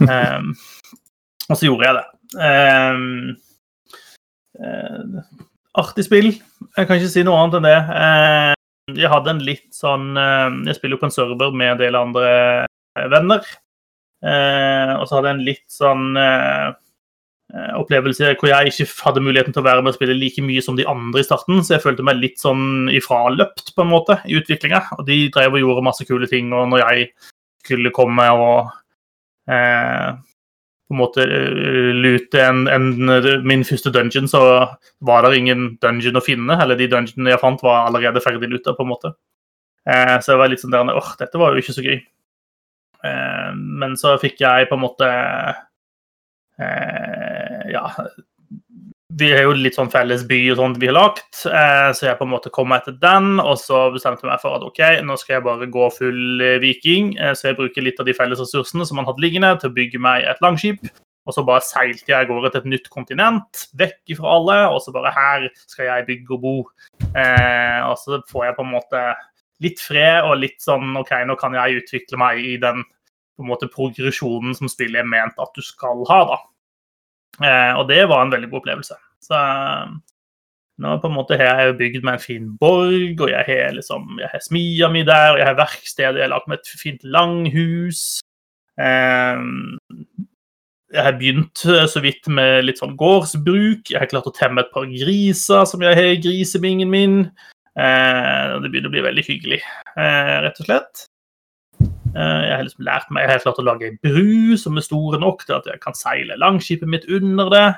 Um, 0.00 0.54
og 1.50 1.54
så 1.56 1.66
gjorde 1.66 1.90
jeg 1.90 1.94
det. 2.00 2.06
Artig 5.78 6.06
spill. 6.06 6.32
Jeg 6.74 6.88
kan 6.88 6.98
ikke 6.98 7.12
si 7.12 7.22
noe 7.26 7.38
annet 7.38 7.60
enn 7.60 7.68
det. 7.68 7.78
Eh, 7.94 8.54
jeg 8.98 9.10
hadde 9.12 9.34
en 9.36 9.42
litt 9.46 9.68
sånn 9.76 10.16
eh, 10.18 10.48
Jeg 10.66 10.80
spiller 10.80 10.96
jo 10.96 11.02
på 11.04 11.06
en 11.06 11.14
server 11.14 11.52
med 11.54 11.76
en 11.76 11.82
del 11.82 11.98
andre 11.98 12.30
venner. 13.12 13.44
Eh, 14.20 14.94
og 14.96 15.04
så 15.06 15.16
hadde 15.16 15.30
jeg 15.30 15.38
en 15.38 15.46
litt 15.46 15.66
sånn 15.72 16.06
opplevelse 17.50 18.28
hvor 18.38 18.46
jeg 18.46 18.70
ikke 18.70 18.84
hadde 19.08 19.22
muligheten 19.26 19.54
til 19.54 19.64
å 19.64 19.66
være 19.66 19.82
med 19.82 19.90
og 19.90 19.96
spille 19.96 20.14
like 20.14 20.42
mye 20.44 20.62
som 20.62 20.76
de 20.78 20.84
andre 20.86 21.18
i 21.18 21.26
starten, 21.26 21.64
så 21.66 21.72
jeg 21.74 21.82
følte 21.82 22.04
meg 22.06 22.20
litt 22.20 22.38
sånn 22.38 22.86
ifraløpt 22.94 23.72
på 23.74 23.82
en 23.82 23.90
måte 23.90 24.20
i 24.30 24.36
utviklinga. 24.38 24.84
Og 24.98 25.02
de 25.08 25.24
drev 25.34 25.56
og 25.56 25.64
gjorde 25.64 25.86
masse 25.88 26.06
kule 26.06 26.28
ting, 26.30 26.52
og 26.54 26.68
når 26.70 26.84
jeg 26.84 27.08
skulle 27.64 27.90
komme 27.94 28.28
og 28.38 28.70
eh, 29.50 30.14
på 30.90 30.96
en 30.96 30.98
måte 30.98 31.22
eh, 31.22 31.90
lute 31.94 32.40
en, 32.42 32.64
en, 32.66 32.86
min 33.46 33.62
første 33.62 33.92
dungeon, 33.94 34.26
så 34.28 34.40
var 35.06 35.22
det 35.22 35.38
ingen 35.38 35.76
dungeon 35.78 36.18
å 36.18 36.22
finne. 36.26 36.56
Eller 36.58 36.78
de 36.80 36.88
dungeonene 36.90 37.30
jeg 37.30 37.42
fant, 37.42 37.62
var 37.62 37.86
allerede 37.86 38.22
ferdig 38.24 38.50
luta, 38.50 38.74
på 38.74 38.82
en 38.82 38.90
måte. 38.90 39.12
Eh, 39.86 40.16
så 40.18 40.34
jeg 40.34 40.40
var 40.42 40.50
litt 40.50 40.64
sånn 40.64 40.74
der 40.74 40.90
åh, 40.90 41.12
dette 41.20 41.38
var 41.38 41.54
jo 41.54 41.62
ikke 41.62 41.76
så 41.76 41.84
gøy. 41.86 42.00
Eh, 43.06 43.52
men 43.54 43.94
så 44.00 44.16
fikk 44.20 44.42
jeg 44.42 44.66
på 44.66 44.76
en 44.76 44.82
måte 44.82 45.12
eh, 46.58 47.70
Ja. 47.70 47.86
Vi 49.18 49.32
har 49.32 49.42
jo 49.42 49.56
litt 49.58 49.74
sånn 49.74 49.90
felles 49.90 50.22
by 50.28 50.38
og 50.52 50.60
sånt 50.60 50.78
vi 50.78 50.86
har 50.86 50.94
lagt, 50.94 51.40
eh, 51.48 51.88
så 51.96 52.04
jeg 52.06 52.18
på 52.20 52.26
en 52.28 52.30
måte 52.30 52.52
kom 52.54 52.70
etter 52.76 52.94
den. 53.02 53.40
Og 53.42 53.56
så 53.58 53.88
bestemte 53.94 54.22
jeg 54.22 54.30
meg 54.30 54.42
for 54.42 54.54
at 54.54 54.66
OK, 54.66 54.80
nå 55.02 55.16
skal 55.18 55.38
jeg 55.38 55.46
bare 55.48 55.66
gå 55.66 55.88
full 55.96 56.44
viking. 56.62 57.16
Så 57.34 57.50
jeg 57.50 57.58
bruker 57.58 57.84
litt 57.84 57.98
av 57.98 58.06
de 58.06 58.14
felles 58.14 58.38
ressursene 58.38 58.86
som 58.86 59.00
man 59.00 59.08
hadde 59.08 59.24
liggende, 59.24 59.56
til 59.58 59.72
å 59.72 59.76
bygge 59.76 60.02
meg 60.02 60.28
et 60.30 60.44
langskip. 60.44 60.86
Og 61.28 61.34
så 61.36 61.44
bare 61.46 61.62
seilte 61.62 62.08
jeg 62.08 62.16
av 62.16 62.30
gårde 62.30 62.52
til 62.52 62.62
et 62.62 62.70
nytt 62.72 62.86
kontinent, 62.92 63.66
vekk 63.78 64.14
fra 64.18 64.36
alle. 64.38 64.60
Og 64.74 64.80
så 64.84 64.94
bare 64.94 65.12
her 65.14 65.48
skal 65.66 65.90
jeg 65.90 66.06
bygge 66.08 66.36
og 66.36 66.44
bo. 66.44 66.54
Eh, 67.10 67.80
og 67.86 67.98
så 68.00 68.22
får 68.30 68.48
jeg 68.48 68.56
på 68.56 68.66
en 68.66 68.72
måte 68.76 69.02
litt 69.60 69.82
fred 69.82 70.24
og 70.24 70.38
litt 70.40 70.62
sånn 70.64 70.96
OK, 70.96 71.12
nå 71.28 71.36
kan 71.40 71.54
jeg 71.58 71.82
utvikle 71.82 72.20
meg 72.20 72.40
i 72.40 72.54
den 72.62 72.82
på 73.36 73.44
en 73.44 73.50
måte 73.50 73.68
progresjonen 73.72 74.56
som 74.56 74.68
spillet 74.68 75.02
er 75.02 75.08
ment 75.08 75.38
at 75.40 75.52
du 75.56 75.62
skal 75.64 76.02
ha, 76.08 76.20
da. 76.32 76.40
Eh, 77.38 77.72
og 77.78 77.88
det 77.88 78.02
var 78.10 78.24
en 78.24 78.32
veldig 78.32 78.50
god 78.50 78.62
opplevelse. 78.62 78.96
Så 79.24 79.36
eh, 79.36 79.92
nå 80.80 80.96
på 81.00 81.10
en 81.10 81.16
måte 81.16 81.38
har 81.40 81.60
jeg 81.60 81.76
bygd 81.80 82.06
meg 82.06 82.18
en 82.18 82.24
fin 82.24 82.48
borg, 82.60 83.20
og 83.20 83.30
jeg 83.32 83.44
har 83.48 83.76
liksom, 83.76 84.18
jeg 84.20 84.32
har 84.32 84.42
smia 84.44 84.88
mi 84.92 85.04
der, 85.06 85.34
og 85.34 85.42
jeg 85.42 85.48
har 85.50 85.60
verksted, 85.60 86.04
jeg 86.08 86.24
har 86.24 86.32
lagd 86.32 86.50
meg 86.50 86.60
et 86.60 86.74
fint 86.80 87.06
langhus. 87.16 88.02
Eh, 88.80 89.44
jeg 90.90 91.06
har 91.06 91.14
begynt 91.20 91.62
så 91.62 92.00
vidt 92.02 92.26
med 92.26 92.64
litt 92.64 92.80
sånn 92.80 92.96
gårdsbruk. 92.98 93.92
Jeg 93.92 94.00
har 94.00 94.10
klart 94.10 94.26
å 94.26 94.34
temme 94.34 94.64
et 94.64 94.72
par 94.74 94.88
griser 94.90 95.68
som 95.70 95.84
jeg 95.86 95.94
har 95.94 96.16
i 96.16 96.18
grisebingen 96.18 96.90
min. 96.90 97.20
Det 97.78 98.66
begynner 98.66 98.90
å 98.90 98.94
bli 98.96 99.04
veldig 99.04 99.24
hyggelig, 99.28 99.60
rett 99.94 100.58
og 100.58 100.66
slett. 100.66 101.04
Eh, 102.10 102.42
jeg 102.46 102.54
har 102.56 102.64
liksom 102.66 102.86
lært 102.86 103.10
meg, 103.14 103.24
jeg 103.24 103.32
har 103.32 103.44
klart 103.44 103.60
å 103.62 103.66
lage 103.66 103.86
ei 103.86 103.98
bru 104.02 104.56
som 104.58 104.78
er 104.78 104.86
store 104.86 105.20
nok 105.22 105.44
til 105.46 105.58
at 105.60 105.68
jeg 105.70 105.82
kan 105.82 105.96
seile 105.96 106.38
langskipet 106.40 106.90
mitt 106.90 107.06
under 107.12 107.52
det. 107.52 107.68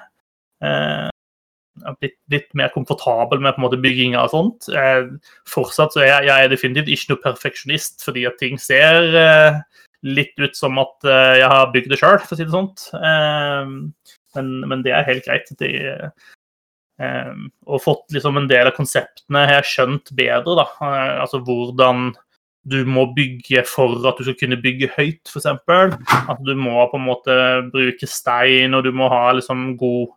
Jeg 0.63 1.89
har 1.89 1.97
blitt 1.99 2.19
litt 2.33 2.51
mer 2.57 2.73
komfortabel 2.75 3.41
med 3.43 3.55
på 3.55 3.63
en 3.63 3.67
måte 3.67 3.81
bygginga 3.83 4.23
og 4.23 4.33
sånt. 4.33 4.69
Fortsatt 5.49 5.95
så 5.95 6.05
er 6.05 6.11
jeg, 6.11 6.27
jeg 6.29 6.45
er 6.45 6.53
definitivt 6.53 6.93
ikke 6.93 7.15
noe 7.15 7.23
perfeksjonist, 7.25 8.05
fordi 8.05 8.27
at 8.29 8.37
ting 8.41 8.61
ser 8.61 9.09
litt 10.03 10.37
ut 10.39 10.59
som 10.59 10.79
at 10.83 11.09
jeg 11.09 11.49
har 11.49 11.73
bygd 11.75 11.91
det 11.91 11.99
sjøl, 11.99 12.21
for 12.21 12.37
å 12.37 12.39
si 12.39 12.47
det 12.47 12.55
sånt. 12.55 12.85
Men, 12.93 14.53
men, 14.69 14.85
det 14.85 14.95
er 14.95 15.09
helt 15.09 15.27
greit. 15.27 15.49
Det, 15.59 15.73
og 17.67 17.83
fått 17.83 18.15
liksom 18.15 18.39
en 18.39 18.51
del 18.53 18.69
av 18.69 18.77
konseptene 18.77 19.47
har 19.49 19.63
jeg 19.63 19.71
skjønt 19.73 20.13
bedre. 20.19 20.59
da, 20.61 20.69
Altså 21.25 21.41
hvordan 21.43 22.13
du 22.63 22.85
må 22.87 23.09
bygge 23.17 23.65
for 23.67 23.97
at 24.07 24.19
du 24.19 24.27
skal 24.27 24.39
kunne 24.39 24.61
bygge 24.63 24.91
høyt, 24.95 25.27
f.eks. 25.27 25.49
At 25.51 26.43
du 26.47 26.53
må 26.59 26.77
på 26.91 26.99
en 26.99 27.07
måte 27.09 27.37
bruke 27.73 28.07
stein, 28.07 28.77
og 28.79 28.87
du 28.87 28.93
må 28.95 29.09
ha 29.11 29.33
liksom 29.35 29.73
god 29.81 30.13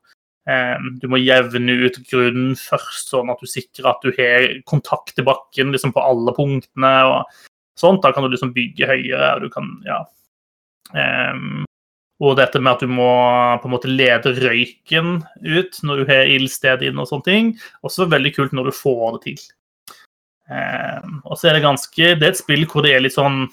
eh, 0.52 0.76
Du 1.02 1.08
må 1.10 1.22
jevne 1.22 1.78
ut 1.86 1.98
grunnen 2.12 2.54
først, 2.60 3.10
sånn 3.10 3.34
at 3.34 3.42
du 3.42 3.50
sikrer 3.50 3.90
at 3.92 4.06
du 4.06 4.14
har 4.20 4.48
kontakt 4.70 5.16
til 5.16 5.26
bakken 5.26 5.74
liksom 5.74 5.96
på 5.96 6.06
alle 6.06 6.36
punktene. 6.38 6.96
og 7.10 7.42
sånt. 7.80 8.04
Da 8.06 8.14
kan 8.14 8.24
du 8.24 8.34
liksom 8.34 8.54
bygge 8.56 8.94
høyere, 8.94 9.36
og 9.36 9.48
du 9.48 9.50
kan 9.54 9.72
ja. 9.88 10.04
Eh, 10.94 11.66
og 12.24 12.38
dette 12.40 12.62
med 12.62 12.78
at 12.78 12.84
du 12.86 12.88
må 12.88 13.10
på 13.60 13.68
en 13.68 13.74
måte 13.74 13.92
lede 13.92 14.32
røyken 14.38 15.18
ut 15.44 15.80
når 15.84 15.98
du 16.00 16.12
har 16.14 16.30
ildsted 16.32 16.86
inn 16.88 17.02
og 17.02 17.10
sånne 17.10 17.28
ting. 17.28 17.54
Også 17.84 18.08
veldig 18.08 18.32
kult 18.38 18.56
når 18.56 18.70
du 18.70 18.78
får 18.78 19.18
det 19.18 19.22
til. 19.26 19.42
Eh, 20.52 21.06
og 21.26 21.40
så 21.40 21.50
er 21.50 21.58
det 21.58 21.66
ganske 21.66 22.12
Det 22.20 22.22
er 22.22 22.34
et 22.36 22.38
spill 22.38 22.68
hvor 22.70 22.86
det 22.86 22.92
er 22.94 23.00
litt 23.02 23.16
sånn 23.16 23.48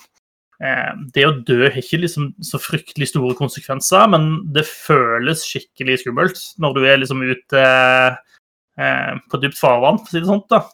eh, 0.61 0.91
Det 1.17 1.23
å 1.25 1.31
dø 1.41 1.63
har 1.65 1.79
ikke 1.81 2.03
liksom 2.03 2.27
så 2.45 2.61
fryktelig 2.61 3.09
store 3.09 3.33
konsekvenser, 3.39 4.11
men 4.13 4.27
det 4.53 4.67
føles 4.69 5.47
skikkelig 5.49 6.03
skummelt 6.03 6.43
når 6.61 6.77
du 6.77 6.83
er 6.85 7.01
liksom 7.01 7.25
ute 7.25 7.63
eh, 7.63 9.13
på 9.33 9.41
dypt 9.41 9.57
farvann, 9.57 10.03
for 10.03 10.11
å 10.11 10.13
si 10.13 10.21
det 10.21 10.29
sånt. 10.29 10.51
da. 10.53 10.67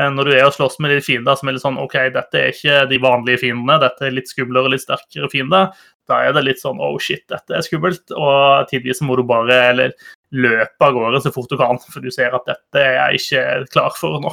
Eh, 0.00 0.08
når 0.12 0.30
du 0.30 0.36
er 0.38 0.46
og 0.48 0.56
slåss 0.56 0.80
med 0.80 0.96
de 0.96 1.02
fiender 1.04 1.36
som 1.36 1.50
er 1.50 1.58
litt 1.58 1.66
sånn 1.66 1.82
OK, 1.82 1.98
dette 2.16 2.40
er 2.40 2.56
ikke 2.56 2.80
de 2.88 3.02
vanlige 3.04 3.44
fiendene, 3.44 3.76
dette 3.84 4.08
er 4.08 4.16
litt 4.16 4.32
skumlere, 4.32 4.72
litt 4.72 4.86
sterkere 4.86 5.28
fiender 5.32 5.76
da 6.06 6.20
er 6.22 6.34
det 6.36 6.44
litt 6.46 6.62
sånn 6.62 6.80
oh 6.82 6.96
shit, 7.02 7.24
dette 7.30 7.54
er 7.56 7.64
skummelt. 7.66 8.12
Og 8.14 8.68
tidvis 8.70 9.02
må 9.04 9.18
du 9.18 9.24
bare 9.26 9.58
eller, 9.72 9.94
løpe 10.34 10.86
av 10.88 10.94
gårde 10.96 11.22
så 11.24 11.32
fort 11.34 11.50
du 11.50 11.58
kan, 11.60 11.78
for 11.82 12.02
du 12.02 12.12
ser 12.14 12.34
at 12.36 12.46
dette 12.48 12.82
er 12.82 12.96
jeg 12.96 13.22
ikke 13.22 13.72
klar 13.74 13.96
for 13.98 14.20
nå. 14.22 14.32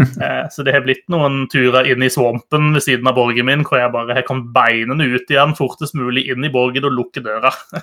Eh, 0.00 0.44
så 0.52 0.64
det 0.64 0.74
har 0.76 0.84
blitt 0.84 1.04
noen 1.12 1.46
turer 1.52 1.88
inn 1.90 2.02
i 2.04 2.10
svampen 2.12 2.70
ved 2.76 2.84
siden 2.84 3.08
av 3.10 3.16
borgen 3.18 3.48
min, 3.48 3.64
hvor 3.66 3.80
jeg 3.80 3.92
bare 3.94 4.16
har 4.16 4.26
kommet 4.28 4.52
beinene 4.54 5.08
ut 5.10 5.30
igjen 5.32 5.56
fortest 5.58 5.96
mulig 5.98 6.28
inn 6.32 6.46
i 6.46 6.52
borgen 6.52 6.86
og 6.88 6.96
lukke 6.96 7.24
døra. 7.24 7.52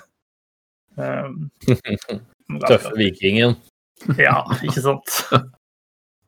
Tøffe 2.68 2.92
vikingen. 2.98 3.56
ja, 4.18 4.40
ikke 4.64 4.82
sant. 4.82 5.20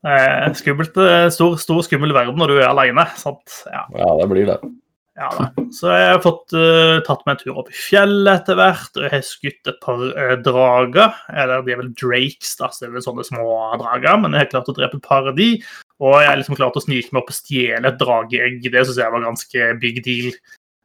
Eh, 0.03 0.49
skummelt, 0.59 0.97
eh, 0.99 1.29
stor, 1.31 1.57
stor, 1.63 1.83
skummel 1.87 2.15
verden 2.15 2.39
når 2.41 2.51
du 2.51 2.61
er. 2.63 3.13
Sant? 3.21 3.63
Ja. 3.71 3.85
ja, 3.95 4.09
det 4.19 4.29
blir 4.31 4.49
det. 4.51 4.59
Ja 5.21 5.29
da. 5.37 5.51
Så 5.77 5.91
jeg 5.93 6.07
har 6.09 6.23
fått 6.25 6.55
uh, 6.57 7.03
tatt 7.05 7.21
meg 7.27 7.35
en 7.35 7.41
tur 7.43 7.59
opp 7.61 7.69
i 7.69 7.77
fjellet 7.77 8.33
etter 8.33 8.57
hvert, 8.57 8.95
og 8.97 9.05
jeg 9.05 9.13
har 9.13 9.27
skutt 9.27 9.69
et 9.69 9.81
par 9.85 10.01
uh, 10.01 10.33
drager. 10.41 11.19
Eller 11.29 11.65
de 11.67 11.75
er 11.75 11.81
vel 11.83 11.93
drakes, 12.01 12.55
da, 12.61 12.71
så 12.73 12.85
det 12.85 12.89
er 12.89 12.95
vel 12.97 13.05
sånne 13.05 13.27
små 13.29 13.45
drager, 13.83 14.17
men 14.23 14.33
jeg 14.33 14.47
har 14.47 14.51
klart 14.55 14.73
å 14.73 14.77
drepe 14.79 14.97
et 14.97 15.05
par 15.05 15.29
av 15.29 15.37
de. 15.37 15.51
Og 16.01 16.17
jeg 16.17 16.31
har 16.31 16.41
liksom 16.41 16.57
klart 16.57 16.81
å 16.81 16.85
snike 16.85 17.13
meg 17.13 17.21
opp 17.21 17.35
og 17.35 17.37
stjele 17.37 17.93
et 17.93 18.01
drageegg. 18.01 18.65
Det 18.65 18.87
syns 18.89 19.03
jeg 19.03 19.15
var 19.15 19.27
ganske 19.27 19.69
big 19.85 20.01
deal. 20.07 20.33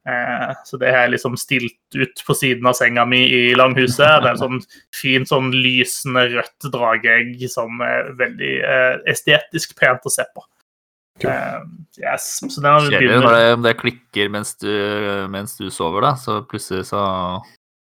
Uh, 0.07 0.51
så 0.67 0.79
det 0.79 0.91
har 0.91 1.05
jeg 1.05 1.15
liksom 1.15 1.39
stilt 1.39 1.95
ut 1.95 2.25
på 2.27 2.35
siden 2.35 2.67
av 2.67 2.75
senga 2.79 3.07
mi 3.07 3.23
i 3.31 3.41
langhuset. 3.55 4.03
Det 4.03 4.27
er 4.27 4.33
et 4.33 4.43
sånn 4.43 4.59
fint 4.95 5.31
sånn 5.31 5.55
lysende 5.55 6.27
rødt 6.35 6.67
drageegg 6.75 7.47
som 7.51 7.79
er 7.83 8.11
veldig 8.19 8.53
estetisk 9.07 9.79
pent 9.79 10.03
å 10.03 10.11
se 10.11 10.27
på. 10.35 10.43
Uh, 11.25 11.65
yes. 11.97 12.27
Kjedelig 12.43 13.21
når 13.23 13.34
det, 13.34 13.45
det, 13.65 13.73
klikker 13.80 14.30
mens 14.34 14.53
du, 14.62 14.69
mens 15.34 15.58
du, 15.58 15.67
sover, 15.73 16.06
da. 16.06 16.13
Så 16.19 16.41
plutselig 16.49 16.89
så 16.91 17.01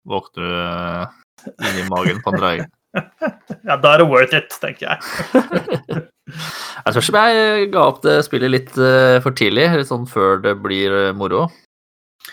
våkner 0.08 0.46
du 0.46 0.56
uh, 0.56 1.60
inni 1.68 1.86
magen 1.90 2.22
på 2.24 2.32
en 2.32 2.40
drage. 2.40 2.66
ja, 3.68 3.76
da 3.76 3.92
er 3.92 4.02
det 4.02 4.08
worth 4.08 4.36
it, 4.36 4.56
tenker 4.62 4.88
jeg. 4.88 4.98
jeg 6.86 6.96
spørs 6.96 7.10
om 7.12 7.20
jeg 7.20 7.68
ga 7.74 7.84
opp 7.84 8.02
det 8.06 8.18
spillet 8.26 8.52
litt 8.52 8.72
uh, 8.80 9.18
for 9.24 9.36
tidlig, 9.36 9.68
litt 9.76 9.90
sånn 9.90 10.08
før 10.10 10.40
det 10.44 10.56
blir 10.62 10.96
moro. 11.16 11.46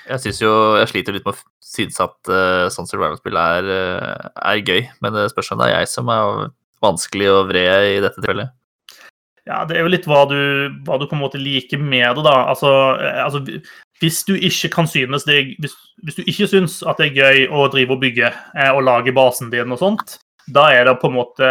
Jeg 0.08 0.24
syns 0.24 0.40
jo 0.42 0.52
Jeg 0.80 0.90
sliter 0.90 1.14
litt 1.14 1.26
med 1.28 1.36
å 1.36 1.42
synes 1.74 2.00
at 2.02 2.16
uh, 2.32 2.66
sånn 2.74 2.88
survival-spill 2.90 3.38
er, 3.40 3.70
er, 4.34 4.60
gøy, 4.62 4.88
men 5.04 5.16
det 5.16 5.30
spørs 5.32 5.54
om 5.54 5.62
det 5.62 5.70
er 5.70 5.80
jeg 5.82 5.92
som 5.94 6.12
er 6.14 6.52
vanskelig 6.84 7.30
å 7.32 7.46
vre 7.50 7.64
i 7.94 8.02
dette 8.04 8.20
tilfellet. 8.20 8.54
Ja, 9.50 9.64
det 9.68 9.76
er 9.76 9.84
jo 9.84 9.92
litt 9.92 10.06
hva 10.08 10.24
du, 10.30 10.38
hva 10.88 10.98
du, 11.00 11.08
på 11.10 11.18
en 11.18 11.24
måte 11.24 11.42
liker 11.42 11.82
med 11.82 12.16
det, 12.16 12.24
da. 12.24 12.36
Altså, 12.54 12.70
eh, 12.96 13.24
altså 13.26 13.42
hvis 14.04 14.24
du 14.28 14.34
ikke 14.36 14.72
kan 14.72 14.88
synes 14.90 15.26
det 15.28 15.40
hvis, 15.64 15.76
hvis, 16.04 16.18
du 16.20 16.28
ikke 16.28 16.50
syns 16.52 16.82
at 16.88 17.00
det 17.00 17.12
er 17.12 17.20
gøy 17.20 17.48
å 17.52 17.68
drive 17.72 17.96
og 17.96 18.04
bygge 18.04 18.30
eh, 18.32 18.72
og 18.72 18.84
lage 18.88 19.16
basen 19.16 19.52
din 19.52 19.72
og 19.76 19.82
sånt, 19.82 20.18
da 20.52 20.70
er 20.76 20.88
det 20.88 20.98
på 21.00 21.12
en 21.12 21.18
måte 21.20 21.50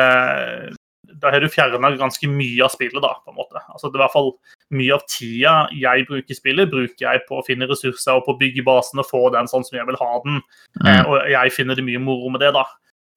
Da 1.22 1.30
har 1.32 1.40
du 1.40 1.52
fjerna 1.52 1.92
ganske 2.00 2.28
mye 2.28 2.64
av 2.64 2.72
spillet, 2.72 2.98
da, 3.04 3.12
på 3.22 3.30
en 3.30 3.38
måte. 3.38 3.60
Altså, 3.70 3.88
det 3.88 3.94
er 3.94 4.00
i 4.00 4.04
hvert 4.06 4.16
fall 4.16 4.32
mye 4.74 4.96
av 4.96 5.04
tida 5.06 5.52
jeg 5.76 6.06
bruker 6.08 6.34
i 6.34 6.38
spillet, 6.38 6.72
bruker 6.72 7.04
jeg 7.06 7.22
på 7.28 7.38
å 7.38 7.44
finne 7.46 7.68
ressurser 7.70 8.16
og 8.16 8.24
på 8.26 8.34
å 8.34 8.40
bygge 8.40 8.64
basen 8.66 9.00
og 9.04 9.06
få 9.06 9.26
den 9.34 9.50
sånn 9.50 9.64
som 9.68 9.78
jeg 9.78 9.86
vil 9.86 10.00
ha 10.00 10.12
den. 10.24 10.40
Mm. 10.80 10.88
Eh, 10.88 11.02
og 11.04 11.28
jeg 11.30 11.54
finner 11.54 11.78
det 11.78 11.84
mye 11.86 12.00
moro 12.02 12.32
med 12.32 12.42
det, 12.42 12.50
da. 12.56 12.64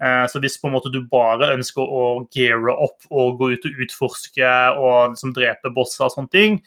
Eh, 0.04 0.28
så 0.28 0.40
hvis 0.44 0.58
på 0.60 0.68
en 0.68 0.76
måte 0.76 0.92
du 0.92 1.00
bare 1.08 1.54
ønsker 1.56 1.82
å 1.82 2.28
geare 2.36 2.74
opp 2.84 3.06
og 3.12 3.38
gå 3.40 3.54
ut 3.56 3.68
og 3.70 3.84
utforske 3.86 4.54
og 4.76 5.14
liksom 5.14 5.34
drepe 5.36 5.72
bosser 5.76 6.08
og 6.08 6.16
sånne 6.18 6.34
ting, 6.34 6.58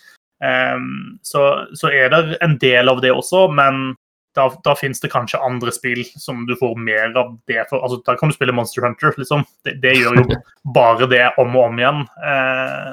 ehm, 0.45 1.18
så, 1.20 1.43
så, 1.76 1.91
er 1.93 2.09
det 2.14 2.39
en 2.45 2.57
del 2.62 2.89
av 2.89 3.03
det 3.05 3.12
også, 3.12 3.49
men 3.53 3.93
da, 4.37 4.49
da 4.64 4.74
fins 4.79 5.03
det 5.03 5.12
kanskje 5.12 5.41
andre 5.45 5.72
spill 5.74 6.05
som 6.16 6.47
du 6.49 6.55
får 6.57 6.76
mer 6.81 7.16
av 7.18 7.35
det 7.51 7.64
for. 7.68 7.83
Altså, 7.83 8.01
da 8.07 8.14
kan 8.16 8.31
du 8.31 8.37
spille 8.37 8.55
Monster 8.55 8.87
Hunter, 8.87 9.12
liksom. 9.18 9.45
Det, 9.66 9.76
det 9.83 9.97
gjør 9.99 10.22
jo 10.22 10.39
bare 10.79 11.09
det 11.11 11.26
om 11.43 11.57
og 11.57 11.64
om 11.68 11.83
igjen. 11.83 12.05
Eh, 12.33 12.93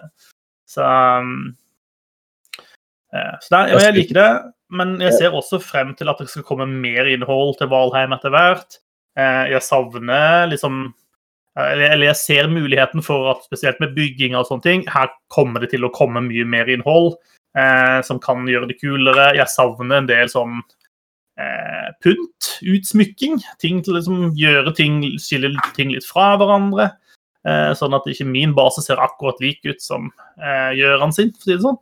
så 0.76 0.88
eh, 3.14 3.36
Så 3.40 3.54
der, 3.54 3.72
ja, 3.72 3.84
jeg 3.88 4.00
liker 4.02 4.20
det, 4.20 4.32
men 4.76 4.98
jeg 5.00 5.14
ser 5.16 5.38
også 5.38 5.62
frem 5.64 5.94
til 5.96 6.10
at 6.12 6.20
det 6.20 6.28
skal 6.32 6.48
komme 6.48 6.68
mer 6.68 7.08
innhold 7.08 7.56
til 7.62 7.72
Valheim 7.72 8.16
etter 8.18 8.34
hvert. 8.34 8.82
Eh, 9.16 9.46
jeg 9.54 9.64
savner 9.64 10.50
liksom 10.52 10.90
eller, 11.56 11.94
eller 11.94 12.10
jeg 12.10 12.20
ser 12.20 12.50
muligheten 12.52 13.04
for 13.04 13.30
at 13.32 13.46
spesielt 13.48 13.80
med 13.80 13.94
bygging 13.96 14.34
og 14.36 14.44
sånne 14.50 14.66
ting, 14.66 14.82
her 14.92 15.08
kommer 15.32 15.64
det 15.64 15.70
til 15.72 15.88
å 15.88 15.94
komme 15.96 16.20
mye 16.26 16.44
mer 16.52 16.68
innhold 16.72 17.14
eh, 17.56 18.02
som 18.04 18.20
kan 18.20 18.44
gjøre 18.50 18.68
det 18.68 18.80
kulere. 18.82 19.30
Jeg 19.38 19.48
savner 19.54 20.02
en 20.02 20.10
del 20.10 20.28
sånn 20.32 20.60
eh, 21.40 21.94
pynt, 22.04 22.50
utsmykking. 22.60 23.40
Ting 23.64 23.80
til 23.86 23.96
liksom, 23.96 24.34
gjøre 24.36 24.76
ting, 24.76 25.00
skille 25.22 25.54
ting 25.78 25.94
litt 25.96 26.08
fra 26.08 26.34
hverandre. 26.42 26.90
Eh, 27.46 27.72
sånn 27.78 27.96
at 27.96 28.08
ikke 28.10 28.28
min 28.28 28.56
base 28.58 28.84
ser 28.84 29.00
akkurat 29.04 29.40
lik 29.44 29.62
ut 29.70 29.80
som 29.84 30.10
eh, 30.42 30.74
Gjøran 30.80 31.16
sin, 31.16 31.32
for 31.38 31.46
å 31.46 31.48
si 31.48 31.56
det 31.56 31.64
sånn. 31.64 31.80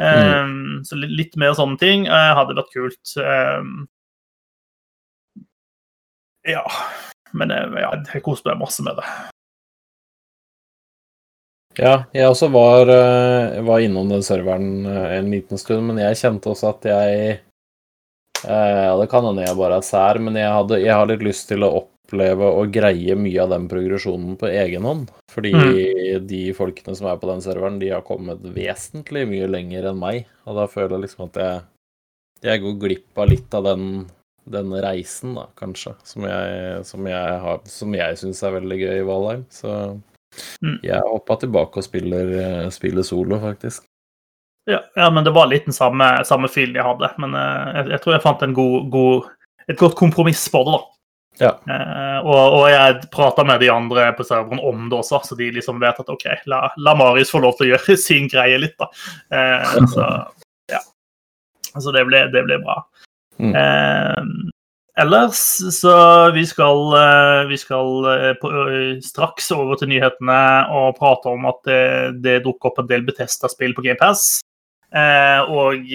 Mm. 0.00 0.84
Så 0.88 0.96
litt, 0.96 1.12
litt, 1.12 1.34
mer 1.40 1.52
sånne 1.56 1.76
ting 1.80 2.06
eh, 2.08 2.30
hadde 2.36 2.56
vært 2.56 2.72
kult. 2.72 3.16
Eh, 6.46 6.56
ja. 6.56 6.64
Men 7.32 7.52
ja, 7.52 7.92
jeg 8.14 8.24
koste 8.26 8.50
meg 8.50 8.62
masse 8.64 8.82
med 8.82 8.98
det. 8.98 9.06
Ja, 11.78 12.04
jeg 12.12 12.26
også 12.26 12.48
var, 12.50 12.90
eh, 12.90 13.60
var, 13.62 13.78
innom 13.80 14.10
den 14.10 14.24
serveren 14.26 14.86
eh, 14.90 15.14
en 15.20 15.30
liten 15.30 15.60
stund, 15.60 15.86
men 15.86 16.00
jeg 16.02 16.18
kjente 16.18 16.50
også 16.50 16.72
at 16.74 16.90
jeg 16.90 17.20
eh, 17.30 17.46
Ja, 18.50 18.96
det 18.98 19.06
kan 19.12 19.24
hende 19.28 19.44
jeg 19.44 19.58
bare 19.58 19.78
er 19.78 19.86
sær, 19.86 20.18
men 20.18 20.38
jeg, 20.38 20.50
hadde, 20.50 20.80
jeg 20.82 20.96
har 20.96 21.06
litt 21.06 21.22
lyst 21.22 21.46
til 21.50 21.62
å 21.62 21.70
oppleve 21.84 22.48
og 22.58 22.72
greie 22.74 23.14
mye 23.14 23.42
av 23.44 23.52
den 23.54 23.68
progresjonen 23.70 24.34
på 24.40 24.50
egen 24.50 24.88
hånd. 24.88 25.12
Fordi 25.30 25.52
mm. 25.54 26.26
de 26.26 26.40
folkene 26.56 26.96
som 26.98 27.06
er 27.06 27.20
på 27.20 27.28
den 27.30 27.44
serveren, 27.44 27.78
de 27.78 27.92
har 27.94 28.02
kommet 28.06 28.42
vesentlig 28.42 29.28
mye 29.30 29.46
lenger 29.52 29.92
enn 29.92 30.00
meg. 30.00 30.24
Og 30.50 30.58
da 30.58 30.66
føler 30.72 30.96
jeg 30.96 31.04
liksom 31.04 31.28
at 31.28 31.38
jeg, 31.44 31.60
jeg 32.48 32.64
går 32.64 32.80
glipp 32.82 33.22
av 33.22 33.30
litt 33.30 33.54
av 33.54 33.68
den, 33.68 33.84
den 34.50 34.72
reisen, 34.82 35.34
da, 35.36 35.48
kanskje, 35.58 35.94
som 36.06 36.24
jeg, 36.28 36.84
som 36.88 37.08
jeg, 37.10 37.40
har, 37.44 37.60
som 37.68 37.96
jeg 37.98 38.20
syns 38.20 38.40
er 38.46 38.56
veldig 38.56 38.78
gøy 38.80 38.94
i 39.00 39.08
Valheim. 39.08 39.44
Så 39.52 39.74
Mm. 40.62 40.78
Jeg 40.82 41.02
hoppa 41.10 41.36
tilbake 41.36 41.80
og 41.80 41.84
spiller, 41.84 42.68
spiller 42.70 43.02
solo, 43.02 43.40
faktisk. 43.42 43.82
Ja, 44.70 44.82
ja, 44.94 45.10
men 45.10 45.24
det 45.24 45.32
var 45.34 45.48
litt 45.50 45.66
den 45.66 45.74
samme, 45.74 46.06
samme 46.24 46.50
filen 46.52 46.78
jeg 46.78 46.86
hadde. 46.86 47.10
Men 47.22 47.34
uh, 47.34 47.72
jeg, 47.74 47.90
jeg, 47.94 48.02
tror 48.04 48.16
jeg 48.16 48.24
fant 48.24 48.46
god, 48.56 48.88
god, 48.92 49.28
et 49.66 49.80
godt 49.80 49.96
kompromiss 49.98 50.44
på 50.52 50.62
det, 50.66 50.76
da. 50.76 50.86
Ja. 51.40 51.52
Uh, 51.64 52.18
og, 52.28 52.38
og, 52.58 52.64
jeg 52.68 53.08
prata 53.14 53.46
med 53.48 53.62
de 53.62 53.70
andre 53.72 54.10
på 54.16 54.26
serveren 54.28 54.60
om 54.60 54.88
det 54.90 54.98
også, 55.00 55.22
så 55.24 55.38
de 55.38 55.48
liksom 55.56 55.80
vet 55.82 56.02
at 56.02 56.12
OK, 56.12 56.26
la, 56.50 56.66
la 56.76 56.94
Marius 56.98 57.32
få 57.32 57.40
lov 57.42 57.56
til 57.58 57.70
å 57.70 57.72
gjøre 57.74 57.96
sin 58.08 58.28
greie 58.30 58.60
litt, 58.60 58.76
da. 58.80 58.90
Uh, 59.32 59.88
så 59.90 60.06
ja. 60.70 60.84
Så 61.70 61.94
det 61.94 62.02
ble, 62.08 62.26
det 62.34 62.44
ble 62.46 62.60
bra. 62.62 62.82
Mm. 63.40 64.50
Ellers 65.00 65.38
så 65.80 65.94
vi 66.34 66.42
skal, 66.46 66.80
eh, 66.98 67.48
vi 67.48 67.56
skal 67.56 68.04
eh, 68.10 68.32
på, 68.40 68.50
eh, 68.50 68.98
straks 69.04 69.50
over 69.54 69.78
til 69.78 69.88
nyhetene 69.92 70.40
og 70.76 70.98
prate 70.98 71.30
om 71.30 71.46
at 71.48 71.60
det, 71.68 71.84
det 72.24 72.40
dukker 72.44 72.72
opp 72.72 72.82
en 72.82 72.90
del 72.90 73.06
Betesta-spill 73.06 73.72
på 73.76 73.84
GamePass. 73.86 74.42
Eh, 74.90 75.40
og 75.46 75.86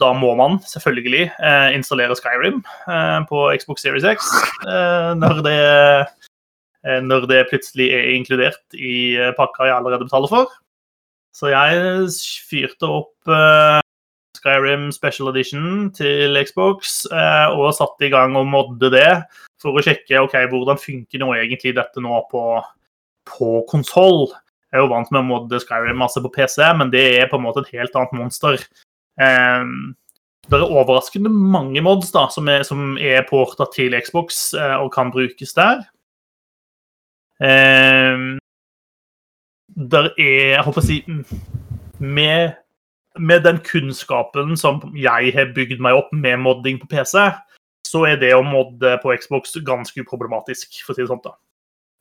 da 0.00 0.10
må 0.16 0.32
man 0.36 0.58
selvfølgelig 0.66 1.30
eh, 1.30 1.68
installere 1.76 2.16
Skyrim 2.18 2.60
eh, 2.90 3.20
på 3.30 3.44
Xbox 3.60 3.84
Series 3.84 4.08
X 4.08 4.28
når 5.22 5.42
det, 5.46 5.58
når, 7.06 7.28
det, 7.30 7.44
plutselig 7.52 7.88
er 7.94 8.10
inkludert 8.16 8.74
i 8.74 9.14
pakka 9.38 9.70
jeg 9.70 9.76
allerede 9.76 10.08
betaler 10.08 10.32
for. 10.32 10.50
Så 11.32 11.52
jeg 11.54 12.10
fyrte 12.50 12.90
opp 13.00 13.32
Skyrim 14.42 14.90
Special 14.90 15.30
Edition 15.30 15.90
til 15.94 16.34
Xbox 16.42 17.04
eh, 17.06 17.54
og 17.54 17.74
satte 17.76 18.08
i 18.08 18.10
gang 18.10 18.34
og 18.38 18.48
modde 18.50 18.90
det 18.90 19.22
for 19.62 19.78
å 19.78 19.82
sjekke 19.84 20.24
ok, 20.24 20.34
hvordan 20.50 20.80
funker 20.82 21.22
nå 21.22 21.30
egentlig 21.36 21.76
dette 21.76 22.02
nå 22.02 22.18
på, 22.32 22.58
på 23.30 23.50
konsoll. 23.70 24.26
Jeg 24.72 24.80
er 24.80 24.82
jo 24.82 24.90
vant 24.90 25.12
med 25.14 25.22
å 25.22 25.28
modde 25.28 25.60
Skyrim 25.62 26.00
masse 26.02 26.18
på 26.24 26.32
PC, 26.34 26.58
men 26.74 26.90
det 26.90 27.04
er 27.20 27.30
på 27.30 27.38
en 27.38 27.46
måte 27.46 27.62
et 27.62 27.74
helt 27.76 27.94
annet 27.94 28.16
monster. 28.18 28.58
Um, 29.20 29.92
det 30.50 30.58
er 30.58 30.64
overraskende 30.66 31.30
mange 31.30 31.82
mods 31.84 32.10
da, 32.10 32.26
som 32.32 32.48
er, 32.50 32.64
som 32.66 32.96
er 32.98 33.22
porta 33.28 33.68
til 33.70 33.94
Xbox 34.02 34.48
uh, 34.58 34.80
og 34.82 34.90
kan 34.94 35.12
brukes 35.14 35.54
der. 35.54 35.84
Der 39.82 40.08
er 40.18 40.52
Jeg 40.52 40.62
håper 40.62 40.78
å 40.78 40.84
si 40.84 40.98
Med 41.98 42.61
med 43.18 43.44
den 43.46 43.58
kunnskapen 43.66 44.56
som 44.56 44.80
jeg 44.96 45.32
har 45.36 45.54
bygd 45.56 45.80
meg 45.82 45.98
opp 45.98 46.12
med 46.12 46.40
modding 46.42 46.80
på 46.80 46.88
PC, 46.90 47.30
så 47.86 48.04
er 48.08 48.20
det 48.20 48.32
å 48.36 48.44
modde 48.46 48.96
på 49.02 49.14
Xbox 49.20 49.56
ganske 49.66 50.04
uproblematisk, 50.04 50.80
for 50.84 50.94
å 50.94 50.96
si 50.96 51.04
det 51.04 51.10
sånn. 51.10 51.24
da. 51.24 51.34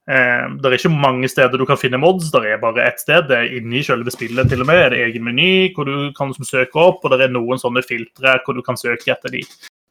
Eh, 0.09 0.45
det 0.57 0.65
er 0.67 0.77
ikke 0.79 0.93
mange 0.93 1.29
steder 1.29 1.61
du 1.61 1.65
kan 1.69 1.79
finne 1.79 1.99
mods, 2.01 2.31
det 2.33 2.41
er 2.47 2.61
bare 2.61 2.87
ett 2.87 3.01
sted. 3.03 3.27
Det 3.29 3.37
er 3.37 3.57
inni 3.59 3.83
selve 3.85 4.13
spillet 4.13 4.49
til 4.49 4.63
og 4.63 4.69
med. 4.69 4.81
Det 4.91 4.99
er 4.99 5.11
egen 5.11 5.27
meny 5.27 5.51
hvor 5.75 5.89
du 5.89 6.09
kan 6.17 6.33
søke 6.33 6.79
opp, 6.81 7.03
og 7.03 7.13
det 7.13 7.27
er 7.27 7.35
noen 7.35 7.61
sånne 7.61 7.83
filtre 7.85 8.39
hvor 8.45 8.57
du 8.57 8.63
kan 8.65 8.79
søke 8.79 9.13
etter 9.13 9.33
de, 9.35 9.43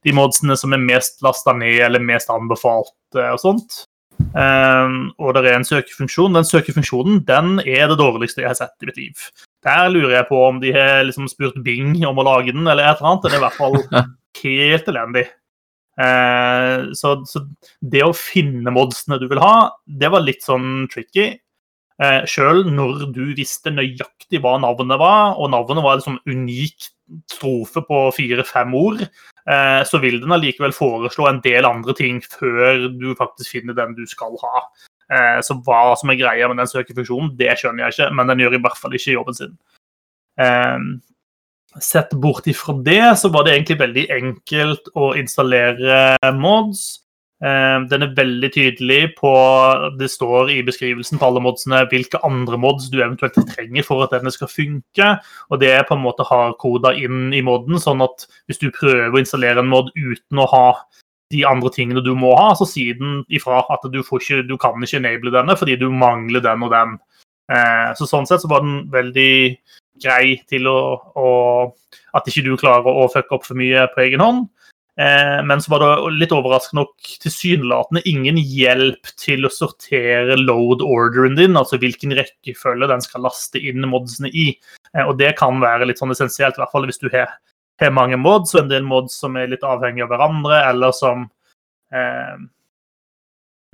de 0.07 0.17
modsene 0.17 0.57
som 0.59 0.75
er 0.75 0.83
mest 0.83 1.23
lasta 1.27 1.55
ned 1.57 1.79
eller 1.87 2.03
mest 2.03 2.33
anbefalt 2.33 2.95
eh, 3.19 3.31
og 3.31 3.41
sånt. 3.43 3.85
Eh, 4.21 4.97
og 5.21 5.37
det 5.37 5.47
er 5.47 5.61
en 5.61 5.69
søkefunksjon. 5.69 6.35
Den 6.37 6.49
søkefunksjonen 6.49 7.23
den 7.29 7.61
er 7.65 7.87
det 7.91 8.01
dårligste 8.01 8.45
jeg 8.45 8.53
har 8.53 8.59
sett 8.59 8.77
i 8.83 8.91
mitt 8.91 9.01
liv. 9.01 9.31
Der 9.67 9.91
lurer 9.93 10.17
jeg 10.19 10.29
på 10.31 10.39
om 10.47 10.61
de 10.63 10.73
har 10.73 11.03
liksom 11.05 11.29
spurt 11.29 11.59
Bing 11.65 11.93
om 12.09 12.21
å 12.21 12.27
lage 12.27 12.55
den, 12.55 12.65
eller 12.65 12.87
et 12.87 13.01
eller 13.01 13.11
annet. 13.11 13.27
Den 13.27 13.37
er 13.37 13.41
i 13.41 13.45
hvert 13.45 13.59
fall 13.59 13.77
helt 14.45 14.91
elendig. 14.93 15.27
Eh, 16.01 16.89
så, 16.97 17.15
så, 17.29 17.45
det 17.93 18.05
å 18.07 18.17
finne 18.17 18.73
modsene 18.73 19.21
du 19.21 19.27
vil 19.29 19.43
ha, 19.43 19.71
det 19.85 20.11
var 20.13 20.25
litt 20.25 20.47
sånn 20.47 20.87
tricky. 20.93 21.35
Eh, 22.01 22.23
Sjøl 22.31 22.65
når 22.73 23.11
du 23.13 23.27
visste 23.37 23.73
nøyaktig 23.75 24.41
hva 24.41 24.57
navnet 24.63 25.01
var, 25.03 25.37
og 25.37 25.53
navnet 25.53 25.85
var 25.85 26.01
liksom 26.01 26.23
unik 26.25 26.89
strofe 27.29 27.83
på 27.85 28.07
fire-fem 28.17 28.73
ord, 28.79 29.05
Eh, 29.51 29.83
så 29.85 29.99
vil 29.99 30.21
den 30.21 30.35
allikevel 30.35 30.73
foreslå 30.77 31.27
en 31.29 31.41
del 31.45 31.67
andre 31.67 31.95
ting 31.97 32.21
før 32.23 32.89
du 32.93 33.13
faktisk 33.19 33.57
finner 33.57 33.77
den 33.77 33.97
du 33.97 34.05
skal 34.09 34.37
ha. 34.43 34.67
Eh, 35.11 35.39
så 35.47 35.59
hva 35.67 35.97
som 35.99 36.13
er 36.13 36.21
greia 36.21 36.49
med 36.51 36.61
den 36.63 36.71
søkefunksjonen, 36.71 37.35
det 37.39 37.57
skjønner 37.59 37.87
jeg 37.87 37.97
ikke, 37.97 38.11
men 38.17 38.31
den 38.31 38.45
gjør 38.45 38.59
i 38.59 38.63
hvert 38.65 38.81
fall 38.81 38.97
ikke 38.97 39.17
jobben 39.17 39.39
sin. 39.39 39.55
Eh, 40.41 40.79
sett 41.83 42.15
bort 42.23 42.49
ifra 42.51 42.75
det, 42.87 43.03
så 43.21 43.31
var 43.33 43.47
det 43.47 43.55
egentlig 43.57 43.81
veldig 43.83 44.09
enkelt 44.17 44.91
å 44.99 45.13
installere 45.19 46.19
mods. 46.39 47.01
Ehm, 47.41 47.87
den 47.89 48.05
er 48.05 48.11
veldig 48.13 48.51
tydelig 48.53 49.15
på 49.17 49.31
Det 49.97 50.11
står 50.13 50.51
i 50.53 50.59
beskrivelsen 50.61 51.17
på 51.17 51.25
alle 51.25 51.41
modsene 51.41 51.87
hvilke 51.89 52.21
andre 52.27 52.59
mods 52.61 52.91
du 52.93 52.99
eventuelt 53.01 53.39
trenger 53.55 53.87
for 53.87 54.05
at 54.05 54.13
denne 54.13 54.33
skal 54.35 54.51
funke. 54.51 55.09
Og 55.49 55.61
det 55.63 55.71
er 55.73 55.87
på 55.89 55.97
en 55.97 56.05
måte 56.05 56.27
hardkoda 56.29 56.93
inn 57.01 57.33
i 57.33 57.41
moden, 57.41 57.81
sånn 57.81 58.05
at 58.05 58.27
hvis 58.47 58.61
du 58.61 58.69
prøver 58.69 59.15
å 59.15 59.23
installere 59.23 59.65
en 59.65 59.73
mod 59.73 59.89
uten 59.97 60.43
å 60.43 60.49
ha 60.53 60.67
de 61.31 61.45
andre 61.47 61.71
tingene 61.75 62.03
du 62.05 62.13
må 62.19 62.33
ha, 62.39 62.51
så 62.59 62.67
sier 62.69 62.99
den 62.99 63.21
ifra 63.33 63.63
at 63.71 63.87
du, 63.93 64.01
ikke, 64.03 64.43
du 64.49 64.57
kan 64.61 64.79
ikke 64.83 65.01
enable 65.01 65.35
denne 65.35 65.57
fordi 65.59 65.79
du 65.81 65.89
mangler 65.95 66.43
den 66.45 66.67
og 66.67 66.73
den. 66.75 66.97
Eh, 67.51 67.91
så 67.99 68.07
sånn 68.07 68.29
sett 68.29 68.43
så 68.45 68.51
var 68.51 68.65
den 68.65 68.85
veldig 68.93 69.33
grei 70.01 70.41
til 70.49 70.69
å, 70.71 70.81
å 71.19 71.31
At 72.17 72.27
ikke 72.27 72.43
du 72.47 72.55
klarer 72.59 72.87
å 72.89 73.09
fucke 73.11 73.37
opp 73.37 73.45
for 73.47 73.59
mye 73.59 73.85
på 73.93 74.03
egen 74.07 74.23
hånd. 74.23 74.49
Eh, 75.01 75.39
men 75.47 75.63
så 75.63 75.71
var 75.73 75.85
det 75.85 76.15
litt 76.19 76.33
overraskende 76.35 76.83
nok 76.83 77.11
tilsynelatende 77.23 78.03
ingen 78.11 78.37
hjelp 78.41 79.13
til 79.21 79.47
å 79.47 79.53
sortere 79.53 80.37
load 80.41 80.83
orderen 80.85 81.39
din, 81.39 81.57
altså 81.57 81.79
hvilken 81.81 82.13
rekkefølge 82.19 82.91
den 82.91 83.05
skal 83.05 83.25
laste 83.25 83.63
inn 83.63 83.87
modsene 83.89 84.33
i. 84.35 84.51
Eh, 84.97 85.07
og 85.07 85.17
det 85.23 85.37
kan 85.39 85.63
være 85.63 85.89
litt 85.89 86.03
sånn 86.03 86.13
essensielt, 86.13 86.59
i 86.59 86.65
hvert 86.65 86.75
fall 86.75 86.89
hvis 86.91 87.01
du 87.01 87.09
har, 87.15 87.39
har 87.81 87.93
mange 87.97 88.19
mods, 88.21 88.55
og 88.55 88.65
en 88.65 88.73
del 88.73 88.87
mods 88.87 89.19
som 89.23 89.37
er 89.41 89.51
litt 89.51 89.67
avhengige 89.67 90.07
av 90.07 90.15
hverandre, 90.15 90.63
eller 90.71 90.95
som 90.97 91.27
eh, 91.95 92.41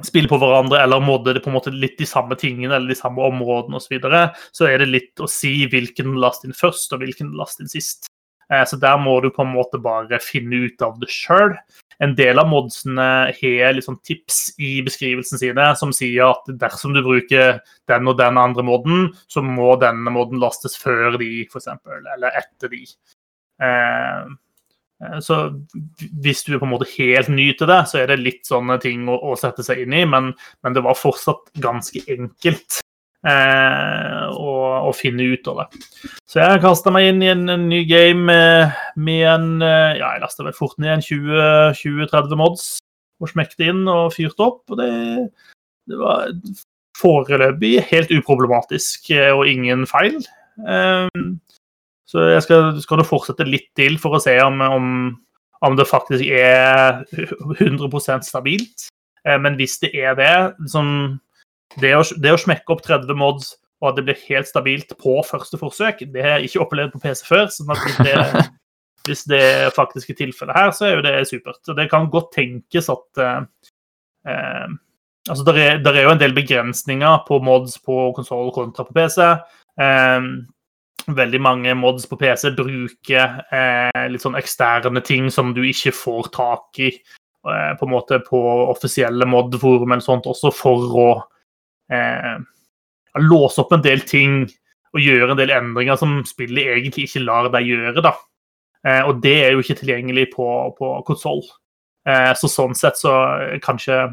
spiller 0.05 0.31
på 0.31 0.41
hverandre, 0.41 0.83
eller 0.83 1.05
modder 1.05 1.37
det 1.37 1.45
på 1.45 1.51
en 1.51 1.57
måte 1.57 1.73
litt 1.75 1.97
de 1.99 2.09
samme 2.09 2.37
tingene 2.39 2.77
eller 2.77 2.93
de 2.93 2.99
samme 2.99 3.23
områdene 3.31 3.81
osv., 3.81 3.89
så, 3.89 3.95
videre, 3.97 4.27
så 4.53 4.69
er 4.69 4.83
det 4.83 4.93
litt 4.93 5.25
å 5.25 5.31
si 5.31 5.55
hvilken 5.73 6.19
last 6.23 6.45
inn 6.47 6.57
først 6.57 6.93
og 6.93 7.03
hvilken 7.05 7.33
last 7.39 7.63
inn 7.63 7.73
sist. 7.73 8.11
Eh, 8.53 8.63
så 8.69 8.79
der 8.79 8.99
må 9.03 9.19
du 9.21 9.31
på 9.35 9.43
en 9.43 9.55
måte 9.55 9.81
bare 9.83 10.21
finne 10.23 10.67
ut 10.67 10.83
av 10.85 10.99
det 11.01 11.11
sjøl. 11.11 11.57
En 12.05 12.13
del 12.15 12.39
av 12.39 12.51
modsene 12.51 13.07
har 13.39 13.73
liksom 13.73 13.97
tips 14.05 14.59
i 14.61 14.79
beskrivelsen 14.85 15.41
sine 15.41 15.71
som 15.81 15.95
sier 15.97 16.29
at 16.29 16.51
dersom 16.61 16.93
du 16.93 17.01
bruker 17.03 17.63
den 17.89 18.11
og 18.11 18.19
den 18.21 18.37
andre 18.39 18.65
moden, 18.67 19.09
så 19.33 19.43
må 19.43 19.73
denne 19.81 20.13
moden 20.13 20.43
lastes 20.43 20.77
før 20.77 21.17
de, 21.17 21.47
f.eks., 21.49 21.73
eller 21.89 22.37
etter 22.37 22.75
de. 22.75 22.85
Eh, 23.63 24.35
Eh, 25.03 25.21
Så 25.21 25.37
hvis 26.23 26.43
du 26.45 26.55
er 26.55 26.61
på 26.61 26.67
en 26.69 26.75
måte 26.75 26.89
helt 26.97 27.31
ny 27.33 27.51
til 27.57 27.69
det, 27.71 27.83
så 27.91 28.01
er 28.01 28.11
det 28.11 28.23
litt 28.23 28.49
sånne 28.49 28.79
ting 28.83 29.07
å, 29.11 29.19
å 29.33 29.37
sette 29.39 29.65
seg 29.67 29.85
inn 29.85 29.97
i, 29.97 30.05
men, 30.09 30.33
men 30.65 30.77
det 30.77 30.85
var 30.87 30.99
fortsatt 30.99 31.51
ganske 31.63 32.03
enkelt 32.13 32.81
eh, 33.27 34.25
å, 34.33 34.93
finne 34.97 35.27
ut 35.35 35.51
av 35.53 35.65
det. 35.65 35.83
Så 36.25 36.41
jeg 36.41 36.63
kasta 36.65 36.93
meg 36.95 37.11
inn 37.11 37.25
i 37.25 37.33
en, 37.33 37.45
en 37.53 37.69
ny 37.69 37.83
game 37.89 38.25
med, 38.31 38.77
med 38.97 39.27
en 39.35 39.51
eh, 39.61 39.99
Ja, 40.01 40.15
jeg 40.15 40.25
lasta 40.25 40.47
vel 40.47 40.57
fort 40.57 40.79
ned 40.81 40.97
en 40.97 41.05
20-30 41.05 42.41
mods 42.41 42.71
og 43.21 43.31
smekte 43.33 43.71
inn 43.71 43.87
og 43.89 44.13
fyrte 44.13 44.45
opp, 44.45 44.63
og 44.69 44.81
det, 44.81 44.91
det 45.89 46.01
var 46.01 46.33
foreløpig 46.97 47.79
helt 47.91 48.13
uproblematisk 48.13 49.11
eh, 49.17 49.33
og 49.33 49.49
ingen 49.49 49.85
feil. 49.89 50.21
Eh, 50.65 51.09
så 52.07 52.29
jeg 52.31 52.43
skal, 52.47 52.77
skal 52.83 53.05
fortsette 53.07 53.47
litt 53.49 53.73
til 53.79 53.99
for 53.99 54.17
å 54.17 54.23
se 54.23 54.37
om, 54.45 54.61
om, 54.63 54.91
om 55.67 55.79
det 55.79 55.89
faktisk 55.91 56.27
er 56.31 57.03
100% 57.59 58.27
stabilt. 58.27 58.89
Eh, 59.27 59.39
Men 59.43 59.59
hvis 59.59 59.79
det 59.83 59.93
er 59.99 60.15
det, 60.19 60.35
liksom, 60.63 61.19
det, 61.83 61.97
å, 61.99 62.05
å 62.07 62.43
smekke 62.43 62.77
opp 62.77 62.85
30 62.87 63.19
mods 63.19 63.55
og 63.83 63.91
at 63.91 63.99
det 63.99 64.07
blir 64.07 64.23
helt 64.31 64.49
stabilt 64.49 64.95
på 65.03 65.19
første 65.27 65.59
forsøk, 65.61 66.07
det 66.13 66.23
har 66.23 66.39
jeg 66.39 66.49
ikke 66.49 66.63
opplevd 66.65 66.95
på 66.95 67.03
PC 67.03 67.27
før. 67.29 67.51
sånn 67.53 67.75
at 67.75 67.83
hvis 67.85 67.99
det, 68.07 68.15
hvis 69.09 69.25
det 69.29 69.45
faktisk 69.77 70.15
er 70.15 70.21
tilfellet 70.23 70.57
her, 70.57 70.73
så 70.73 70.89
er 70.89 70.97
jo 70.97 71.05
det 71.05 71.15
supert. 71.29 71.61
Og 71.69 71.77
det 71.77 71.91
kan 71.93 72.09
godt 72.13 72.33
tenkes 72.39 72.91
at 72.93 73.23
eh, 73.23 73.71
eh, 74.33 74.69
Altså, 75.27 75.43
der 75.43 75.57
er, 75.59 75.79
der 75.83 75.97
er 75.99 76.05
jo 76.05 76.11
en 76.15 76.21
del 76.21 76.31
begrensninger 76.37 77.25
på 77.27 77.41
mods 77.43 77.81
på 77.83 78.13
konsoll 78.15 78.53
kontra 78.55 78.85
på 78.87 78.95
PC. 78.95 79.25
Eh, 79.83 80.29
veldig 81.07 81.41
mange 81.43 81.75
mods 81.79 82.07
på 82.11 82.19
PC 82.19 82.51
bruker 82.57 83.41
eh, 83.55 84.07
litt 84.11 84.25
sånn 84.25 84.39
eksterne 84.39 85.03
ting 85.07 85.31
som 85.31 85.53
du 85.55 85.63
ikke 85.69 85.95
får 85.95 86.31
tak 86.35 86.81
i 86.83 86.91
eh, 86.91 87.73
på 87.79 87.87
en 87.87 87.93
måte 87.93 88.19
på 88.27 88.41
offisielle 88.73 89.29
mod-forum 89.29 89.93
eller 89.93 90.05
sånt, 90.05 90.27
også 90.27 90.53
for 90.55 90.97
å 91.03 91.09
eh, 91.93 92.37
låse 93.23 93.63
opp 93.63 93.77
en 93.77 93.85
del 93.85 94.03
ting 94.09 94.43
og 94.97 95.03
gjøre 95.03 95.35
en 95.35 95.41
del 95.41 95.53
endringer 95.55 95.99
som 96.01 96.19
spillet 96.27 96.73
egentlig 96.73 97.07
ikke 97.07 97.27
lar 97.27 97.51
deg 97.53 97.69
gjøre. 97.69 98.03
da. 98.05 98.17
Eh, 98.87 99.03
og 99.07 99.21
det 99.23 99.37
er 99.45 99.55
jo 99.55 99.63
ikke 99.63 99.79
tilgjengelig 99.83 100.31
på, 100.35 100.49
på 100.79 100.93
konsoll. 101.07 101.45
Eh, 102.09 102.33
så 102.39 102.51
sånn 102.51 102.77
sett 102.79 102.99
så 102.99 103.13
kanskje 103.65 104.07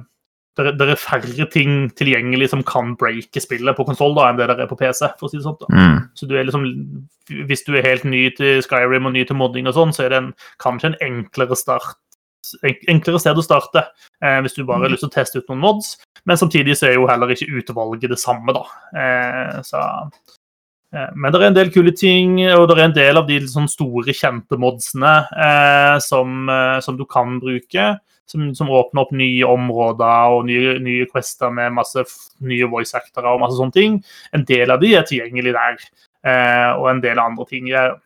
det, 0.58 0.66
er- 0.68 0.76
det 0.78 0.88
er 0.94 1.00
færre 1.02 1.48
ting 1.52 1.90
tilgjengelig 1.98 2.50
som 2.52 2.62
kan 2.64 2.96
breake 3.00 3.42
spillet 3.42 3.76
på 3.78 3.86
konsoll 3.88 4.14
enn 4.22 4.38
det 4.38 4.48
der 4.52 4.60
er 4.64 4.70
på 4.70 4.78
PC. 4.78 5.08
for 5.20 5.28
å 5.28 5.32
si 5.32 5.38
det 5.40 5.46
sånn. 5.48 5.58
Mm. 5.74 5.98
Så 6.14 6.28
du 6.30 6.36
er 6.38 6.46
liksom, 6.46 6.68
hvis 7.50 7.64
du 7.66 7.74
er 7.76 7.88
helt 7.88 8.04
ny 8.06 8.28
til 8.38 8.62
Skyrim 8.62 9.06
og 9.10 9.14
ny 9.16 9.24
til 9.26 9.36
modding, 9.40 9.68
og 9.68 9.74
sånn, 9.74 9.94
så 9.96 10.06
er 10.06 10.10
det 10.14 10.22
en, 10.22 10.32
kanskje 10.62 10.92
en 10.94 11.00
enklere 11.02 11.58
start 11.58 11.96
enklere 12.92 13.20
sted 13.24 13.38
å 13.40 13.44
starte 13.46 13.86
eh, 14.22 14.40
hvis 14.44 14.54
du 14.58 14.66
bare 14.68 14.84
har 14.84 14.92
lyst 14.92 15.06
til 15.06 15.10
å 15.10 15.14
teste 15.16 15.40
ut 15.40 15.48
noen 15.50 15.62
mods. 15.64 15.94
Men 16.28 16.36
samtidig 16.38 16.76
så 16.76 16.90
er 16.90 16.98
jo 16.98 17.08
heller 17.08 17.32
ikke 17.32 17.48
utvalget 17.62 18.12
det 18.12 18.20
samme, 18.20 18.52
da. 18.54 18.64
Eh, 19.00 19.62
så, 19.64 19.80
eh, 20.94 21.08
men 21.16 21.32
det 21.32 21.40
er 21.42 21.48
en 21.48 21.56
del 21.58 21.72
kule 21.74 21.94
ting, 21.96 22.36
og 22.54 22.68
det 22.70 22.78
er 22.78 22.84
en 22.90 22.96
del 22.98 23.18
av 23.22 23.28
de 23.32 23.40
sånn 23.48 23.70
store, 23.72 24.12
kjente 24.14 24.60
modsene 24.60 25.14
eh, 25.34 25.96
som, 26.04 26.44
eh, 26.52 26.80
som 26.84 27.00
du 27.00 27.06
kan 27.10 27.40
bruke. 27.44 27.94
Som, 28.30 28.54
som 28.56 28.70
åpner 28.72 29.04
opp 29.04 29.12
nye 29.12 29.46
områder 29.46 30.32
og 30.32 30.46
nye, 30.48 30.78
nye 30.82 31.06
quester 31.12 31.52
med 31.54 31.76
masse 31.76 32.06
nye 32.42 32.70
voice 32.72 32.96
actorer 32.96 33.34
og 33.34 33.42
masse 33.44 33.60
sånne 33.60 33.76
ting. 33.76 33.98
En 34.34 34.46
del 34.48 34.72
av 34.72 34.80
de 34.82 34.94
er 34.96 35.04
tilgjengelig 35.10 35.54
der, 35.58 35.84
eh, 36.24 36.70
og 36.78 36.88
en 36.90 37.04
del 37.04 37.20
andre 37.20 37.46
ting 37.50 37.68
er 37.74 37.98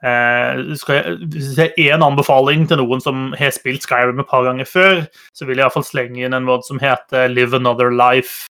Eh, 0.00 0.60
skal 0.80 0.94
jeg, 0.96 1.16
hvis 1.28 1.58
jeg 1.60 1.90
én 1.92 2.00
anbefaling 2.00 2.62
til 2.68 2.78
noen 2.80 3.02
som 3.04 3.34
har 3.36 3.50
spilt 3.52 3.84
Skyrim 3.84 4.22
et 4.22 4.30
par 4.30 4.46
ganger 4.46 4.64
før, 4.64 5.02
så 5.36 5.44
vil 5.44 5.58
jeg 5.58 5.66
iallfall 5.66 5.84
slenge 5.84 6.22
inn 6.24 6.36
en 6.36 6.46
mod 6.46 6.64
som 6.64 6.80
heter 6.80 7.28
Live 7.28 7.58
Another 7.58 7.92
Life, 7.92 8.46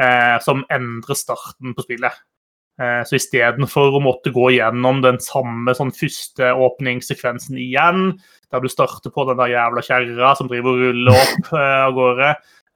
eh, 0.00 0.38
som 0.40 0.64
endrer 0.72 1.18
starten 1.18 1.76
på 1.76 1.84
spillet. 1.84 2.16
Eh, 2.74 3.02
så 3.06 3.14
istedenfor 3.20 3.94
å 3.94 4.02
måtte 4.02 4.32
gå 4.34 4.48
gjennom 4.56 4.98
den 5.04 5.20
samme 5.22 5.76
sånn 5.78 5.92
første 5.94 6.48
åpningssekvensen 6.58 7.58
igjen, 7.62 8.16
der 8.50 8.64
du 8.64 8.66
starter 8.70 9.14
på 9.14 9.26
den 9.28 9.38
der 9.38 9.52
jævla 9.52 9.84
kjerra 9.86 10.32
som 10.34 10.50
driver 10.50 10.74
og 10.74 10.82
ruller 10.82 11.20
opp 11.22 11.52
eh, 11.60 11.80
av 11.84 11.94
gårde, 11.94 12.32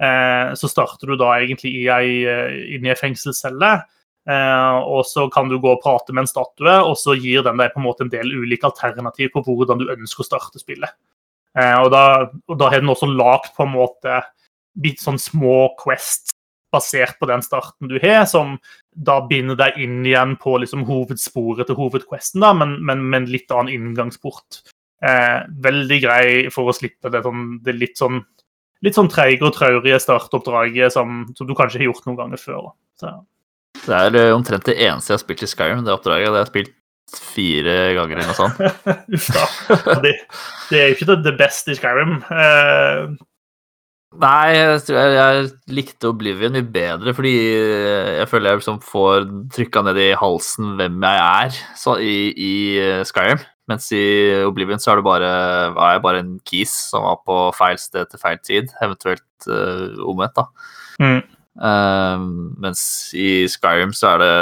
eh, 0.06 0.54
så 0.60 0.70
starter 0.70 1.10
du 1.10 1.18
da 1.18 1.32
egentlig 1.40 1.74
i 1.80 1.88
ei, 1.90 2.12
eh, 2.30 2.60
inni 2.76 2.94
ei 2.94 2.98
fengselscelle. 2.98 3.74
Eh, 4.28 4.78
og 4.86 5.02
så 5.08 5.26
kan 5.34 5.50
du 5.50 5.58
gå 5.58 5.72
og 5.72 5.82
prate 5.82 6.14
med 6.14 6.26
en 6.26 6.30
statue, 6.30 6.78
og 6.84 6.94
så 7.00 7.18
gir 7.18 7.42
den 7.46 7.58
deg 7.58 7.74
på 7.74 7.82
en 7.82 7.88
måte 7.88 8.06
en 8.06 8.14
del 8.14 8.30
ulike 8.30 8.70
alternativ 8.70 9.32
på 9.34 9.42
hvordan 9.48 9.82
du 9.82 9.88
ønsker 9.96 10.22
å 10.22 10.30
starte 10.30 10.62
spillet. 10.62 10.94
Og 11.58 11.88
da, 11.90 12.28
og 12.46 12.58
da 12.60 12.68
har 12.70 12.84
den 12.84 12.90
også 12.92 13.08
lagd 13.10 13.48
på 13.56 13.64
en 13.64 13.72
måte 13.72 14.20
litt 14.84 15.00
sånn 15.02 15.16
små 15.18 15.72
quests 15.80 16.36
basert 16.72 17.18
på 17.18 17.28
den 17.28 17.42
starten 17.44 17.88
du 17.90 17.96
har, 18.02 18.26
som 18.28 18.56
da 18.98 19.20
binde 19.28 19.54
deg 19.58 19.78
inn 19.78 20.00
igjen 20.06 20.34
på 20.40 20.56
liksom 20.62 20.82
hovedsporet 20.88 21.68
til 21.68 21.78
hovedquesten, 21.78 22.42
da, 22.42 22.50
men, 22.56 22.78
men 22.84 23.04
med 23.04 23.22
en 23.22 23.30
litt 23.30 23.52
annen 23.54 23.70
inngangsport. 23.74 24.62
Eh, 24.98 25.44
veldig 25.62 25.98
grei 26.02 26.26
for 26.50 26.70
å 26.70 26.74
slippe 26.74 27.12
det, 27.14 27.22
sånn, 27.22 27.60
det 27.62 27.76
litt 27.78 28.00
sånn 28.00 28.22
litt 28.84 28.94
sånn 28.94 29.10
treige 29.10 29.46
og 29.46 29.54
traurige 29.56 29.98
startoppdraget 30.02 30.94
som, 30.94 31.24
som 31.38 31.46
du 31.48 31.54
kanskje 31.58 31.80
har 31.82 31.88
gjort 31.88 32.04
noen 32.06 32.18
ganger 32.20 32.42
før. 32.42 32.68
Det 32.98 33.94
er 33.94 34.18
eh, 34.18 34.34
omtrent 34.34 34.66
det 34.68 34.76
eneste 34.78 35.12
jeg 35.12 35.18
har 35.18 35.24
spilt 35.24 35.46
i 35.46 35.50
Skyrim, 35.50 35.86
det 35.86 35.94
oppdraget. 35.94 36.28
Det 36.28 36.36
har 36.36 36.44
jeg 36.44 36.52
spilt 36.52 36.74
fire 37.08 37.76
ganger 37.96 38.20
eller 38.20 38.30
noe 38.30 38.36
sånt. 38.36 38.60
Uff 39.16 39.28
da. 39.34 39.46
Det, 40.04 40.14
det 40.68 40.80
er 40.80 40.90
jo 40.90 40.98
ikke 40.98 41.10
det, 41.12 41.18
det 41.26 41.34
beste 41.38 41.74
i 41.74 41.78
Skyrim. 41.78 42.18
Eh, 42.28 43.02
Nei, 44.16 44.54
jeg 44.56 44.80
tror 44.86 44.96
jeg, 44.96 45.16
jeg 45.18 45.74
likte 45.76 46.08
Oblivion 46.08 46.54
mye 46.56 46.64
bedre, 46.64 47.12
fordi 47.12 47.34
jeg 47.36 48.28
føler 48.30 48.54
jeg 48.54 48.60
liksom 48.62 48.78
får 48.80 49.26
trykka 49.52 49.82
ned 49.84 50.00
i 50.00 50.06
halsen 50.16 50.78
hvem 50.78 51.04
jeg 51.04 51.20
er 51.26 51.58
så, 51.76 51.98
i, 52.00 52.32
i 52.32 52.54
eh, 52.80 53.02
Skyrim. 53.04 53.42
Mens 53.68 53.90
i 53.92 54.00
Oblivion 54.48 54.80
så 54.80 54.94
er 54.94 55.04
bare, 55.04 55.28
er, 55.74 55.90
jeg 55.92 56.04
bare 56.06 56.22
en 56.24 56.32
kis 56.48 56.72
som 56.88 57.04
var 57.04 57.20
på 57.28 57.36
feil 57.58 57.76
sted 57.82 58.08
til 58.08 58.22
feil 58.22 58.40
tid, 58.40 58.72
eventuelt 58.80 59.50
uh, 59.50 60.00
omvendt, 60.08 60.40
da. 60.40 60.48
mm. 61.04 61.20
Eh, 61.58 62.24
mens 62.62 62.80
i 63.18 63.48
Skyrim 63.50 63.90
så 63.90 64.12
er 64.12 64.20
det 64.22 64.34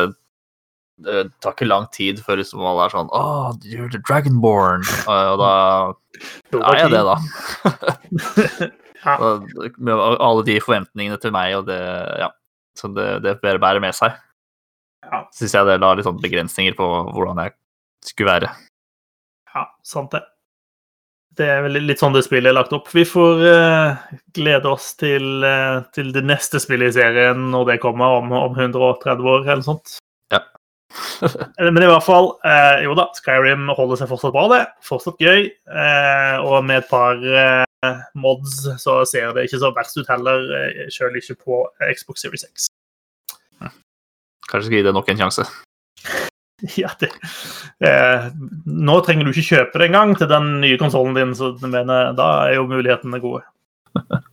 Det 1.07 1.23
tar 1.41 1.55
ikke 1.55 1.69
lang 1.69 1.87
tid 1.89 2.19
før 2.21 2.37
liksom 2.43 2.61
alle 2.61 2.85
er 2.85 2.93
sånn 2.93 3.09
Oh, 3.09 3.57
you're 3.65 3.89
the 3.89 4.01
Dragonborn. 4.05 4.85
Og, 5.09 5.41
og 5.41 5.41
da 5.41 6.61
er 6.75 6.83
jeg 6.83 6.93
det, 6.93 7.05
da. 7.09 8.69
Ja. 9.07 9.17
Med 9.79 9.95
alle 9.95 10.45
de 10.47 10.59
forventningene 10.61 11.19
til 11.23 11.35
meg, 11.35 11.55
og 11.61 11.69
det 11.71 11.81
Ja. 12.21 12.31
som 12.77 12.95
det, 12.95 13.23
det 13.23 13.39
bærer 13.41 13.81
med 13.81 13.95
seg. 13.95 14.13
Ja. 15.07 15.27
Syns 15.35 15.55
jeg 15.55 15.67
det 15.69 15.81
la 15.81 15.95
litt 15.95 16.07
sånn 16.07 16.23
begrensninger 16.23 16.75
på 16.77 16.87
hvordan 17.15 17.45
jeg 17.45 17.55
skulle 18.05 18.33
være. 18.33 18.51
Ja, 19.55 19.69
sant 19.87 20.13
det. 20.13 20.23
Det 21.37 21.47
er 21.53 21.63
vel 21.67 21.77
litt 21.85 22.01
sånn 22.01 22.15
det 22.17 22.25
spillet 22.25 22.49
er 22.49 22.57
lagt 22.57 22.73
opp. 22.73 22.89
Vi 22.97 23.05
får 23.05 23.43
uh, 23.45 24.13
glede 24.37 24.71
oss 24.71 24.95
til, 24.97 25.45
uh, 25.45 25.85
til 25.93 26.09
det 26.15 26.25
neste 26.25 26.61
spillet 26.63 26.95
i 26.95 26.97
serien 26.97 27.51
når 27.53 27.73
det 27.73 27.81
kommer 27.83 28.23
om, 28.23 28.33
om 28.33 28.57
130 28.57 29.29
år 29.35 29.45
eller 29.45 29.65
sånt. 29.67 29.99
Ja. 30.33 30.41
Men 31.61 31.83
i 31.85 31.91
hvert 31.91 32.07
fall, 32.07 32.33
uh, 32.41 32.81
jo 32.85 32.97
da, 32.97 33.11
Skyrim 33.21 33.69
holder 33.77 34.01
seg 34.01 34.11
fortsatt 34.13 34.33
bra, 34.37 34.47
det. 34.55 34.63
Fortsatt 34.87 35.21
gøy. 35.21 35.51
Og 36.47 36.57
med 36.65 36.81
et 36.81 36.89
par 36.89 37.21
mods 38.19 38.65
så 38.83 38.99
ser 39.09 39.31
det 39.37 39.47
ikke 39.47 39.61
så 39.63 39.71
verst 39.77 40.01
ut 40.01 40.11
heller, 40.11 40.43
sjøl 40.89 41.13
selv 41.13 41.21
ikke 41.21 41.39
på 41.45 41.61
Xbox 41.93 42.25
Series 42.25 42.47
X. 42.49 42.67
Kanskje 44.47 44.69
skal 44.69 44.79
gi 44.79 44.87
det 44.87 44.95
nok 44.97 45.09
en 45.13 45.21
sjanse. 45.25 45.45
Ja, 46.73 46.89
det, 46.97 47.11
eh, 47.85 48.33
nå 48.65 48.95
trenger 49.05 49.27
du 49.27 49.31
ikke 49.35 49.51
kjøpe 49.51 49.77
det 49.77 49.91
engang 49.91 50.15
til 50.17 50.25
den 50.31 50.47
nye 50.63 50.79
konsollen 50.81 51.13
din, 51.13 51.35
så 51.37 51.53
mener, 51.61 52.17
da 52.17 52.47
er 52.47 52.55
jo 52.57 52.65
mulighetene 52.71 53.21
gode. 53.21 53.45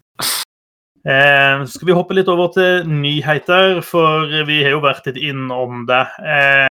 Eh, 1.03 1.67
skal 1.67 1.87
vi 1.89 1.97
hoppe 1.97 2.15
litt 2.15 2.29
over 2.31 2.47
til 2.55 2.87
nyheter, 2.87 3.83
for 3.83 4.23
vi 4.47 4.63
har 4.63 4.71
jo 4.71 4.79
vært 4.85 5.03
litt 5.09 5.19
innom 5.19 5.83
det. 5.89 6.05
Eh, 6.23 6.63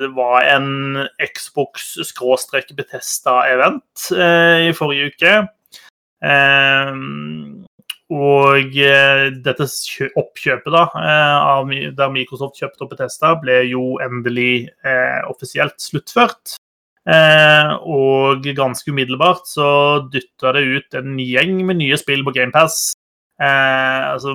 det 0.00 0.08
var 0.16 0.48
en 0.48 0.96
Xbox-Betesta-event 1.20 4.16
eh, 4.16 4.70
i 4.70 4.72
forrige 4.72 5.12
uke. 5.12 5.44
Eh, 6.24 6.94
og 8.08 8.78
eh, 8.80 9.26
dette 9.44 9.66
oppkjøpet 10.16 10.72
da, 10.72 10.84
eh, 10.96 11.48
av, 11.52 11.72
der 11.98 12.14
Microsoft 12.14 12.56
kjøpte 12.56 12.86
opp 12.86 12.94
Bethesda, 12.94 13.34
ble 13.42 13.58
jo 13.68 13.98
endelig 14.00 14.70
eh, 14.80 15.20
offisielt 15.28 15.76
sluttført. 15.82 16.56
Eh, 17.08 17.72
og 17.88 18.48
ganske 18.56 18.92
umiddelbart 18.92 19.44
så 19.48 19.68
dytta 20.12 20.54
det 20.56 20.64
ut 20.64 20.96
en 20.98 21.20
gjeng 21.20 21.60
med 21.68 21.80
nye 21.82 22.00
spill 22.00 22.24
på 22.24 22.34
GamePass. 22.36 22.94
Eh, 23.40 24.02
altså 24.14 24.34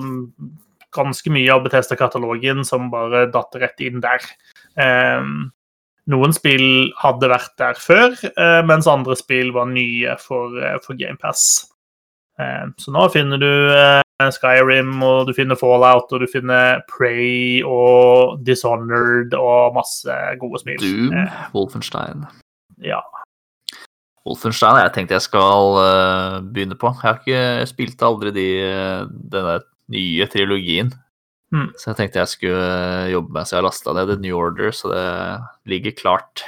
ganske 0.93 1.33
mye 1.33 1.49
av 1.49 1.65
Bethesda-katalogen 1.65 2.61
som 2.65 2.91
bare 2.93 3.25
datt 3.33 3.57
rett 3.57 3.81
inn 3.81 4.01
der. 4.05 4.21
Eh, 4.77 5.25
noen 6.13 6.33
spill 6.35 6.91
hadde 6.99 7.29
vært 7.31 7.57
der 7.57 7.77
før, 7.79 8.13
eh, 8.37 8.61
mens 8.69 8.89
andre 8.91 9.17
spill 9.17 9.53
var 9.55 9.65
nye 9.73 10.13
for, 10.21 10.57
eh, 10.61 10.77
for 10.85 10.93
GamePass. 10.93 11.72
Eh, 12.39 12.65
så 12.81 12.91
nå 12.95 13.07
finner 13.13 13.37
du 13.41 13.49
eh, 13.73 14.01
Skyrim, 14.33 14.95
og 15.03 15.27
du 15.27 15.33
finner 15.37 15.55
Fallout, 15.59 16.11
og 16.15 16.23
du 16.23 16.27
finner 16.31 16.79
Prey 16.89 17.59
og 17.67 18.39
Dishonored 18.47 19.33
og 19.37 19.75
masse 19.75 20.15
gode 20.41 20.61
spill. 20.63 20.79
Doom, 20.81 21.13
Eh, 21.25 21.43
Wolfenstein. 21.53 22.25
ja. 22.81 23.01
Wolfenstein 24.23 24.77
jeg 24.79 24.93
tenkte 24.95 25.17
jeg 25.17 25.25
skal 25.25 25.73
begynne 26.53 26.77
på. 26.79 26.93
Jeg 26.95 27.03
har 27.09 27.17
ikke 27.19 27.39
jeg 27.59 27.67
spilte 27.73 28.07
aldri 28.07 28.31
de, 28.31 28.45
denne 29.33 29.57
nye 29.91 30.27
trilogien. 30.31 30.93
Mm. 31.53 31.67
Så 31.77 31.91
jeg 31.91 31.97
tenkte 31.99 32.21
jeg 32.21 32.31
skulle 32.31 33.11
jobbe 33.11 33.35
med 33.35 33.45
så 33.45 33.57
jeg 33.57 33.59
har 33.59 33.67
lasta 33.67 33.93
ned 33.97 34.07
The 34.13 34.15
New 34.23 34.37
Order, 34.39 34.71
så 34.73 34.93
det 34.93 35.03
ligger 35.73 35.91
klart. 35.99 36.45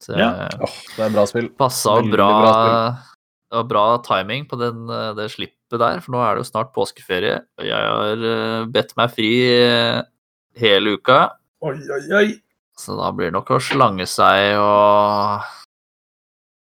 Så 0.00 0.16
Ja. 0.16 0.48
Åh, 0.56 0.78
det 0.96 1.04
er 1.04 1.12
bra 1.14 1.26
spill. 1.28 1.50
passa 1.50 1.98
bra, 2.00 2.28
bra 2.40 2.52
spill. 2.56 3.04
Det 3.48 3.56
var 3.56 3.68
bra 3.68 3.84
timing 4.04 4.44
på 4.48 4.58
den, 4.60 4.84
eh, 4.92 5.14
det 5.16 5.30
slippet 5.32 5.80
der, 5.80 6.02
for 6.04 6.12
nå 6.14 6.20
er 6.24 6.36
det 6.36 6.44
jo 6.44 6.50
snart 6.50 6.74
påskeferie. 6.74 7.40
og 7.58 7.64
Jeg 7.64 7.92
har 7.92 8.26
eh, 8.32 8.66
bedt 8.68 8.92
meg 9.00 9.14
fri 9.14 9.30
eh, 9.54 10.02
hele 10.60 10.98
uka, 10.98 11.20
Oi, 11.64 11.74
oi, 11.74 12.02
oi. 12.14 12.26
så 12.78 12.94
da 12.94 13.08
blir 13.10 13.32
det 13.32 13.34
nok 13.34 13.50
å 13.56 13.62
slange 13.62 14.06
seg 14.06 14.60
og 14.62 15.42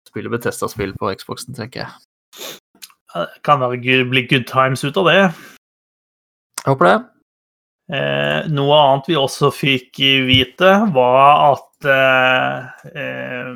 spille 0.08 0.32
Betesta-spill 0.32 0.96
på 0.98 1.12
Xboxen, 1.20 1.54
tenker 1.54 1.84
jeg. 1.84 2.48
Det 3.12 3.42
kan 3.44 3.60
være, 3.60 3.78
bli 4.08 4.24
good 4.26 4.48
times 4.48 4.82
ut 4.84 4.96
av 4.96 5.06
det. 5.10 5.18
Jeg 6.62 6.70
håper 6.72 6.88
det. 6.88 6.98
Eh, 7.92 8.48
noe 8.48 8.80
annet 8.80 9.08
vi 9.10 9.18
også 9.20 9.52
fikk 9.52 10.00
vite, 10.26 10.72
var 10.94 11.52
at 11.52 11.88
eh, 11.92 12.90
eh, 12.96 13.54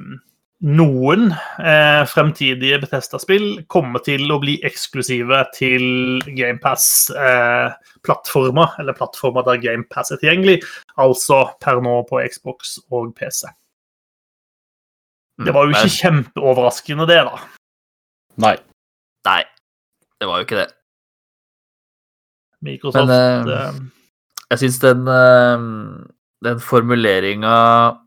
noen 0.65 1.35
eh, 1.61 2.05
fremtidige 2.09 2.79
Bethesda-spill 2.81 3.67
kommer 3.69 4.01
til 4.07 4.25
å 4.33 4.39
bli 4.41 4.55
eksklusive 4.65 5.43
til 5.57 5.83
GamePass-plattformer, 6.33 8.69
eller 8.81 8.97
plattformer 8.97 9.43
der 9.45 9.61
GamePass 9.61 10.11
er 10.15 10.19
tilgjengelig, 10.23 10.63
altså 10.97 11.43
per 11.61 11.81
nå 11.85 11.99
på 12.09 12.23
Xbox 12.33 12.79
og 12.89 13.13
PC. 13.19 13.45
Det 15.45 15.53
var 15.53 15.63
jo 15.67 15.71
Mm, 15.75 15.77
ikke 15.77 15.97
kjempeoverraskende, 16.01 17.05
det, 17.11 17.21
da. 17.29 17.37
Nei. 18.41 18.57
Nei, 19.29 19.43
det 20.21 20.27
var 20.29 20.37
jo 20.41 20.45
ikke 20.47 20.61
det. 20.63 20.71
Microsoft 22.65 23.09
Men, 23.09 23.49
eh, 23.53 23.73
Jeg 24.51 24.59
syns 24.59 24.79
den, 24.81 25.09
eh, 25.09 25.59
den 26.45 26.61
formuleringa 26.61 27.99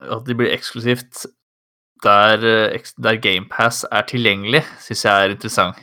At 0.00 0.26
de 0.26 0.36
blir 0.36 0.52
eksklusivt 0.52 1.26
der, 2.04 2.42
eh, 2.44 2.80
der 3.02 3.16
GamePass 3.16 3.86
er 3.90 4.02
tilgjengelig, 4.02 4.62
syns 4.84 5.04
jeg 5.04 5.24
er 5.24 5.34
interessant. 5.34 5.78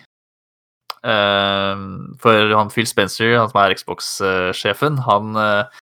Eh, 1.03 1.75
For 2.21 2.55
han 2.55 2.69
Phil 2.69 2.87
Spencer, 2.87 3.37
han 3.37 3.49
som 3.49 3.59
er 3.61 3.75
Xbox-sjefen, 3.75 5.01
han 5.07 5.35
eh, 5.35 5.81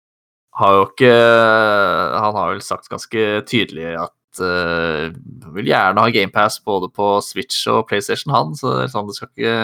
har 0.54 0.72
jo 0.76 0.88
ikke 0.88 1.12
Han 1.12 2.34
har 2.36 2.50
vel 2.52 2.60
sagt 2.60 2.88
ganske 2.88 3.42
tydelig 3.48 3.94
at 3.96 4.40
uh, 4.40 5.12
vil 5.54 5.68
gjerne 5.68 6.00
ha 6.00 6.12
GamePass 6.12 6.60
både 6.64 6.90
på 6.92 7.20
Switch 7.24 7.66
og 7.68 7.86
PlayStation, 7.88 8.32
han, 8.34 8.54
så 8.56 8.78
det 8.80 8.90
sånn 8.92 9.08
det 9.08 9.16
skal 9.16 9.30
ikke 9.32 9.56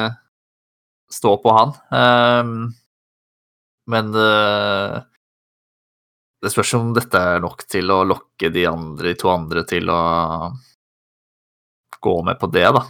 stå 1.12 1.34
på 1.42 1.54
han. 1.56 1.74
Um, 1.92 2.74
men 3.88 4.10
det, 4.12 5.04
det 6.43 6.53
spørs 6.55 6.74
om 6.78 6.93
dette 6.95 7.18
er 7.18 7.43
nok 7.43 7.64
til 7.66 7.91
å 7.91 8.05
lokke 8.07 8.51
de, 8.55 8.64
andre, 8.70 9.11
de 9.11 9.18
to 9.18 9.30
andre 9.32 9.64
til 9.66 9.91
å 9.91 10.03
gå 11.99 12.14
med 12.22 12.39
på 12.39 12.51
det, 12.55 12.68
da. 12.76 12.84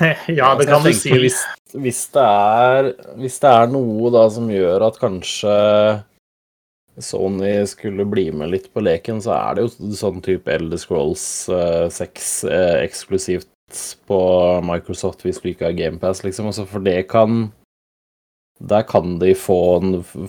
ja, 0.38 0.54
det 0.56 0.68
kan 0.70 0.84
du 0.84 0.92
si. 0.94 1.12
Hvis, 1.18 1.40
hvis, 1.74 2.02
det 2.14 2.24
er, 2.24 2.90
hvis 3.20 3.38
det 3.42 3.50
er 3.50 3.72
noe 3.72 4.12
da 4.14 4.24
som 4.32 4.50
gjør 4.52 4.86
at 4.86 5.00
kanskje 5.02 5.54
Sony 7.02 7.56
skulle 7.66 8.06
bli 8.06 8.28
med 8.32 8.52
litt 8.52 8.70
på 8.72 8.84
leken, 8.84 9.18
så 9.22 9.34
er 9.34 9.56
det 9.56 9.66
jo 9.66 9.94
sånn 9.98 10.22
type 10.24 10.50
Elder 10.50 10.78
Scrolls 10.78 11.26
eh, 11.50 11.88
6 11.90 12.30
eh, 12.46 12.76
eksklusivt 12.84 13.50
på 14.06 14.20
Microsoft 14.62 15.24
hvis 15.26 15.42
du 15.42 15.50
ikke 15.50 15.72
har 15.72 15.76
GamePass, 15.78 16.22
liksom. 16.22 16.52
Altså, 16.52 16.68
for 16.70 16.84
det 16.84 17.00
kan 17.10 17.48
Der 18.64 18.84
kan 18.88 19.18
de 19.20 19.34
få, 19.36 19.58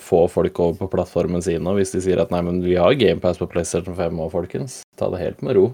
få 0.03 0.25
folk 0.31 0.59
over 0.59 0.79
på 0.81 0.89
plattformen 0.91 1.43
sin, 1.43 1.63
nå 1.63 1.77
hvis 1.77 1.93
de 1.95 2.01
sier 2.03 2.19
at 2.19 2.33
nei, 2.33 2.41
men 2.43 2.59
vi 2.65 2.75
har 2.79 2.97
GamePass 2.99 3.39
på 3.39 3.47
PlayStation 3.51 3.95
5 3.95 4.19
òg, 4.25 4.31
folkens. 4.33 4.81
Ta 4.99 5.07
det 5.13 5.21
helt 5.21 5.45
med 5.45 5.55
ro. 5.55 5.69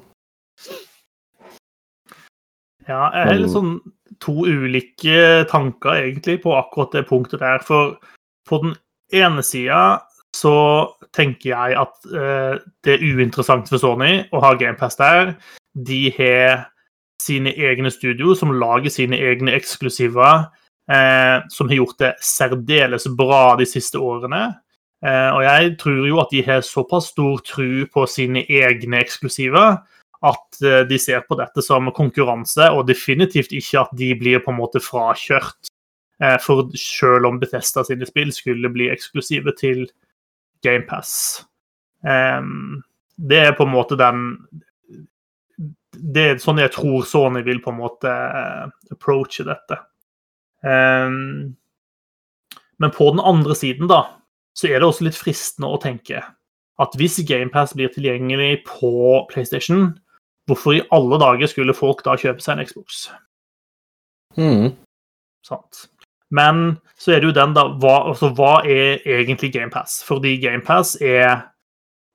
Ja, 2.89 3.07
jeg 3.15 3.27
har 3.27 3.39
litt 3.39 3.53
sånn 3.53 3.75
to 4.21 4.43
ulike 4.45 5.45
tanker 5.49 6.03
egentlig 6.03 6.41
på 6.43 6.53
akkurat 6.57 6.93
det 6.97 7.07
punktet 7.09 7.41
der. 7.41 7.61
For 7.65 7.97
på 8.49 8.61
den 8.63 8.75
ene 9.15 9.43
sida 9.45 10.01
så 10.35 10.55
tenker 11.15 11.51
jeg 11.51 11.77
at 11.79 12.07
eh, 12.07 12.59
det 12.85 12.95
er 12.95 13.03
uinteressant 13.03 13.69
for 13.71 13.81
Sony 13.81 14.21
å 14.31 14.41
ha 14.43 14.53
GamePass 14.59 14.99
der. 15.01 15.35
De 15.73 16.03
har 16.17 16.67
sine 17.21 17.53
egne 17.53 17.91
studio 17.93 18.35
som 18.37 18.53
lager 18.55 18.91
sine 18.93 19.19
egne 19.21 19.53
eksklusiver, 19.57 20.47
eh, 20.89 21.37
som 21.49 21.69
har 21.69 21.81
gjort 21.81 21.99
det 22.01 22.13
særdeles 22.25 23.07
bra 23.17 23.55
de 23.59 23.67
siste 23.69 23.99
årene. 24.01 24.47
Eh, 25.05 25.29
og 25.33 25.41
jeg 25.45 25.75
tror 25.81 26.07
jo 26.07 26.21
at 26.21 26.33
de 26.33 26.43
har 26.45 26.61
såpass 26.65 27.09
stor 27.13 27.41
tru 27.45 27.87
på 27.89 28.05
sine 28.09 28.45
egne 28.45 29.01
eksklusiver 29.01 29.79
at 30.21 30.61
eh, 30.61 30.81
de 30.89 30.99
ser 31.01 31.23
på 31.25 31.37
dette 31.39 31.63
som 31.65 31.89
konkurranse, 31.97 32.69
og 32.69 32.87
definitivt 32.89 33.53
ikke 33.57 33.81
at 33.81 33.93
de 33.97 34.11
blir 34.17 34.43
på 34.45 34.53
en 34.53 34.59
måte 34.61 34.81
frakjørt. 34.83 35.71
Eh, 36.21 36.37
For 36.41 36.69
selv 36.77 37.31
om 37.31 37.39
Bethesda 37.41 37.83
sine 37.87 38.05
spill 38.05 38.33
skulle 38.35 38.69
bli 38.73 38.91
eksklusive 38.93 39.55
til 39.57 39.87
GamePass. 40.61 41.45
Det 43.21 43.37
er 43.37 43.51
på 43.53 43.65
en 43.67 43.73
måte 43.73 43.97
den 43.97 44.21
Det 45.91 46.21
er 46.21 46.39
sånn 46.41 46.57
jeg 46.61 46.71
tror 46.73 47.03
Sony 47.05 47.43
vil 47.45 47.59
på 47.61 47.69
en 47.69 47.77
måte 47.77 48.09
eh, 48.09 48.69
approache 48.93 49.43
dette. 49.45 49.77
Ehm, 50.65 51.55
Men 52.81 52.91
på 52.91 53.11
den 53.11 53.19
andre 53.21 53.53
siden, 53.55 53.85
da, 53.87 54.17
så 54.57 54.67
er 54.67 54.79
det 54.79 54.87
også 54.87 55.05
litt 55.05 55.17
fristende 55.17 55.69
å 55.69 55.77
tenke 55.81 56.23
at 56.81 56.95
hvis 56.97 57.19
GamePass 57.29 57.75
blir 57.77 57.91
tilgjengelig 57.93 58.63
på 58.65 59.21
PlayStation, 59.29 59.91
hvorfor 60.49 60.73
i 60.73 60.81
alle 60.89 61.19
dager 61.21 61.51
skulle 61.51 61.77
folk 61.77 62.01
da 62.07 62.15
kjøpe 62.17 62.41
seg 62.41 62.57
en 62.57 62.65
Xbox? 62.65 63.03
Mm. 64.37 64.71
Sant? 65.45 65.85
Men 66.31 66.79
så 66.97 67.13
er 67.13 67.21
det 67.21 67.31
jo 67.31 67.35
den, 67.35 67.53
da 67.53 67.67
Hva, 67.81 67.95
altså, 68.09 68.31
hva 68.35 68.61
er 68.63 69.01
egentlig 69.03 69.51
GamePass? 69.53 69.99
Fordi 70.07 70.37
GamePass 70.41 70.95
er 71.03 71.27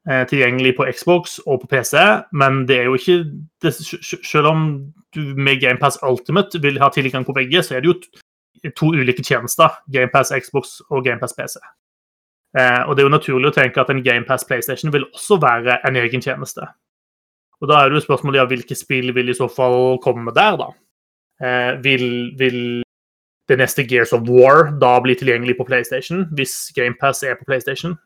eh, 0.09 0.24
tilgjengelig 0.30 0.76
på 0.78 0.86
Xbox 0.88 1.38
og 1.44 1.62
på 1.62 1.70
PC, 1.74 2.01
men 2.32 2.64
det 2.68 2.80
er 2.80 2.88
jo 2.88 2.97
ikke 2.97 3.18
det, 3.62 3.74
Selv 3.76 4.51
om 4.51 4.68
du 5.14 5.20
med 5.36 5.61
GamePass 5.61 6.01
Ultimate 6.03 6.62
vil 6.62 6.80
ha 6.80 6.88
tilgang 6.92 7.26
på 7.28 7.36
begge, 7.36 7.62
så 7.62 7.76
er 7.76 7.84
det 7.84 7.92
jo 7.92 8.01
to 8.76 8.92
ulike 8.94 9.24
tjenester. 9.24 9.76
GamePass 9.92 10.32
Xbox 10.34 10.80
og 10.90 11.04
GamePass 11.04 11.36
PC. 11.36 11.59
Eh, 12.57 12.82
og 12.86 12.96
det 12.96 13.02
er 13.02 13.09
jo 13.09 13.12
naturlig 13.12 13.50
å 13.50 13.57
tenke 13.57 13.82
at 13.82 13.92
en 13.92 14.02
GamePass 14.04 14.46
PlayStation 14.48 14.92
vil 14.94 15.07
også 15.12 15.40
være 15.42 15.80
en 15.88 15.98
egen 16.00 16.24
tjeneste. 16.24 16.64
Og 17.61 17.70
da 17.70 17.80
er 17.80 17.90
det 17.90 18.00
jo 18.00 18.07
spørsmålet 18.07 18.40
ja, 18.40 18.48
hvilke 18.48 18.76
spill 18.76 19.12
vil 19.16 19.32
i 19.32 19.36
så 19.36 19.48
fall 19.48 19.96
komme 20.04 20.32
der, 20.36 20.59
da? 20.61 20.70
Eh, 21.44 21.72
vil, 21.84 22.07
vil 22.38 22.61
det 23.48 23.59
neste 23.61 23.84
Gears 23.88 24.14
of 24.16 24.24
War 24.28 24.72
da 24.80 24.96
bli 25.04 25.16
tilgjengelig 25.16 25.59
på 25.59 25.66
PlayStation, 25.68 26.24
hvis 26.36 26.72
GamePass 26.76 27.22
er 27.24 27.36
på 27.38 27.48
PlayStation? 27.48 27.96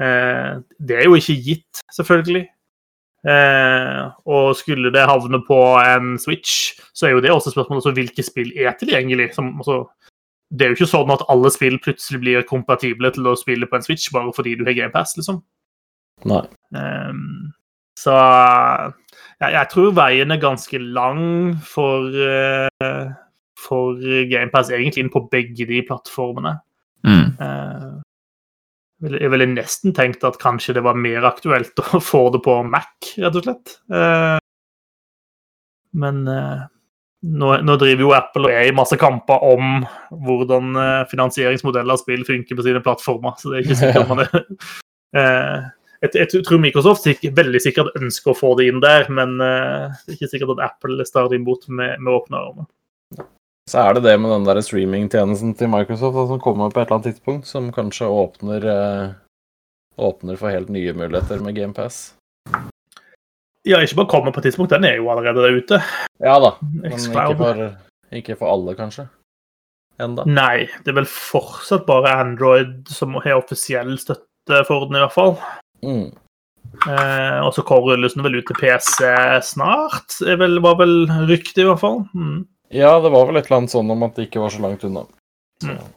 Eh, 0.00 0.58
det 0.78 0.98
er 0.98 1.06
jo 1.06 1.18
ikke 1.18 1.38
gitt, 1.38 1.82
selvfølgelig. 1.94 2.46
Eh, 3.28 4.04
og 4.32 4.54
skulle 4.56 4.92
det 4.94 5.04
havne 5.08 5.42
på 5.44 5.58
en 5.82 6.14
Switch, 6.18 6.80
så 6.96 7.06
er 7.06 7.16
jo 7.16 7.20
det 7.24 7.32
også 7.34 7.52
spørsmålet 7.52 7.82
altså, 7.82 7.94
hvilke 7.96 8.24
spill 8.24 8.52
er 8.56 8.72
tilgjengelig. 8.80 9.30
Som, 9.36 9.52
altså, 9.60 9.82
det 10.50 10.66
er 10.66 10.72
jo 10.72 10.80
ikke 10.80 10.92
sånn 10.94 11.14
at 11.14 11.26
alle 11.32 11.52
spill 11.52 11.78
plutselig 11.84 12.22
blir 12.22 12.46
kompatible 12.48 13.12
til 13.14 13.28
å 13.28 13.36
spille 13.38 13.68
på 13.68 13.78
en 13.78 13.86
Switch 13.86 14.08
bare 14.14 14.32
fordi 14.36 14.56
du 14.56 14.64
har 14.68 14.76
GamePass, 14.78 15.16
liksom. 15.20 15.42
Nei. 16.30 16.44
Eh, 16.76 17.16
så 18.00 18.16
jeg, 19.40 19.50
jeg 19.52 19.66
tror 19.72 19.96
veien 19.96 20.32
er 20.32 20.40
ganske 20.40 20.80
lang 20.80 21.22
for, 21.64 22.08
eh, 22.08 23.10
for 23.60 24.00
GamePass 24.30 24.72
egentlig 24.72 25.04
inn 25.04 25.12
på 25.12 25.26
begge 25.32 25.68
de 25.68 25.82
plattformene. 25.88 26.56
Mm. 27.04 27.26
Eh, 27.36 27.90
jeg 29.00 29.30
ville 29.32 29.48
nesten 29.48 29.94
tenkt 29.96 30.24
at 30.28 30.36
kanskje 30.40 30.74
det 30.76 30.84
var 30.84 30.98
mer 30.98 31.24
aktuelt 31.28 31.80
å 31.80 32.00
få 32.04 32.26
det 32.34 32.42
på 32.44 32.58
Mac, 32.68 33.14
rett 33.16 33.38
og 33.38 33.46
slett. 33.46 33.78
Eh, 33.88 34.36
men 36.00 36.20
eh, 36.28 36.66
nå, 37.40 37.50
nå 37.64 37.76
driver 37.80 38.04
jo 38.04 38.12
Apple 38.16 38.50
og 38.50 38.54
er 38.54 38.68
i 38.68 38.76
masse 38.76 38.98
kamper 39.00 39.46
om 39.48 39.86
hvordan 40.26 40.76
eh, 40.76 41.02
finansieringsmodeller 41.10 41.96
av 41.96 42.02
spill 42.02 42.26
funker 42.28 42.58
på 42.58 42.66
sine 42.66 42.84
plattformer, 42.84 43.36
så 43.40 43.52
det 43.52 43.60
er 43.60 43.66
ikke 43.66 43.80
sikkert 43.80 44.12
man 44.12 44.24
er 44.26 44.34
jeg, 46.00 46.12
jeg 46.14 46.44
tror 46.46 46.60
Microsoft 46.62 47.08
veldig 47.40 47.60
sikkert 47.64 47.96
ønsker 47.98 48.34
å 48.34 48.38
få 48.38 48.52
det 48.60 48.68
inn 48.70 48.84
der, 48.84 49.08
men 49.12 49.40
det 49.40 49.50
er 49.50 50.14
ikke 50.14 50.30
sikkert 50.30 50.54
at 50.58 50.66
Apple 50.70 51.08
starter 51.08 51.40
imot 51.40 51.66
med, 51.72 51.96
med 52.04 52.14
åpne 52.20 52.44
armer. 52.44 52.70
Så 53.70 53.78
er 53.78 53.94
det 53.94 54.00
det 54.02 54.16
med 54.18 54.32
den 54.32 54.46
der 54.48 54.58
streamingtjenesten 54.66 55.52
til 55.54 55.70
Microsoft 55.70 56.16
da, 56.16 56.24
som 56.26 56.40
kommer 56.42 56.72
på 56.72 56.80
et 56.80 56.88
eller 56.88 56.96
annet 56.96 57.12
tidspunkt, 57.12 57.46
som 57.46 57.68
kanskje 57.70 58.08
åpner, 58.10 58.66
eh, 58.66 59.12
åpner 60.02 60.40
for 60.40 60.50
helt 60.50 60.72
nye 60.74 60.94
muligheter 60.96 61.38
med 61.44 61.54
GamePass. 61.54 62.00
Ja, 63.68 63.78
ikke 63.78 64.00
bare 64.00 64.10
kommer 64.10 64.34
på 64.34 64.42
et 64.42 64.48
tidspunkt, 64.48 64.74
den 64.74 64.88
er 64.88 64.98
jo 64.98 65.10
allerede 65.12 65.44
der 65.44 65.60
ute. 65.60 65.80
Ja 66.18 66.34
da, 66.42 66.56
men 66.66 66.90
ikke 66.90 67.36
for, 67.38 67.62
ikke 68.10 68.38
for 68.42 68.50
alle, 68.56 68.74
kanskje? 68.74 69.06
Enda. 70.02 70.26
Nei, 70.26 70.66
det 70.82 70.90
er 70.90 71.02
vel 71.02 71.10
fortsatt 71.12 71.86
bare 71.86 72.18
Android 72.24 72.88
som 72.90 73.14
har 73.20 73.38
offisiell 73.38 73.94
støtte 74.00 74.64
for 74.66 74.88
den, 74.88 74.98
i 74.98 75.04
hvert 75.04 75.14
fall. 75.14 75.36
Mm. 75.84 76.08
Eh, 76.90 77.38
og 77.44 77.52
så 77.54 77.62
rulles 77.70 78.16
den 78.16 78.26
vel 78.26 78.40
ut 78.40 78.48
til 78.50 78.64
PC 78.64 79.04
snart, 79.46 80.16
det 80.24 80.40
vel, 80.42 80.58
var 80.64 80.80
vel 80.80 81.04
ryktet, 81.28 81.62
i 81.62 81.68
hvert 81.68 81.84
fall. 81.84 82.08
Mm. 82.16 82.48
Ja, 82.70 82.92
det 83.02 83.10
var 83.10 83.26
vel 83.26 83.40
et 83.40 83.48
eller 83.48 83.62
annet 83.62 83.72
sånn 83.72 83.90
om 83.90 84.04
at 84.06 84.14
det 84.18 84.28
ikke 84.28 84.44
var 84.44 84.52
så 84.54 84.62
langt 84.62 84.84
unna. 84.86 85.06
Så. 85.60 85.74
Mm. 85.74 85.88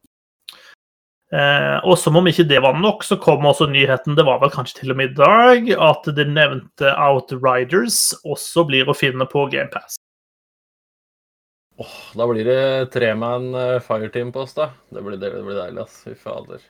Eh, 1.34 1.78
og 1.90 1.98
som 1.98 2.18
om 2.20 2.28
ikke 2.30 2.46
det 2.46 2.60
var 2.62 2.76
nok, 2.78 3.02
så 3.06 3.18
kom 3.22 3.46
også 3.50 3.66
nyheten, 3.72 4.14
det 4.18 4.26
var 4.28 4.42
vel 4.42 4.52
kanskje 4.54 4.84
til 4.84 4.94
og 4.94 5.00
med 5.00 5.14
i 5.14 5.18
dag, 5.18 5.72
at 5.82 6.10
det 6.18 6.28
nevnte 6.30 6.92
Outriders 6.94 8.12
også 8.22 8.68
blir 8.70 8.90
å 8.90 8.98
finne 8.98 9.26
på 9.30 9.48
GamePass. 9.50 9.98
Oh, 11.82 11.96
da 12.14 12.28
blir 12.30 12.46
det 12.46 12.92
treman 12.94 13.50
uh, 13.58 13.82
fireteam 13.82 14.30
på 14.34 14.44
oss, 14.46 14.54
da. 14.54 14.70
Det 14.94 15.02
blir, 15.02 15.18
det, 15.18 15.32
det 15.34 15.42
blir 15.42 15.58
deilig, 15.58 15.88
ass. 15.88 16.04
Fy 16.06 16.14
fader. 16.14 16.62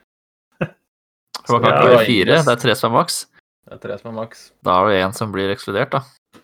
Det 1.44 1.52
var 1.52 1.66
ikke 1.68 2.06
fire, 2.08 2.40
det 2.40 2.54
er 2.54 2.62
tre 2.62 2.76
som 2.80 2.94
er 2.94 3.02
maks. 3.02 3.18
Det 3.68 3.76
er 3.76 3.84
tre 3.84 3.98
som 4.00 4.14
er 4.14 4.20
maks. 4.22 4.46
Da 4.64 4.78
er 4.80 4.94
det 4.94 5.02
én 5.02 5.16
som 5.18 5.34
blir 5.36 5.52
ekskludert, 5.52 5.92
da. 5.98 6.40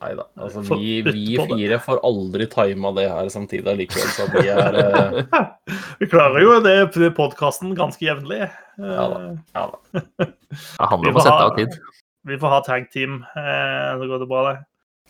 Nei 0.00 0.10
da. 0.18 0.26
Altså, 0.42 0.64
vi, 0.74 0.98
vi 1.06 1.36
fire 1.38 1.78
får 1.82 2.00
aldri 2.06 2.46
tima 2.50 2.90
det 2.96 3.06
her 3.12 3.28
samtidig 3.32 3.70
allikevel, 3.70 4.10
så 4.16 4.26
vi 4.32 4.48
er 4.50 4.78
uh... 4.80 5.44
Vi 6.00 6.08
klarer 6.10 6.42
jo 6.42 6.58
det 6.64 7.10
podkasten 7.16 7.72
ganske 7.78 8.04
jevnlig. 8.04 8.48
Ja 8.80 9.06
da. 9.12 9.20
Ja, 9.54 9.64
da. 9.70 10.04
Det 10.54 10.90
handler 10.90 11.14
om 11.14 11.18
å 11.18 11.24
sette 11.24 11.46
av 11.46 11.56
tid. 11.58 11.80
Vi 12.24 12.38
får 12.40 12.52
ha 12.56 12.60
tag 12.66 12.86
team, 12.92 13.22
uh, 13.36 13.90
så 14.00 14.06
går 14.10 14.22
det 14.22 14.28
bra, 14.30 14.44
det. 14.50 14.54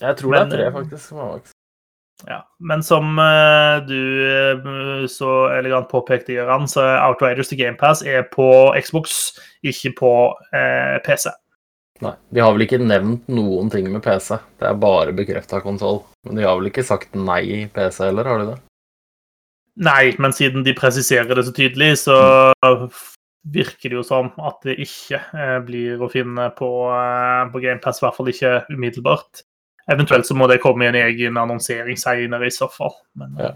Jeg 0.02 0.18
tror 0.20 0.34
Men, 0.34 0.48
det 0.50 0.58
er 0.58 0.64
tre, 0.64 0.72
faktisk, 0.74 1.04
som 1.08 1.20
har 1.22 1.36
maks. 1.36 1.54
Ja, 2.26 2.38
Men 2.58 2.82
som 2.86 3.18
uh, 3.18 3.80
du 3.86 4.00
uh, 4.64 5.06
så 5.10 5.30
elegant 5.54 5.88
påpekte, 5.90 6.36
Gøran, 6.36 6.68
så 6.70 6.84
Outriders 7.04 7.50
til 7.50 7.60
GamePass 7.60 8.04
er 8.06 8.26
på 8.32 8.48
Xbox, 8.80 9.34
ikke 9.66 9.94
på 9.98 10.12
uh, 10.34 10.96
PC. 11.06 11.30
Nei, 12.04 12.14
de 12.36 12.42
har 12.44 12.52
vel 12.52 12.66
ikke 12.66 12.82
nevnt 12.82 13.28
noen 13.32 13.70
ting 13.72 13.88
med 13.92 14.02
PC. 14.04 14.36
Det 14.60 14.68
er 14.68 14.78
bare 14.80 15.14
bekrefta 15.16 15.62
konsoll. 15.64 16.02
Men 16.26 16.38
de 16.38 16.46
har 16.46 16.58
vel 16.58 16.70
ikke 16.70 16.84
sagt 16.86 17.16
nei 17.16 17.40
i 17.42 17.58
PC 17.72 18.04
heller, 18.06 18.28
har 18.28 18.42
de 18.42 18.52
det? 18.52 18.60
Nei, 19.84 20.14
men 20.22 20.32
siden 20.36 20.62
de 20.66 20.74
presiserer 20.76 21.34
det 21.34 21.44
så 21.48 21.54
tydelig, 21.54 21.96
så 22.04 22.16
mm. 22.62 22.86
virker 23.54 23.90
det 23.90 23.98
jo 23.98 24.04
som 24.06 24.30
at 24.38 24.60
det 24.66 24.76
ikke 24.84 25.18
blir 25.66 26.02
å 26.02 26.10
finne 26.12 26.46
på, 26.54 26.70
på 27.50 27.62
GamePass, 27.64 27.98
i 28.00 28.06
hvert 28.06 28.18
fall 28.18 28.30
ikke 28.30 28.52
umiddelbart. 28.70 29.42
Eventuelt 29.90 30.26
så 30.28 30.36
må 30.38 30.46
det 30.48 30.62
komme 30.62 30.86
i 30.86 30.88
en 30.92 31.00
egen 31.02 31.36
annonsering 31.40 31.98
senere, 32.00 32.46
i 32.48 32.54
så 32.54 32.68
fall. 32.72 32.94
Men, 33.18 33.34
ja. 33.40 33.54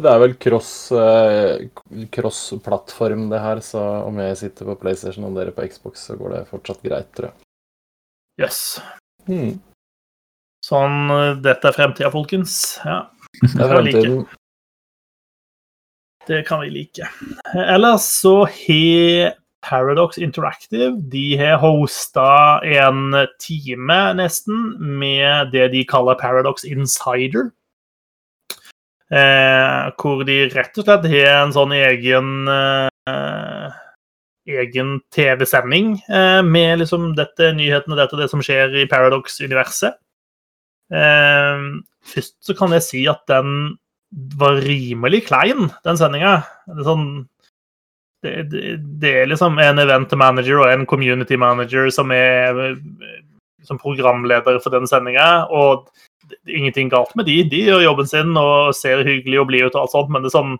Det 0.00 0.08
er 0.08 0.20
vel 0.22 0.34
cross-plattform, 0.40 2.10
cross 2.14 3.30
det 3.32 3.40
her, 3.44 3.58
så 3.64 3.82
om 4.06 4.18
jeg 4.22 4.38
sitter 4.40 4.64
på 4.70 4.78
PlayStation 4.82 5.26
og 5.28 5.36
dere 5.36 5.52
på 5.54 5.66
Xbox, 5.68 5.92
så 6.08 6.16
går 6.18 6.28
det 6.34 6.50
fortsatt 6.50 6.82
greit, 6.84 7.10
tror 7.16 7.26
jeg. 7.30 7.36
Yes. 8.40 8.80
Mm. 9.28 9.58
Sånn 10.64 11.10
Dette 11.44 11.70
er 11.70 11.76
fremtida, 11.76 12.10
folkens. 12.12 12.78
Ja. 12.84 13.02
Det 13.40 13.58
kan 13.58 13.84
vi 13.84 13.92
like. 13.92 14.38
Det 16.28 16.40
kan 16.48 16.62
vi 16.64 16.70
like. 16.72 17.08
Ellers 17.54 18.06
så 18.20 18.44
har 18.44 19.36
Paradox 19.60 20.18
Interactive 20.18 20.94
de 21.12 21.36
har 21.36 21.60
hosta 21.60 22.60
en 22.64 23.14
time, 23.40 23.98
nesten, 24.16 24.76
med 25.00 25.52
det 25.52 25.68
de 25.74 25.84
kaller 25.88 26.16
Paradox 26.20 26.64
Insider. 26.64 27.50
Eh, 29.10 29.90
hvor 29.98 30.22
de 30.24 30.44
rett 30.54 30.78
og 30.78 30.86
slett 30.86 31.08
har 31.10 31.30
en 31.42 31.52
sånn 31.54 31.72
egen 31.74 32.46
eh, 32.48 33.80
egen 34.48 35.00
TV-sending 35.14 35.94
eh, 36.08 36.40
med 36.42 36.80
liksom 36.80 37.12
dette 37.18 37.52
nyhetene, 37.56 37.98
dette 37.98 38.18
det 38.18 38.30
som 38.32 38.42
skjer 38.44 38.74
i 38.82 38.86
Paradox-universet. 38.90 39.98
Eh, 40.94 41.66
først 42.14 42.36
så 42.44 42.56
kan 42.58 42.74
jeg 42.76 42.86
si 42.86 43.04
at 43.10 43.22
den 43.30 43.76
var 44.40 44.58
rimelig 44.64 45.26
klein, 45.28 45.68
den 45.86 45.98
sendinga. 46.00 46.40
Sånn 46.86 47.06
det, 48.24 48.50
det, 48.52 48.62
det, 49.00 49.12
er 49.22 49.30
liksom 49.30 49.60
en 49.62 49.80
event 49.80 50.10
manager 50.18 50.60
og 50.60 50.72
en 50.72 50.84
community 50.88 51.38
manager 51.40 51.88
som 51.94 52.10
er 52.12 52.74
som 53.64 53.78
programleder 53.80 54.58
for 54.60 54.74
den 54.74 54.88
sendinga. 54.90 55.46
Og 55.48 55.86
det 56.30 56.38
ingenting 56.58 56.90
galt 56.90 57.14
med 57.16 57.28
de. 57.30 57.42
De 57.48 57.64
gjør 57.68 57.86
jobben 57.86 58.08
sin 58.08 58.36
og 58.38 58.74
ser 58.76 59.04
hyggelig 59.06 59.40
og 59.40 59.48
blide 59.50 59.70
ut 59.70 59.76
og 59.76 59.84
alt 59.84 59.94
sånt, 59.94 60.12
men 60.12 60.24
det 60.24 60.30
er 60.30 60.36
sånn 60.36 60.56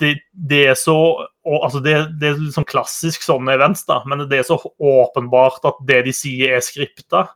det, 0.00 0.12
det 0.32 0.62
er 0.72 0.78
så 0.78 0.98
og, 1.42 1.58
altså 1.66 1.80
det, 1.82 1.94
det, 2.20 2.28
er 2.30 2.40
liksom 2.40 2.66
klassisk 2.68 3.24
sånne 3.26 3.56
events, 3.56 3.82
da, 3.88 4.00
men 4.06 4.26
det 4.30 4.40
er 4.40 4.46
så 4.46 4.60
åpenbart 4.78 5.64
at 5.66 5.80
det 5.88 6.04
de 6.06 6.14
sier, 6.14 6.56
er 6.56 6.64
skripta. 6.64 7.26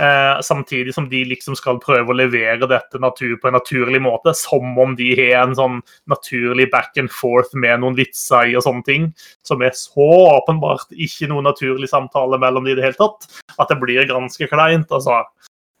Eh, 0.00 0.40
samtidig 0.40 0.94
som 0.94 1.08
de 1.10 1.18
liksom 1.28 1.56
skal 1.58 1.76
prøve 1.82 2.14
å 2.14 2.16
levere 2.16 2.64
dette 2.70 2.96
natur 3.02 3.34
på 3.36 3.50
en 3.50 3.58
naturlig 3.58 4.00
måte. 4.00 4.32
Som 4.38 4.78
om 4.80 4.94
de 4.96 5.10
har 5.18 5.42
en 5.42 5.56
sånn 5.58 5.80
naturlig 6.08 6.70
back 6.72 6.96
and 7.00 7.12
forth 7.12 7.52
med 7.52 7.82
noen 7.82 7.98
vitser 7.98 8.48
i 8.48 8.56
og 8.56 8.64
sånne 8.64 8.86
ting. 8.86 9.10
Som 9.44 9.60
er 9.66 9.76
så 9.76 10.08
åpenbart 10.38 10.94
ikke 10.96 11.28
noen 11.28 11.50
naturlig 11.50 11.90
samtale 11.92 12.40
mellom 12.40 12.64
de 12.64 12.72
i 12.72 12.78
det 12.78 12.86
hele 12.88 13.00
tatt. 13.00 13.28
At 13.58 13.68
det 13.68 13.80
blir 13.82 14.08
ganske 14.08 14.48
kleint, 14.48 14.88
altså. 14.88 15.20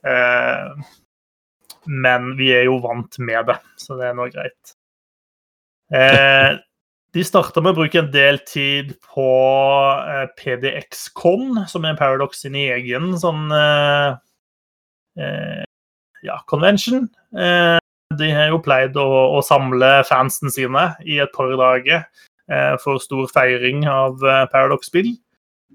Eh, 0.04 0.90
men 1.88 2.34
vi 2.36 2.52
er 2.52 2.68
jo 2.68 2.76
vant 2.84 3.16
med 3.24 3.48
det, 3.48 3.56
så 3.80 3.96
det 3.96 4.10
er 4.10 4.18
nå 4.18 4.28
greit. 4.28 4.74
Eh, 5.96 6.60
de 7.16 7.24
starta 7.26 7.62
med 7.62 7.74
å 7.74 7.80
bruke 7.80 7.98
en 7.98 8.10
del 8.14 8.38
tid 8.46 8.92
på 9.10 9.26
eh, 10.04 10.26
PDX-Con, 10.38 11.64
som 11.70 11.86
er 11.86 11.98
Paradox 11.98 12.44
sin 12.44 12.54
egen 12.58 13.16
sånn 13.18 13.50
eh, 13.54 14.14
eh, 15.18 15.64
ja, 16.26 16.38
convention. 16.50 17.08
Eh, 17.34 17.78
de 18.20 18.30
har 18.34 18.50
jo 18.52 18.62
pleid 18.62 18.98
å, 18.98 19.08
å, 19.38 19.42
samle 19.46 20.00
fansen 20.06 20.50
sine 20.54 20.90
i 21.06 21.18
et 21.22 21.34
par 21.34 21.50
dager 21.58 22.04
eh, 22.50 22.74
for 22.82 23.02
stor 23.02 23.26
feiring 23.34 23.84
av 23.90 24.22
eh, 24.22 24.46
Paradox-spill. 24.52 25.14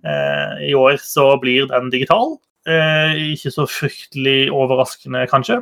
I 0.05 0.73
år 0.77 0.99
så 1.01 1.31
blir 1.41 1.65
den 1.71 1.88
digital. 1.89 2.36
ikke 2.69 3.49
så 3.49 3.63
fryktelig 3.65 4.51
overraskende, 4.53 5.23
kanskje. 5.31 5.55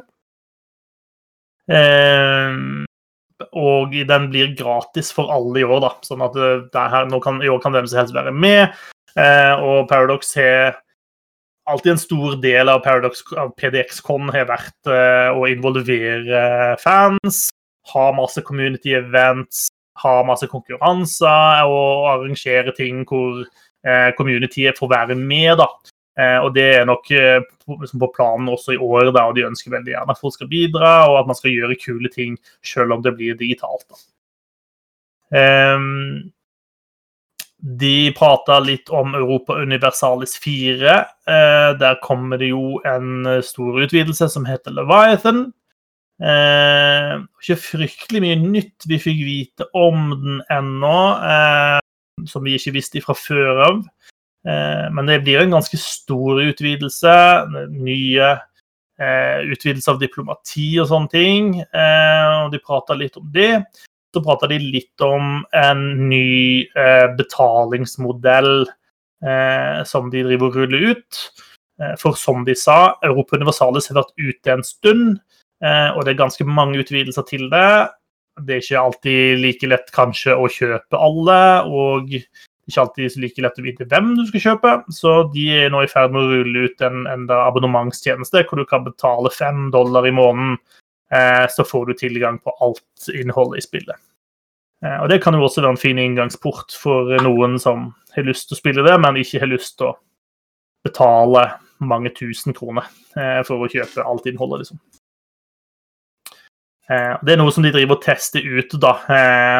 Eh, 1.71 2.57
og 3.52 3.94
den 4.08 4.30
blir 4.32 4.54
gratis 4.58 5.12
for 5.16 5.32
alle 5.34 5.62
i 5.62 5.68
år. 5.68 5.82
da, 5.84 5.91
sånn 6.06 6.24
at 6.26 6.38
her, 6.74 7.12
kan, 7.24 7.41
I 7.44 7.52
år 7.52 7.62
kan 7.64 7.76
hvem 7.76 7.89
som 7.89 8.04
helst 8.04 8.16
være 8.16 8.34
med. 8.34 8.74
Eh, 9.20 9.54
og 9.62 9.88
Paradox 9.89 10.34
har 10.38 10.80
alltid 11.70 11.94
en 11.94 12.02
stor 12.02 12.36
del 12.41 12.70
av, 12.70 12.82
Paradox, 12.84 13.24
av 13.38 13.54
PDX-con 13.60 14.32
har 14.34 14.50
vært 14.50 14.89
eh, 14.89 15.30
å 15.32 15.46
involvere 15.52 16.76
fans, 16.82 17.48
ha 17.94 18.10
masse 18.16 18.41
community 18.48 18.96
events, 18.98 19.68
ha 20.02 20.16
masse 20.26 20.48
konkurranser 20.50 21.70
og 21.70 22.10
arrangere 22.10 22.74
ting 22.76 23.04
hvor 23.08 23.44
eh, 23.44 24.10
communityet 24.18 24.80
får 24.80 24.91
være 24.96 25.20
med. 25.20 25.60
da. 25.62 25.70
Eh, 26.14 26.38
og 26.45 26.51
det 26.53 26.66
er 26.78 26.86
nok 26.86 27.09
eh, 27.18 27.41
liksom 27.66 28.01
på 28.03 28.11
planen 28.14 28.51
også 28.53 28.76
i 28.76 28.82
år, 28.82 29.09
da, 29.16 29.26
og 29.26 29.38
de 29.38 29.47
ønsker 29.47 29.74
veldig 29.74 29.95
gjerne 29.95 30.14
at 30.14 30.22
folk 30.22 30.36
skal 30.36 30.51
bidra, 30.51 30.93
og 31.09 31.24
at 31.24 31.32
man 31.32 31.39
skal 31.39 31.55
gjøre 31.55 31.80
kule 31.82 32.11
ting 32.14 32.38
selv 32.66 32.93
om 32.93 33.01
det 33.05 33.16
blir 33.18 33.39
digitalt. 33.39 33.86
Da. 33.89 34.01
Um, 35.34 36.30
de 37.57 38.11
prata 38.14 38.59
litt 38.61 38.91
om 38.93 39.16
Europa 39.18 39.55
Universalis 39.57 40.36
4. 40.43 40.99
Uh, 41.26 41.72
der 41.80 41.97
kommer 42.03 42.38
det 42.38 42.51
jo 42.51 42.78
en 42.86 43.39
stor 43.41 43.82
utvidelse 43.82 44.28
som 44.30 44.45
heter 44.45 44.76
Leviathan. 44.76 45.47
Uh, 46.22 47.24
ikke 47.41 47.57
fryktelig 47.64 48.22
mye 48.22 48.38
nytt 48.43 48.86
vi 48.91 49.01
fikk 49.01 49.24
vite 49.26 49.66
om 49.74 50.11
den 50.14 50.43
ennå, 50.53 50.97
som 52.30 52.45
vi 52.45 52.53
ikke 52.59 52.76
visste 52.78 53.01
fra 53.01 53.18
før 53.18 53.64
av. 53.72 53.82
Eh, 54.48 54.91
men 54.91 55.06
det 55.06 55.22
blir 55.24 55.39
en 55.39 55.56
ganske 55.56 55.78
stor 55.80 56.41
utvidelse. 56.44 57.14
Nye 57.72 58.30
eh, 59.00 59.39
utvidelse 59.54 59.94
av 59.94 60.02
diplomati 60.02 60.68
og 60.84 60.89
sånne 60.91 61.14
ting. 61.14 61.56
Eh, 61.64 62.44
og 62.44 62.52
de 62.54 62.62
prata 62.64 62.98
litt 62.98 63.18
om 63.20 63.30
det. 63.34 63.64
Så 64.14 64.22
prata 64.22 64.50
de 64.52 64.60
litt 64.62 65.02
om 65.02 65.39
en 65.58 65.80
ny 66.06 66.68
betalingsmodell 67.18 68.68
som 69.89 70.12
de 70.14 70.22
driver 70.28 70.52
og 70.52 70.58
ruller 70.60 70.91
ut. 70.94 71.18
For 71.98 72.14
som 72.20 72.44
de 72.46 72.54
sa, 72.54 73.00
Europa 73.02 73.39
Universalis 73.39 73.89
har 73.89 73.98
vært 73.98 74.14
ute 74.22 74.54
en 74.54 74.62
stund, 74.68 75.16
og 75.64 76.04
det 76.04 76.14
er 76.14 76.20
ganske 76.20 76.46
mange 76.46 76.78
utvidelser 76.84 77.26
til 77.26 77.48
det. 77.50 77.72
Det 78.46 78.54
er 78.54 78.62
ikke 78.62 78.84
alltid 78.84 79.41
like 79.41 79.72
lett 79.72 79.89
kanskje 79.98 80.38
å 80.38 80.46
kjøpe 80.60 81.02
alle, 81.08 81.39
og 81.66 82.14
ikke 82.70 82.84
alltid 82.84 83.18
like 83.20 83.43
lett 83.43 83.59
å 83.59 83.66
vite 83.66 83.88
hvem 83.91 84.14
du 84.18 84.24
skal 84.30 84.43
kjøpe. 84.45 84.76
Så 84.93 85.16
de 85.34 85.47
er 85.64 85.74
nå 85.74 85.84
i 85.84 85.89
ferd 85.91 86.14
med 86.14 86.24
å 86.24 86.38
rulle 86.38 86.68
ut 86.70 86.86
en, 86.86 87.03
en 87.11 87.28
abonnementstjeneste 87.36 88.45
hvor 88.47 88.61
du 88.61 88.66
kan 88.70 88.86
betale 88.86 89.32
fem 89.34 89.68
dollar 89.74 90.07
i 90.07 90.14
måneden, 90.16 90.57
eh, 91.11 91.45
så 91.51 91.68
får 91.68 91.91
du 91.91 91.99
tilgang 91.99 92.39
på 92.39 92.55
alt 92.64 93.11
innholdet 93.14 93.59
i 93.61 93.68
spillet. 93.68 93.99
Eh, 94.86 94.97
og 95.01 95.09
Det 95.11 95.20
kan 95.24 95.36
jo 95.36 95.43
også 95.43 95.64
være 95.64 95.76
en 95.76 95.84
fin 95.84 95.99
inngangsport 95.99 96.76
for 96.80 97.11
noen 97.24 97.59
som 97.59 97.91
har 98.16 98.28
lyst 98.28 98.49
til 98.49 98.57
å 98.57 98.61
spille 98.64 98.88
det, 98.88 98.95
men 99.01 99.20
ikke 99.20 99.43
har 99.43 99.51
lyst 99.51 99.78
til 99.80 99.91
å 99.91 99.97
betale 100.84 101.47
mange 101.84 102.11
tusen 102.16 102.55
kroner 102.55 102.88
eh, 103.20 103.41
for 103.47 103.64
å 103.64 103.72
kjøpe 103.72 104.03
alt 104.07 104.28
innholdet. 104.30 104.64
liksom. 104.64 104.80
Eh, 106.92 107.14
det 107.24 107.34
er 107.34 107.40
noe 107.40 107.54
som 107.56 107.64
de 107.66 107.72
driver 107.74 107.98
og 107.98 108.04
tester 108.04 108.44
ut, 108.44 108.74
da. 108.82 108.94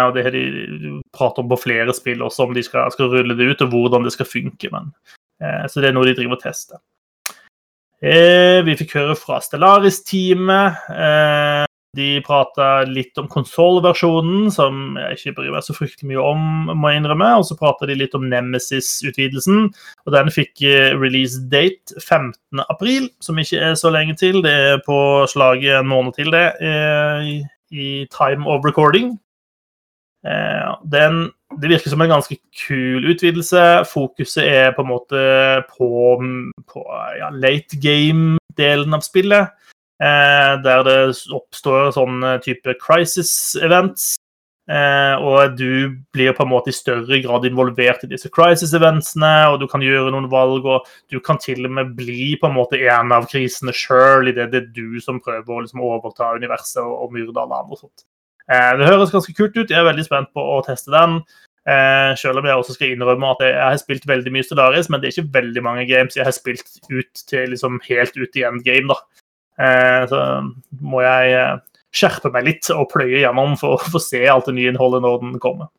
og 0.08 0.16
Det 0.16 0.26
har 0.26 0.36
de 0.36 1.00
pratet 1.16 1.44
om 1.44 1.52
på 1.52 1.62
flere 1.62 1.96
spill 1.96 2.24
også, 2.26 2.48
om 2.48 2.56
de 2.56 2.64
skal, 2.66 2.92
skal, 2.96 3.12
rulle 3.14 3.38
det 3.40 3.52
ut 3.52 3.64
og 3.68 3.76
hvordan 3.76 4.08
det 4.08 4.16
skal 4.16 4.30
funke. 4.30 4.72
Men, 4.74 4.92
så 5.70 5.82
det 5.82 5.92
er 5.92 5.96
noe 5.98 6.08
de 6.08 6.16
driver 6.18 6.38
og 6.38 6.44
tester. 6.44 6.80
Vi 8.04 8.76
fikk 8.80 8.98
høre 9.00 9.16
fra 9.16 9.40
Stellaris-teamet 9.44 10.84
de 11.98 12.22
prata 12.26 12.84
litt 12.90 13.18
om 13.22 13.28
konsollversjonen, 13.30 14.48
som 14.54 14.98
jeg 14.98 15.18
ikke 15.20 15.36
bryr 15.38 15.52
meg 15.54 15.66
så 15.66 15.76
fryktelig 15.78 16.10
mye 16.10 16.24
om, 16.26 16.72
må 16.74 16.90
jeg 16.90 17.04
innrømme. 17.04 17.30
Og 17.38 17.46
så 17.46 17.58
prata 17.60 17.88
de 17.90 17.98
litt 18.00 18.16
om 18.18 18.26
Nemesis-utvidelsen. 18.32 19.68
Og 20.08 20.16
den 20.16 20.32
fikk 20.34 20.64
eh, 20.66 20.94
release 20.98 21.44
date 21.52 21.94
15.4, 22.02 23.12
som 23.22 23.42
ikke 23.42 23.62
er 23.70 23.78
så 23.80 23.94
lenge 23.94 24.18
til. 24.20 24.42
Det 24.46 24.54
er 24.72 24.82
på 24.88 24.98
slaget 25.30 25.84
en 25.84 25.92
måned 25.92 26.18
til, 26.18 26.34
det, 26.34 26.48
eh, 26.66 27.30
i, 27.74 27.92
time 28.14 28.50
of 28.50 28.66
recording. 28.66 29.14
Eh, 30.26 30.74
den, 30.90 31.28
det 31.62 31.76
virker 31.76 31.94
som 31.94 32.02
en 32.02 32.16
ganske 32.16 32.40
kul 32.66 33.06
utvidelse. 33.14 33.84
Fokuset 33.92 34.48
er 34.50 34.74
på 34.74 34.82
en 34.82 34.94
måte 34.96 35.26
på, 35.76 36.18
på 36.74 36.88
ja, 37.20 37.30
late 37.38 37.78
game-delen 37.78 38.98
av 38.98 39.06
spillet. 39.06 39.54
Eh, 40.04 40.54
der 40.66 40.84
det 40.84 41.00
oppstår 41.32 41.94
sånn 41.96 42.20
type 42.44 42.76
crisis 42.82 43.56
events. 43.64 44.14
Eh, 44.72 45.16
og 45.20 45.58
du 45.60 45.92
blir 46.16 46.32
på 46.32 46.46
en 46.46 46.52
måte 46.54 46.72
i 46.72 46.76
større 46.76 47.18
grad 47.24 47.44
involvert 47.50 48.06
i 48.06 48.10
disse 48.14 48.30
crisis 48.32 48.72
eventsene, 48.78 49.32
og 49.52 49.58
du 49.60 49.68
kan 49.68 49.84
gjøre 49.84 50.14
noen 50.14 50.30
valg, 50.32 50.64
og 50.64 50.88
du 51.12 51.20
kan 51.20 51.40
til 51.44 51.68
og 51.68 51.74
med 51.76 51.92
bli 51.98 52.38
på 52.40 52.48
en 52.48 52.56
måte 52.56 52.80
en 52.80 53.12
av 53.12 53.28
krisene 53.32 53.76
sjøl, 53.76 54.32
idet 54.32 54.50
det 54.54 54.62
er 54.62 54.70
du 54.76 55.02
som 55.04 55.20
prøver 55.24 55.52
å 55.52 55.64
liksom 55.66 55.84
overta 55.84 56.32
universet 56.40 56.80
og, 56.86 56.94
og 57.06 57.16
myrde 57.18 57.36
alle 57.44 57.60
andre. 57.60 57.76
og 57.76 57.84
sånt. 57.84 58.06
Eh, 58.48 58.70
det 58.80 58.88
høres 58.88 59.12
ganske 59.12 59.36
kult 59.36 59.58
ut. 59.58 59.68
Jeg 59.68 59.80
er 59.80 59.90
veldig 59.90 60.08
spent 60.08 60.32
på 60.36 60.48
å 60.56 60.62
teste 60.64 60.96
den. 60.96 61.20
Eh, 61.68 62.12
selv 62.20 62.40
om 62.40 62.48
jeg 62.48 62.60
også 62.60 62.76
skal 62.76 62.96
innrømme 62.96 63.36
at 63.36 63.44
jeg, 63.44 63.60
har 63.60 63.78
spilt 63.80 64.08
veldig 64.08 64.32
mye 64.36 64.48
Stellaris, 64.48 64.90
men 64.92 65.00
det 65.00 65.10
er 65.10 65.18
ikke 65.18 65.36
veldig 65.42 65.64
mange 65.64 65.86
games 65.92 66.16
jeg 66.16 66.28
har 66.28 66.36
spilt 66.36 66.80
ut 66.92 67.28
til 67.28 67.52
liksom 67.52 67.80
helt 67.90 68.16
ut 68.16 68.40
i 68.40 68.48
endgame. 68.48 68.96
da. 68.96 69.23
Eh, 69.62 70.06
så 70.10 70.20
må 70.82 71.04
jeg 71.04 71.36
eh, 71.38 71.60
skjerpe 71.94 72.32
meg 72.34 72.48
litt 72.48 72.70
og 72.74 72.90
pløye 72.94 73.22
gjennom 73.22 73.58
for 73.60 73.76
å 73.76 73.92
få 73.94 74.02
se 74.02 74.24
alt 74.30 74.50
det 74.50 74.58
nye 74.58 74.72
innholdet 74.74 75.04
når 75.06 75.20
den 75.22 75.36
kommer. 75.44 75.70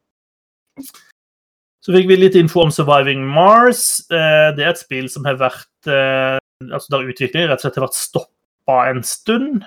Så 1.85 1.93
fikk 1.93 2.07
vi 2.09 2.21
litt 2.21 2.39
info 2.39 2.63
om 2.65 2.73
Surviving 2.73 3.25
Mars. 3.35 4.05
Eh, 4.11 4.53
det 4.57 4.65
er 4.65 4.73
et 4.73 4.85
spill 4.85 5.11
som 5.13 5.27
har 5.29 5.41
vært 5.41 5.71
altså 5.85 6.95
Der 6.95 7.11
utviklingen 7.11 7.51
rett 7.51 7.61
og 7.61 7.67
slett 7.67 7.75
har 7.77 7.85
vært 7.85 7.99
stoppa 7.99 8.77
en 8.89 9.03
stund. 9.05 9.67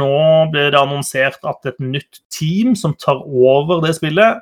Nå 0.00 0.16
ble 0.50 0.64
det 0.72 0.80
annonsert 0.80 1.44
at 1.46 1.68
et 1.70 1.78
nytt 1.78 2.18
team 2.34 2.72
som 2.74 2.96
tar 2.98 3.20
over 3.22 3.84
det 3.84 3.92
spillet, 4.00 4.40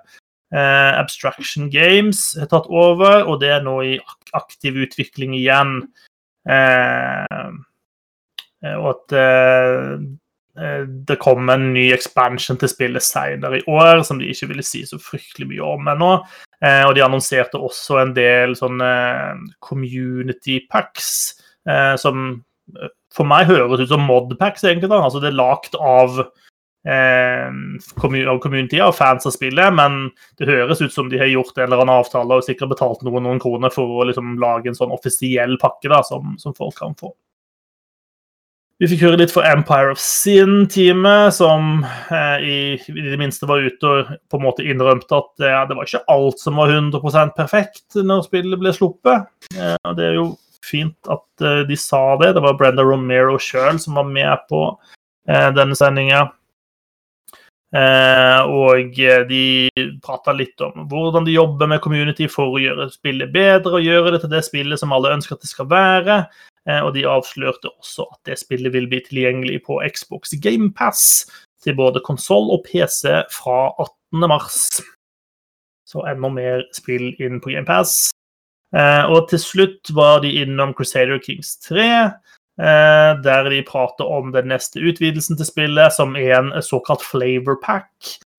Abstraction 0.56 1.68
Games, 1.68 2.22
har 2.40 2.48
tatt 2.48 2.70
over, 2.72 3.26
og 3.28 3.42
det 3.42 3.50
er 3.58 3.66
nå 3.66 3.74
i 3.84 3.92
aktiv 4.38 4.80
utvikling 4.86 5.36
igjen. 5.36 5.82
Eh, 8.64 8.76
og 8.76 8.90
at 8.94 9.16
eh, 9.16 9.94
eh, 10.60 10.82
det 11.08 11.18
kom 11.22 11.48
en 11.52 11.70
ny 11.74 11.88
expansion 11.94 12.58
til 12.60 12.70
spillet 12.72 13.04
senere 13.04 13.60
i 13.60 13.64
år 13.70 14.04
som 14.06 14.20
de 14.20 14.28
ikke 14.30 14.50
ville 14.52 14.66
si 14.66 14.84
så 14.88 15.00
fryktelig 15.00 15.50
mye 15.54 15.72
om 15.76 15.92
ennå. 15.94 16.12
Og 16.60 16.90
de 16.92 17.00
annonserte 17.00 17.56
også 17.56 18.02
en 18.02 18.10
del 18.12 18.52
sånne 18.52 18.88
community 19.64 20.58
packs 20.68 21.38
som 22.02 22.26
for 23.16 23.24
meg 23.24 23.48
høres 23.48 23.80
ut 23.80 23.88
som 23.88 24.04
modpacks, 24.04 24.66
egentlig. 24.68 24.90
da, 24.92 24.98
altså 25.06 25.22
Det 25.24 25.30
er 25.30 25.38
lagd 25.40 25.78
av 25.80 26.20
av 26.84 28.38
community 28.44 28.82
og 28.84 28.92
fans 28.96 29.24
av 29.28 29.32
spillet, 29.32 29.72
men 29.72 30.10
det 30.36 30.52
høres 30.52 30.84
ut 30.84 30.92
som 30.92 31.08
de 31.08 31.18
har 31.20 31.32
gjort 31.32 31.56
en 31.56 31.70
eller 31.70 31.80
annen 31.80 31.96
avtale 31.96 32.36
og 32.36 32.44
sikkert 32.44 32.74
betalt 32.74 33.00
noen, 33.08 33.24
noen 33.24 33.40
kroner 33.40 33.72
for 33.72 33.88
å 33.88 34.06
liksom 34.08 34.36
lage 34.40 34.68
en 34.68 34.76
sånn 34.76 34.92
offisiell 34.92 35.56
pakke 35.60 35.88
da, 35.88 36.04
som, 36.04 36.36
som 36.40 36.56
folk 36.56 36.76
kan 36.76 36.92
få. 37.00 37.14
Vi 38.80 38.88
fikk 38.88 39.02
høre 39.04 39.18
litt 39.20 39.32
fra 39.34 39.42
Empire 39.50 39.92
of 39.92 39.98
Sin-teamet, 40.00 41.34
som 41.36 41.82
eh, 41.84 42.38
i, 42.40 42.60
i, 42.80 43.02
det 43.10 43.18
minste 43.20 43.44
var 43.44 43.60
ute 43.60 43.84
og 43.84 44.12
på 44.32 44.38
en 44.38 44.44
måte 44.46 44.64
innrømte 44.64 45.18
at 45.18 45.44
eh, 45.44 45.56
det 45.68 45.76
var 45.76 45.84
ikke 45.84 46.00
alt 46.08 46.40
som 46.40 46.56
var 46.56 46.72
100% 46.72 47.34
perfekt 47.36 47.98
når 48.00 48.24
spillet 48.24 48.62
ble 48.62 48.72
sluppet. 48.72 49.28
Eh, 49.52 49.76
og 49.84 49.98
Det 49.98 50.06
er 50.06 50.16
jo 50.16 50.24
fint 50.64 51.12
at 51.12 51.44
eh, 51.44 51.60
de 51.68 51.76
sa 51.76 52.16
det. 52.22 52.32
Det 52.38 52.44
var 52.46 52.56
Brenda 52.56 52.86
Romero 52.88 53.36
sjøl 53.36 53.76
som 53.84 54.00
var 54.00 54.08
med 54.08 54.48
på 54.48 54.62
eh, 55.28 55.50
denne 55.60 55.76
sendinga. 55.76 56.24
Eh, 57.76 58.40
og 58.48 58.96
de 59.28 59.44
prata 60.00 60.32
litt 60.32 60.64
om 60.64 60.88
hvordan 60.88 61.28
de 61.28 61.36
jobber 61.36 61.68
med 61.68 61.84
community 61.84 62.32
for 62.32 62.56
å 62.56 62.64
gjøre 62.64 62.88
spillet 62.96 63.28
bedre 63.36 63.76
og 63.76 63.84
gjøre 63.84 64.16
det 64.16 64.24
til 64.24 64.32
det 64.32 64.40
spillet 64.48 64.80
som 64.80 64.96
alle 64.96 65.12
ønsker 65.18 65.36
at 65.36 65.44
det 65.44 65.52
skal 65.52 65.68
være. 65.68 66.22
Eh, 66.68 66.80
og 66.84 66.94
de 66.94 67.06
avslørte 67.08 67.70
også 67.70 68.06
at 68.10 68.20
det 68.28 68.38
spillet 68.40 68.72
vil 68.74 68.88
bli 68.90 69.00
tilgjengelig 69.06 69.62
på 69.68 69.80
Xbox 69.88 70.34
GamePass 70.42 71.24
til 71.64 71.76
både 71.76 72.02
konsoll 72.04 72.50
og 72.52 72.64
PC 72.68 73.08
fra 73.32 73.60
18.3. 74.12 74.84
Så 75.90 76.04
enda 76.06 76.30
mer 76.32 76.64
spill 76.76 77.10
inn 77.18 77.40
på 77.42 77.54
GamePass. 77.54 78.10
Eh, 78.76 79.04
og 79.10 79.30
til 79.30 79.42
slutt 79.42 79.92
var 79.96 80.20
de 80.22 80.30
innom 80.44 80.74
Crusader 80.76 81.18
Kings 81.22 81.56
3, 81.66 81.86
eh, 82.60 83.12
der 83.24 83.50
de 83.50 83.64
prater 83.66 84.06
om 84.06 84.30
den 84.32 84.52
neste 84.52 84.78
utvidelsen 84.78 85.38
til 85.40 85.48
spillet, 85.48 85.96
som 85.96 86.14
er 86.16 86.36
en 86.38 86.52
såkalt 86.62 87.02
flavor 87.02 87.58
pack. 87.64 87.90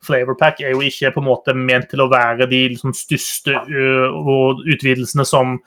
Flavor 0.06 0.38
pack 0.40 0.62
er 0.62 0.72
jo 0.72 0.82
ikke 0.82 1.12
på 1.14 1.22
en 1.22 1.28
måte 1.28 1.54
ment 1.54 1.92
til 1.92 2.02
å 2.02 2.10
være 2.10 2.48
de 2.50 2.64
liksom, 2.74 2.94
største 2.96 3.60
utvidelsene 3.70 5.28
som 5.28 5.60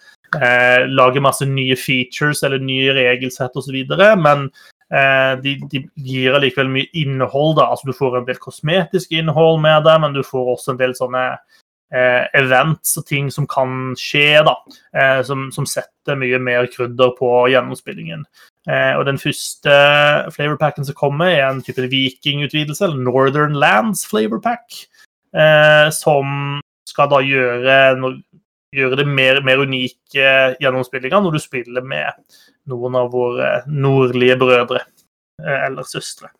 eh, 0.43 0.85
lager 0.91 1.24
masse 1.24 1.47
nye 1.49 1.76
features 1.76 2.43
eller 2.43 2.62
nye 2.62 2.95
regelsett 2.97 3.57
osv. 3.57 3.76
Men 4.20 4.49
eh, 4.93 5.35
de, 5.43 5.57
de, 5.70 5.85
gir 5.95 6.37
allikevel 6.37 6.70
mye 6.72 6.91
innhold. 6.93 7.57
da, 7.59 7.70
altså 7.70 7.91
Du 7.91 7.97
får 7.97 8.20
en 8.20 8.28
del 8.28 8.41
kosmetisk 8.43 9.12
innhold 9.12 9.61
med 9.64 9.85
det, 9.87 9.99
men 10.01 10.16
du 10.16 10.22
får 10.26 10.55
også 10.57 10.74
en 10.74 10.80
del 10.80 10.97
sånne 10.99 11.26
eh, 11.95 12.24
events 12.39 12.97
og 13.01 13.07
ting 13.09 13.30
som 13.32 13.47
kan 13.51 13.95
skje, 13.99 14.43
da, 14.47 14.57
eh, 14.97 15.20
som, 15.26 15.49
som, 15.55 15.68
setter 15.68 16.18
mye 16.20 16.41
mer 16.43 16.68
krydder 16.72 17.14
på 17.18 17.30
gjennomspillingen. 17.53 18.26
Eh, 18.68 18.93
og 18.99 19.07
Den 19.09 19.20
første 19.20 19.74
flavorpacken 20.35 20.87
som 20.87 20.99
kommer, 20.99 21.32
er 21.32 21.49
en 21.49 21.62
type 21.64 21.89
vikingutvidelse, 21.93 22.85
eller 22.87 23.03
Northern 23.07 23.57
Lands 23.61 24.07
flavorpack, 24.09 24.85
eh, 25.37 25.89
som 25.95 26.61
skal 26.89 27.11
da 27.11 27.20
gjøre 27.24 27.78
gjøre 28.74 29.00
det 29.00 29.06
mer, 29.08 29.40
mer 29.46 29.62
unike 29.64 30.30
gjennomspillinga 30.62 31.20
når 31.22 31.36
du 31.36 31.42
spiller 31.42 31.84
med 31.86 32.24
noen 32.70 32.96
av 32.98 33.12
våre 33.12 33.50
nordlige 33.68 34.38
brødre 34.40 34.82
eh, 35.42 35.60
eller 35.66 35.86
søstre. 35.88 36.32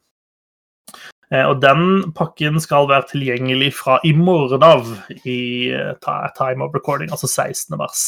Eh, 1.31 1.45
og 1.45 1.61
den 1.63 2.13
pakken 2.17 2.61
skal 2.63 2.89
være 2.91 3.11
tilgjengelig 3.13 3.73
fra 3.79 3.99
i 4.07 4.15
morgen 4.17 4.65
av 4.67 4.91
i 5.25 5.73
eh, 5.75 5.95
time 6.39 6.65
of 6.65 6.77
recording, 6.77 7.13
altså 7.13 7.31
16. 7.31 7.77
mars. 7.79 8.07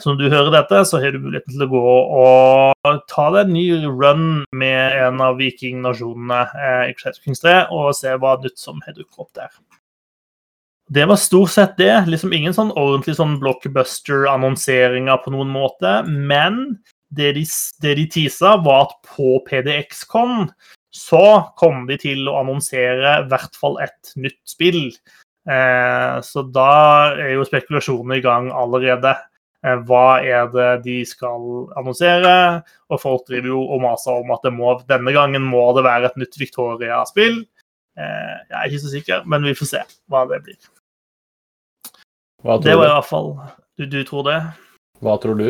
Så 0.00 0.08
når 0.08 0.16
du 0.16 0.30
hører 0.32 0.54
dette, 0.54 0.78
så 0.88 0.98
har 1.02 1.12
du 1.12 1.18
muligheten 1.20 1.52
til 1.52 1.66
å 1.66 1.68
gå 1.68 1.80
og 2.16 3.02
ta 3.12 3.26
deg 3.34 3.42
en 3.42 3.52
ny 3.52 3.66
run 3.84 4.22
med 4.56 4.96
en 5.04 5.20
av 5.20 5.36
vikingnasjonene 5.36 6.38
i 6.88 6.94
Kings 6.96 7.44
3 7.44 7.66
og 7.76 7.92
se 7.94 8.14
hva 8.16 8.38
nytt 8.40 8.56
som 8.56 8.80
har 8.86 8.96
dukket 8.96 9.20
opp 9.20 9.28
der. 9.36 9.52
Det 10.88 11.04
var 11.10 11.18
stort 11.18 11.50
sett 11.50 11.76
det. 11.80 11.94
Liksom 12.06 12.32
ingen 12.36 12.54
sånn 12.54 12.70
ordentlig 12.78 13.16
sånn 13.18 13.38
blockbuster-annonseringer 13.42 15.18
på 15.24 15.32
noen 15.34 15.50
måte. 15.50 15.98
Men 16.06 16.78
det 17.16 17.32
de, 17.36 17.44
det 17.82 17.94
de 17.98 18.06
tisa, 18.10 18.56
var 18.62 18.86
at 18.86 18.96
på 19.16 19.40
PDX-con 19.48 20.50
så 20.96 21.52
kom 21.60 21.84
de 21.90 21.98
til 22.00 22.28
å 22.30 22.38
annonsere 22.40 23.18
i 23.20 23.30
hvert 23.30 23.58
fall 23.58 23.80
et 23.84 24.14
nytt 24.16 24.38
spill. 24.48 24.84
Eh, 25.46 26.14
så 26.26 26.44
da 26.54 26.70
er 27.14 27.34
jo 27.34 27.46
spekulasjonene 27.46 28.20
i 28.20 28.24
gang 28.24 28.48
allerede. 28.54 29.12
Eh, 29.66 29.82
hva 29.88 30.20
er 30.22 30.48
det 30.54 30.70
de 30.86 31.00
skal 31.08 31.66
annonsere? 31.78 32.62
Og 32.90 33.02
folk 33.02 33.26
driver 33.28 33.52
jo 33.52 33.66
og 33.66 33.82
maser 33.84 34.22
om 34.22 34.32
at 34.34 34.46
det 34.46 34.54
må, 34.54 34.78
denne 34.88 35.14
gangen 35.14 35.44
må 35.46 35.66
det 35.76 35.84
være 35.86 36.10
et 36.12 36.22
nytt 36.22 36.40
Victoria-spill. 36.40 37.42
Eh, 37.98 38.34
jeg 38.48 38.56
er 38.56 38.70
ikke 38.70 38.84
så 38.86 38.94
sikker, 38.94 39.28
men 39.28 39.46
vi 39.46 39.58
får 39.58 39.72
se 39.74 39.84
hva 40.12 40.24
det 40.30 40.42
blir. 40.46 40.58
Det 42.62 42.76
var 42.78 42.86
i 42.86 42.94
hvert 42.94 43.08
fall 43.08 43.32
Du, 43.76 43.86
du 43.90 44.02
tror 44.06 44.26
det? 44.28 44.40
Hva 45.04 45.16
tror 45.20 45.38
du? 45.38 45.48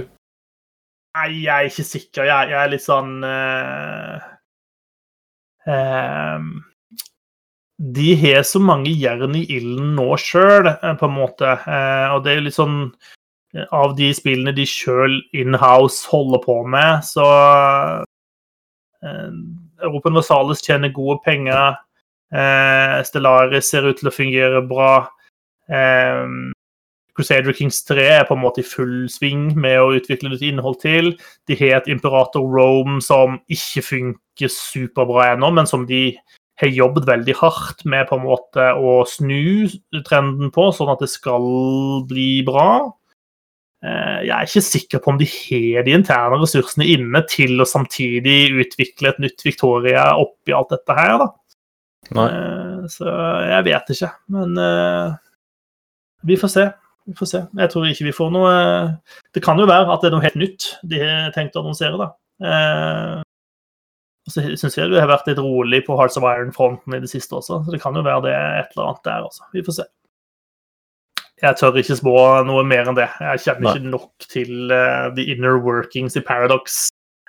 Nei, 1.16 1.28
jeg 1.46 1.52
er 1.52 1.68
ikke 1.70 1.84
sikker. 1.86 2.26
Jeg, 2.28 2.48
jeg 2.52 2.58
er 2.60 2.72
litt 2.72 2.84
sånn 2.84 3.12
uh, 3.24 4.24
ehm, 5.70 6.48
De 7.96 8.08
har 8.20 8.44
så 8.44 8.60
mange 8.60 8.92
jern 8.92 9.36
i 9.38 9.46
ilden 9.56 9.94
nå 9.96 10.10
sjøl, 10.20 10.68
på 11.00 11.08
en 11.08 11.14
måte. 11.16 11.54
Uh, 11.64 12.16
og 12.16 12.26
det 12.26 12.34
er 12.34 12.44
litt 12.44 12.58
sånn 12.58 12.82
eh, 13.54 13.64
Av 13.72 13.94
de 13.96 14.10
spillene 14.16 14.52
de 14.56 14.66
sjøl 14.68 15.16
in-house 15.36 16.04
holder 16.10 16.42
på 16.44 16.58
med, 16.74 17.06
så 17.06 17.24
eh, 19.00 19.32
Europa 19.86 20.12
Universalis 20.12 20.64
tjener 20.66 20.92
gode 20.92 21.22
penger. 21.24 21.80
Eh, 22.34 22.98
Stellaris 23.08 23.70
ser 23.70 23.88
ut 23.88 23.96
til 24.02 24.10
å 24.10 24.14
fungere 24.14 24.60
bra. 24.68 24.92
Eh, 25.70 26.28
Crusader 27.16 27.54
Kings 27.56 27.80
3 27.88 28.02
er 28.20 28.24
på 28.28 28.36
en 28.36 28.42
måte 28.42 28.60
i 28.60 28.66
full 28.66 29.06
sving 29.08 29.48
med 29.56 29.78
å 29.80 29.94
utvikle 29.96 30.34
litt 30.34 30.44
innhold 30.44 30.80
til. 30.82 31.14
De 31.48 31.56
har 31.56 31.78
et 31.80 31.88
Imperator 31.92 32.44
Rome 32.44 33.00
som 33.04 33.38
ikke 33.48 33.84
funker 33.86 34.52
superbra 34.52 35.32
ennå, 35.32 35.48
men 35.56 35.68
som 35.68 35.86
de 35.88 36.10
har 36.60 36.72
jobbet 36.72 37.08
veldig 37.08 37.34
hardt 37.36 37.82
med 37.88 38.06
på 38.08 38.16
en 38.16 38.24
måte 38.24 38.68
å 38.76 39.00
snu 39.08 39.66
trenden 40.06 40.52
på, 40.52 40.70
sånn 40.72 40.92
at 40.92 41.02
det 41.04 41.10
skal 41.12 41.48
bli 42.08 42.42
bra. 42.46 42.92
Eh, 43.84 44.24
Jeg 44.24 44.32
er 44.36 44.48
ikke 44.48 44.64
sikker 44.64 45.02
på 45.04 45.12
om 45.12 45.18
de 45.20 45.28
har 45.28 45.84
de 45.84 45.96
interne 45.96 46.40
ressursene 46.40 46.86
inne 46.96 47.20
til 47.28 47.60
å 47.60 47.68
samtidig 47.68 48.54
utvikle 48.64 49.12
et 49.12 49.20
nytt 49.24 49.44
Victoria 49.44 50.14
oppi 50.16 50.56
alt 50.56 50.72
dette 50.72 50.96
her, 50.96 51.18
da. 51.24 51.28
Nei. 52.16 52.30
Eh, 52.30 52.88
Så 52.88 53.04
jeg 53.50 53.64
vet 53.66 53.92
ikke, 53.96 54.10
men 54.32 54.58
eh, 54.62 55.14
vi 56.24 56.36
får 56.40 56.52
se. 56.52 56.66
Vi 57.06 57.14
får 57.14 57.28
se. 57.30 57.40
Jeg 57.60 57.70
tror 57.70 57.86
ikke 57.86 58.08
vi 58.08 58.14
får 58.16 58.32
noe 58.34 58.52
Det 59.34 59.42
kan 59.44 59.60
jo 59.62 59.68
være 59.70 59.92
at 59.94 60.02
det 60.02 60.08
er 60.08 60.16
noe 60.16 60.24
helt 60.24 60.40
nytt 60.40 60.68
de 60.90 61.00
har 61.02 61.34
tenkt 61.36 61.56
å 61.56 61.62
annonsere, 61.62 62.00
da. 62.00 62.08
Eh, 62.42 63.20
og 64.26 64.34
så 64.34 64.42
syns 64.58 64.74
jeg 64.74 64.90
det 64.90 64.98
har 64.98 65.10
vært 65.12 65.28
litt 65.30 65.38
rolig 65.38 65.84
på 65.86 65.94
Hearts 65.98 66.18
of 66.18 66.26
Iron-fronten 66.26 66.96
i 66.96 67.02
det 67.02 67.10
siste 67.12 67.38
også, 67.38 67.60
så 67.62 67.74
det 67.74 67.78
kan 67.82 67.94
jo 67.94 68.02
være 68.02 68.24
det 68.26 68.34
et 68.34 68.74
eller 68.74 68.88
annet 68.88 69.06
der, 69.06 69.28
altså. 69.28 69.46
Vi 69.54 69.62
får 69.66 69.78
se. 69.78 69.86
Jeg 71.44 71.58
tør 71.60 71.78
ikke 71.78 71.98
spå 71.98 72.16
noe 72.48 72.64
mer 72.64 72.88
enn 72.88 72.96
det. 72.96 73.06
Jeg 73.20 73.42
kjenner 73.44 73.68
Nei. 73.68 73.74
ikke 73.76 73.92
nok 73.92 74.26
til 74.32 74.72
uh, 74.72 75.12
the 75.14 75.26
inner 75.34 75.58
workings 75.60 76.16
i 76.16 76.24
Paradox. 76.24 76.86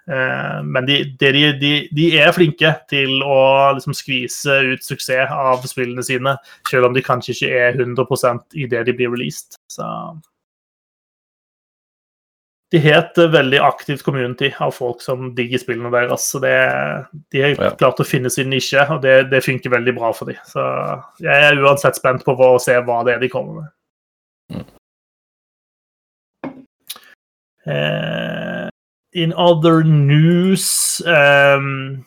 Eh, 0.08 0.64
men 0.64 0.88
de, 0.88 1.02
de, 1.20 1.32
de, 1.60 1.74
de 1.92 2.08
er 2.16 2.32
flinke 2.36 2.72
til 2.88 3.20
å 3.26 3.42
liksom 3.76 3.96
skvise 3.98 4.62
ut 4.72 4.86
suksess 4.86 5.34
av 5.34 5.66
spillene 5.68 6.06
sine, 6.06 6.38
selv 6.70 6.88
om 6.88 6.96
de 6.96 7.04
kanskje 7.04 7.36
ikke 7.36 7.52
er 7.68 7.84
100 7.84 8.34
i 8.56 8.70
det 8.72 8.86
de 8.88 8.96
blir 8.96 9.12
released. 9.12 9.60
Så 9.72 9.88
de 12.72 12.80
har 12.84 13.02
et 13.02 13.20
eh, 13.24 13.32
veldig 13.32 13.60
aktivt 13.64 14.04
community 14.04 14.50
av 14.64 14.74
folk 14.76 15.04
som 15.04 15.32
digger 15.36 15.62
spillene 15.62 15.92
deres. 15.94 16.30
så 16.32 16.40
det, 16.44 16.56
De 17.32 17.44
har 17.44 17.78
klart 17.80 18.00
å 18.04 18.08
finne 18.08 18.32
sin 18.32 18.50
nisje, 18.52 18.84
og 18.92 19.04
det, 19.04 19.30
det 19.32 19.44
funker 19.46 19.76
veldig 19.76 19.96
bra 20.00 20.12
for 20.16 20.32
dem. 20.32 20.40
Så 20.48 20.64
jeg 21.24 21.52
er 21.52 21.64
uansett 21.64 22.00
spent 22.00 22.24
på 22.28 22.36
å 22.36 22.58
se 22.64 22.76
hva 22.80 23.04
det 23.08 23.16
er 23.16 23.24
de 23.24 23.32
kommer 23.32 23.62
med. 23.62 23.74
Eh, 27.68 28.47
in 29.18 29.34
other 29.34 29.84
news 29.84 31.02
um, 31.06 32.06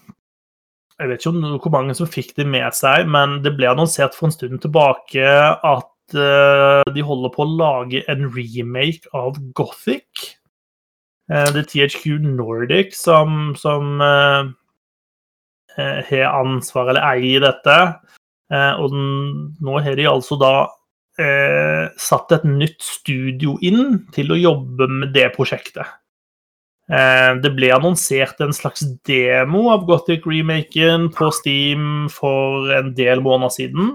Jeg 1.01 1.09
vet 1.09 1.23
ikke 1.23 1.33
om 1.33 1.57
hvor 1.59 1.73
mange 1.75 1.97
som 1.97 2.09
fikk 2.11 2.35
det 2.37 2.47
med 2.49 2.77
seg, 2.77 3.09
men 3.09 3.41
det 3.45 3.55
ble 3.57 3.71
annonsert 3.71 4.15
for 4.17 4.29
en 4.29 4.35
stund 4.35 4.61
tilbake 4.63 5.25
at 5.25 6.17
uh, 6.19 6.85
de 6.93 7.05
holder 7.07 7.33
på 7.33 7.47
å 7.47 7.55
lage 7.57 8.03
en 8.13 8.27
remake 8.35 9.09
av 9.17 9.39
Gothic. 9.57 10.37
Eh, 11.31 11.49
det 11.55 11.63
er 11.63 11.69
THQ 11.71 12.19
Nordic 12.27 12.93
som, 12.99 13.55
som 13.57 14.03
eh, 14.03 14.51
har 16.11 16.27
ansvar 16.35 16.91
eller 16.91 17.07
eier 17.15 17.47
dette. 17.47 17.77
Og 18.51 18.91
den, 18.91 19.05
nå 19.63 19.77
har 19.79 19.95
de 19.95 20.09
altså 20.11 20.35
da 20.41 20.55
satt 22.03 22.33
et 22.35 22.47
nytt 22.49 22.83
studio 22.83 23.55
inn 23.63 24.09
til 24.11 24.35
å 24.35 24.41
jobbe 24.41 24.89
med 24.91 25.15
det 25.15 25.29
prosjektet. 25.37 25.87
Eh, 26.91 27.33
det 27.43 27.53
ble 27.55 27.71
annonsert 27.75 28.41
en 28.43 28.55
slags 28.55 28.83
demo 29.07 29.69
av 29.71 29.85
Gothic-remaken 29.89 31.11
på 31.15 31.31
Steam 31.35 32.09
for 32.11 32.73
en 32.75 32.95
del 32.99 33.23
måneder 33.23 33.55
siden. 33.55 33.93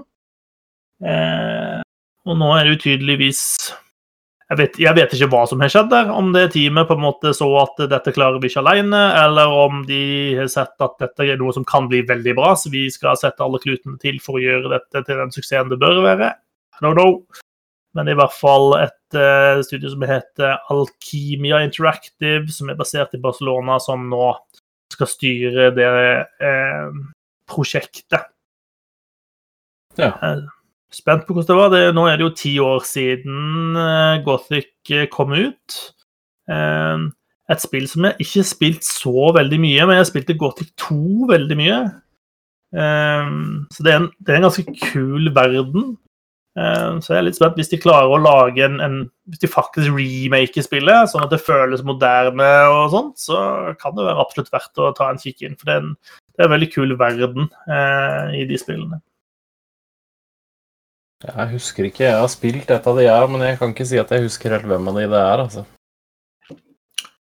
Eh, 1.04 1.82
og 2.26 2.38
nå 2.40 2.54
er 2.56 2.64
det 2.64 2.78
utydeligvis, 2.78 3.42
tydeligvis 3.58 3.84
jeg 4.46 4.58
vet, 4.60 4.76
jeg 4.78 4.94
vet 4.94 5.14
ikke 5.16 5.26
hva 5.32 5.40
som 5.50 5.62
har 5.62 5.70
skjedd 5.72 5.88
der. 5.90 6.10
Om 6.14 6.28
det 6.34 6.44
teamet 6.54 6.86
på 6.86 6.94
en 6.94 7.02
måte 7.02 7.32
så 7.34 7.48
at 7.64 7.80
dette 7.90 8.12
klarer 8.14 8.38
vi 8.38 8.46
ikke 8.46 8.62
alene, 8.62 9.00
eller 9.24 9.50
om 9.50 9.80
de 9.88 10.02
har 10.38 10.50
sett 10.52 10.86
at 10.86 10.94
dette 11.02 11.26
er 11.26 11.40
noe 11.40 11.54
som 11.56 11.66
kan 11.66 11.88
bli 11.90 12.04
veldig 12.06 12.36
bra, 12.38 12.52
så 12.54 12.70
vi 12.70 12.84
skal 12.94 13.18
sette 13.18 13.42
alle 13.42 13.58
klutene 13.62 13.98
til 14.02 14.20
for 14.22 14.38
å 14.38 14.44
gjøre 14.44 14.70
dette 14.76 15.02
til 15.08 15.18
den 15.18 15.34
suksessen 15.34 15.72
det 15.72 15.80
bør 15.82 15.98
være. 16.04 16.30
I 16.78 16.84
don't 16.84 16.94
know. 16.94 17.24
Men 17.96 18.04
det 18.04 18.12
er 18.12 18.18
i 18.18 18.20
hvert 18.20 18.36
fall 18.36 18.74
et 18.76 19.16
uh, 19.16 19.62
studio 19.64 19.88
som 19.88 20.02
heter 20.04 20.58
Alkimia 20.72 21.62
Interactive, 21.64 22.44
som 22.52 22.68
er 22.68 22.76
basert 22.76 23.16
i 23.16 23.20
Barcelona, 23.22 23.78
som 23.80 24.04
nå 24.10 24.34
skal 24.92 25.08
styre 25.08 25.70
det 25.76 25.88
uh, 26.44 26.98
prosjektet. 27.48 28.28
Ja. 29.96 30.12
Eh, 30.20 30.44
Spent 30.92 31.24
på 31.24 31.34
hvordan 31.34 31.48
det 31.48 31.56
var. 31.56 31.70
Det, 31.72 31.80
nå 31.96 32.04
er 32.08 32.18
det 32.18 32.26
jo 32.26 32.34
ti 32.36 32.52
år 32.62 32.84
siden 32.86 33.74
Gothic 34.24 34.92
kom 35.12 35.32
ut. 35.34 35.76
Et 36.46 37.62
spill 37.64 37.88
som 37.90 38.06
jeg 38.06 38.22
ikke 38.22 38.38
har 38.38 38.46
spilt 38.48 38.86
så 38.86 39.32
veldig 39.34 39.58
mye, 39.60 39.88
men 39.88 39.98
jeg 39.98 40.08
spilte 40.12 40.36
Gothic 40.38 40.70
2 40.84 41.26
veldig 41.32 41.58
mye. 41.58 41.80
Så 42.70 43.82
det 43.82 43.92
er, 43.92 43.98
en, 43.98 44.08
det 44.22 44.32
er 44.32 44.38
en 44.38 44.46
ganske 44.46 44.64
kul 44.92 45.32
verden. 45.36 45.96
Eh, 46.56 46.98
Så 47.04 47.12
jeg 47.12 47.18
er 47.18 47.26
litt 47.26 47.36
spent 47.36 47.56
hvis 47.60 47.68
de 47.68 47.76
klarer 47.82 48.08
å 48.08 48.16
lage 48.22 48.64
en, 48.64 48.78
en 48.80 48.94
Hvis 49.28 49.42
de 49.42 49.48
faktisk 49.52 49.90
remaker 49.92 50.64
spillet, 50.64 51.10
sånn 51.12 51.24
at 51.26 51.30
det 51.34 51.42
føles 51.44 51.82
moderne 51.84 52.46
og 52.72 52.90
sånt, 52.94 53.18
så 53.18 53.74
kan 53.80 53.92
det 53.96 54.06
være 54.06 54.22
absolutt 54.22 54.52
verdt 54.54 54.78
å 54.80 54.92
ta 54.96 55.10
en 55.10 55.18
kikk 55.20 55.42
inn. 55.42 55.56
For 55.58 55.66
det 55.68 55.74
er 55.74 55.82
en, 55.82 55.90
det 56.36 56.40
er 56.44 56.48
en 56.48 56.54
veldig 56.54 56.70
kul 56.72 56.94
verden 56.96 57.48
eh, 57.68 58.36
i 58.40 58.44
de 58.48 58.56
spillene. 58.62 59.00
Jeg 61.26 61.48
husker 61.56 61.88
ikke. 61.88 62.04
Jeg 62.06 62.20
har 62.20 62.28
spilt 62.30 62.70
et 62.70 62.86
av 62.86 62.98
de 63.00 63.06
her, 63.08 63.26
men 63.32 63.42
jeg 63.42 63.58
kan 63.58 63.72
ikke 63.72 63.86
si 63.88 63.98
at 63.98 64.10
jeg 64.14 64.26
husker 64.28 64.52
helt 64.54 64.68
hvem 64.68 64.88
av 64.92 64.98
de 65.00 65.06
det 65.10 65.20
er. 65.22 65.42
altså. 65.46 65.64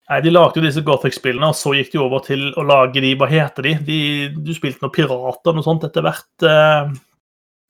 Nei, 0.10 0.20
De 0.26 0.32
lagde 0.34 0.58
jo 0.62 0.66
disse 0.66 0.82
Gothic-spillene, 0.86 1.50
og 1.52 1.58
så 1.58 1.74
gikk 1.78 1.92
de 1.94 2.00
over 2.02 2.24
til 2.26 2.48
å 2.58 2.64
lage 2.66 3.02
de 3.04 3.12
Hva 3.20 3.28
heter 3.30 3.66
de? 3.68 3.74
de 3.86 4.00
du 4.34 4.54
spilte 4.58 4.82
noen 4.86 4.94
pirater 4.96 5.52
og 5.52 5.58
noe 5.60 5.66
sånt 5.66 5.84
etter 5.90 6.06
hvert. 6.06 6.30
eh, 6.42 6.94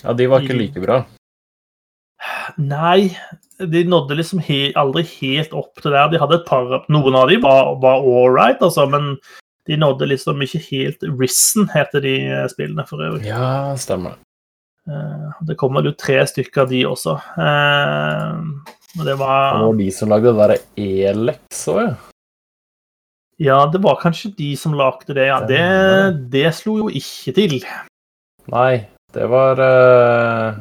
Ja, 0.06 0.14
De 0.14 0.28
var 0.32 0.46
ikke 0.46 0.60
like 0.60 0.80
bra. 0.86 1.02
Nei, 2.58 3.10
de 3.60 3.84
nådde 3.88 4.16
liksom 4.20 4.40
he 4.44 4.72
aldri 4.80 5.04
helt 5.20 5.54
opp 5.58 5.82
til 5.84 5.92
der. 5.96 6.10
De 6.12 6.20
hadde 6.22 6.40
et 6.40 6.48
par 6.48 6.86
Noen 6.90 7.16
av 7.20 7.30
dem 7.32 7.42
var, 7.46 7.76
var 7.84 8.02
all 8.04 8.32
right, 8.34 8.62
altså, 8.62 8.88
men 8.90 9.16
de 9.70 9.78
nådde 9.78 10.08
liksom 10.10 10.42
ikke 10.42 10.62
helt 10.72 11.06
Risen, 11.20 11.70
heter 11.76 12.02
de 12.02 12.16
eh, 12.26 12.48
spillene 12.50 12.86
for 12.90 13.04
øvrig. 13.06 13.28
Ja, 13.30 13.76
stemmer 13.78 14.16
det. 14.16 14.26
Eh, 14.90 15.40
Det 15.46 15.58
kom 15.60 15.76
vel 15.78 15.92
ut 15.92 16.00
tre 16.02 16.20
stykker 16.26 16.64
av 16.66 16.72
de 16.74 16.84
også. 16.90 17.18
Eh, 17.38 18.40
og 18.98 19.04
det 19.06 19.12
Det 19.14 19.20
var 19.20 19.60
var 19.62 19.76
de 19.78 19.92
som 19.94 20.10
lagde 20.10 20.32
det 20.32 20.40
derre 20.40 20.58
Elex 20.78 21.68
òg, 21.70 21.84
ja. 21.86 21.96
Ja, 23.40 23.60
det 23.72 23.80
var 23.80 24.02
kanskje 24.02 24.34
de 24.36 24.50
som 24.60 24.74
lagde 24.76 25.14
det, 25.16 25.30
ja. 25.30 25.38
Det, 25.48 26.30
det 26.34 26.50
slo 26.58 26.74
jo 26.82 26.90
ikke 26.92 27.32
til. 27.38 27.54
Nei, 28.52 28.88
det 29.16 29.30
var 29.32 29.62
eh, 29.64 30.58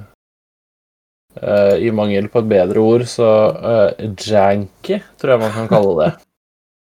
I 1.38 1.90
mangel 1.94 2.30
på 2.32 2.42
et 2.42 2.48
bedre 2.50 2.82
ord, 2.82 3.04
så 3.10 3.28
uh, 3.54 4.06
janky, 4.16 4.98
tror 5.20 5.34
jeg 5.34 5.42
man 5.44 5.54
kan 5.54 5.70
kalle 5.70 5.94
det. 6.02 6.10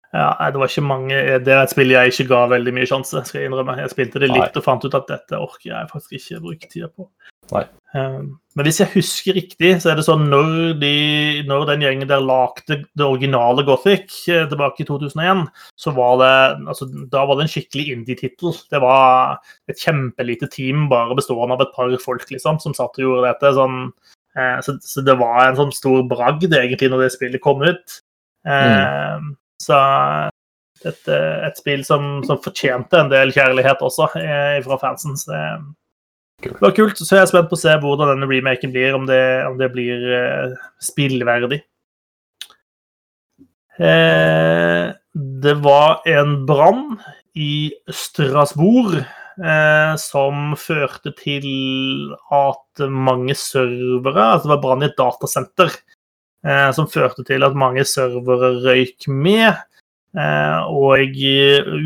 Ja, 0.10 0.50
det 0.50 0.58
var 0.58 0.72
ikke 0.72 0.82
mange 0.82 1.18
Det 1.46 1.52
er 1.54 1.60
et 1.62 1.70
spill 1.70 1.92
jeg 1.94 2.10
ikke 2.10 2.32
ga 2.32 2.46
veldig 2.50 2.72
mye 2.74 2.88
sjanse, 2.90 3.22
skal 3.28 3.44
jeg 3.44 3.52
innrømme. 3.52 3.78
Jeg 3.78 3.92
spilte 3.94 4.22
det 4.22 4.32
litt 4.32 4.56
og 4.58 4.66
fant 4.66 4.86
ut 4.86 4.96
at 4.98 5.06
dette 5.12 5.38
orker 5.38 5.70
jeg 5.70 5.92
faktisk 5.92 6.16
ikke 6.18 6.40
bruke 6.48 6.70
tida 6.72 6.90
på. 6.90 7.06
Nei. 7.54 7.66
Um, 7.98 8.36
men 8.54 8.68
hvis 8.68 8.78
jeg 8.82 8.92
husker 8.94 9.34
riktig, 9.38 9.72
så 9.82 9.90
er 9.92 9.98
det 9.98 10.04
sånn 10.06 10.28
når, 10.30 10.50
de, 10.82 10.92
når 11.50 11.66
den 11.72 11.86
gjengen 11.86 12.10
der 12.10 12.22
lagde 12.22 12.80
det 12.86 13.06
originale 13.06 13.64
Gothic 13.66 14.14
eh, 14.30 14.46
tilbake 14.50 14.84
i 14.84 14.88
2001, 14.90 15.48
så 15.80 15.94
var 15.98 16.20
det 16.22 16.34
altså, 16.70 16.86
da 17.10 17.24
var 17.26 17.40
det 17.40 17.48
en 17.48 17.54
skikkelig 17.54 17.88
indie-tittel. 17.96 18.54
Det 18.70 18.82
var 18.84 19.40
et 19.72 19.82
kjempelite 19.82 20.52
team 20.54 20.86
bare 20.92 21.18
bestående 21.18 21.58
av 21.58 21.66
et 21.66 21.74
par 21.78 21.96
folk 22.04 22.30
liksom, 22.30 22.62
som 22.62 22.78
satt 22.78 23.00
og 23.00 23.06
gjorde 23.06 23.26
dette. 23.32 23.54
Sånn, 23.58 23.82
eh, 23.90 24.19
så, 24.36 24.76
så, 24.86 25.02
det 25.04 25.16
var 25.20 25.40
en 25.44 25.58
sånn 25.58 25.72
stor 25.76 26.04
bragd 26.08 26.54
egentlig 26.54 26.92
når 26.92 27.06
det 27.06 27.14
spillet 27.16 27.42
kom 27.44 27.64
ut. 27.66 27.96
Mm. 28.48 29.32
Så 29.60 29.80
et, 30.88 31.10
et 31.10 31.58
spill 31.60 31.82
som, 31.84 32.22
som, 32.24 32.40
fortjente 32.40 33.02
en 33.02 33.10
del 33.12 33.34
kjærlighet 33.36 33.82
også 33.84 34.08
eh, 34.22 34.60
fra 34.64 34.78
fansen. 34.80 35.18
Så 35.20 35.34
det, 35.34 35.42
det 36.46 36.54
var 36.62 36.76
kult. 36.78 37.02
Så 37.02 37.18
jeg 37.18 37.26
er 37.26 37.32
spent 37.34 37.50
på 37.52 37.58
å 37.58 37.64
se 37.64 37.74
hvordan 37.82 38.14
denne 38.14 38.30
remaken 38.30 38.72
blir, 38.76 38.96
om 38.96 39.10
det, 39.10 39.24
om 39.50 39.58
det 39.60 39.72
blir 39.74 40.06
spillverdig. 40.84 41.60
Eh, 43.80 44.92
det 45.14 45.56
var 45.64 46.02
en 46.08 46.46
brann 46.46 47.00
i 47.36 47.72
Strasbourg 47.88 49.00
eh, 49.40 49.94
som 50.00 50.54
førte 50.60 51.14
til 51.18 52.14
at 52.34 52.84
mange 52.90 53.36
servere 53.38 54.26
Altså 54.34 54.48
det 54.48 54.54
var 54.56 54.62
brann 54.64 54.84
i 54.86 54.90
et 54.90 55.00
datasenter 55.00 55.72
eh, 56.46 56.70
som 56.76 56.90
førte 56.92 57.26
til 57.28 57.46
at 57.48 57.58
mange 57.58 57.86
servere 57.88 58.54
røyk 58.66 59.10
med. 59.10 59.66
Eh, 60.18 60.62
og 60.74 61.20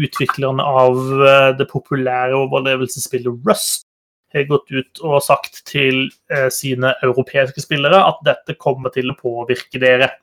utviklerne 0.06 0.64
av 0.64 1.00
eh, 1.28 1.50
det 1.60 1.68
populære 1.72 2.38
overlevelsesspillet 2.40 3.48
Rust 3.48 3.84
har 4.34 4.48
gått 4.50 4.72
ut 4.72 5.02
og 5.04 5.20
sagt 5.22 5.60
til 5.70 6.08
eh, 6.32 6.50
sine 6.54 6.96
europeiske 7.04 7.62
spillere 7.62 8.00
at 8.02 8.24
dette 8.26 8.56
kommer 8.58 8.94
til 8.96 9.12
å 9.12 9.18
påvirke 9.20 9.82
dere. 9.82 10.14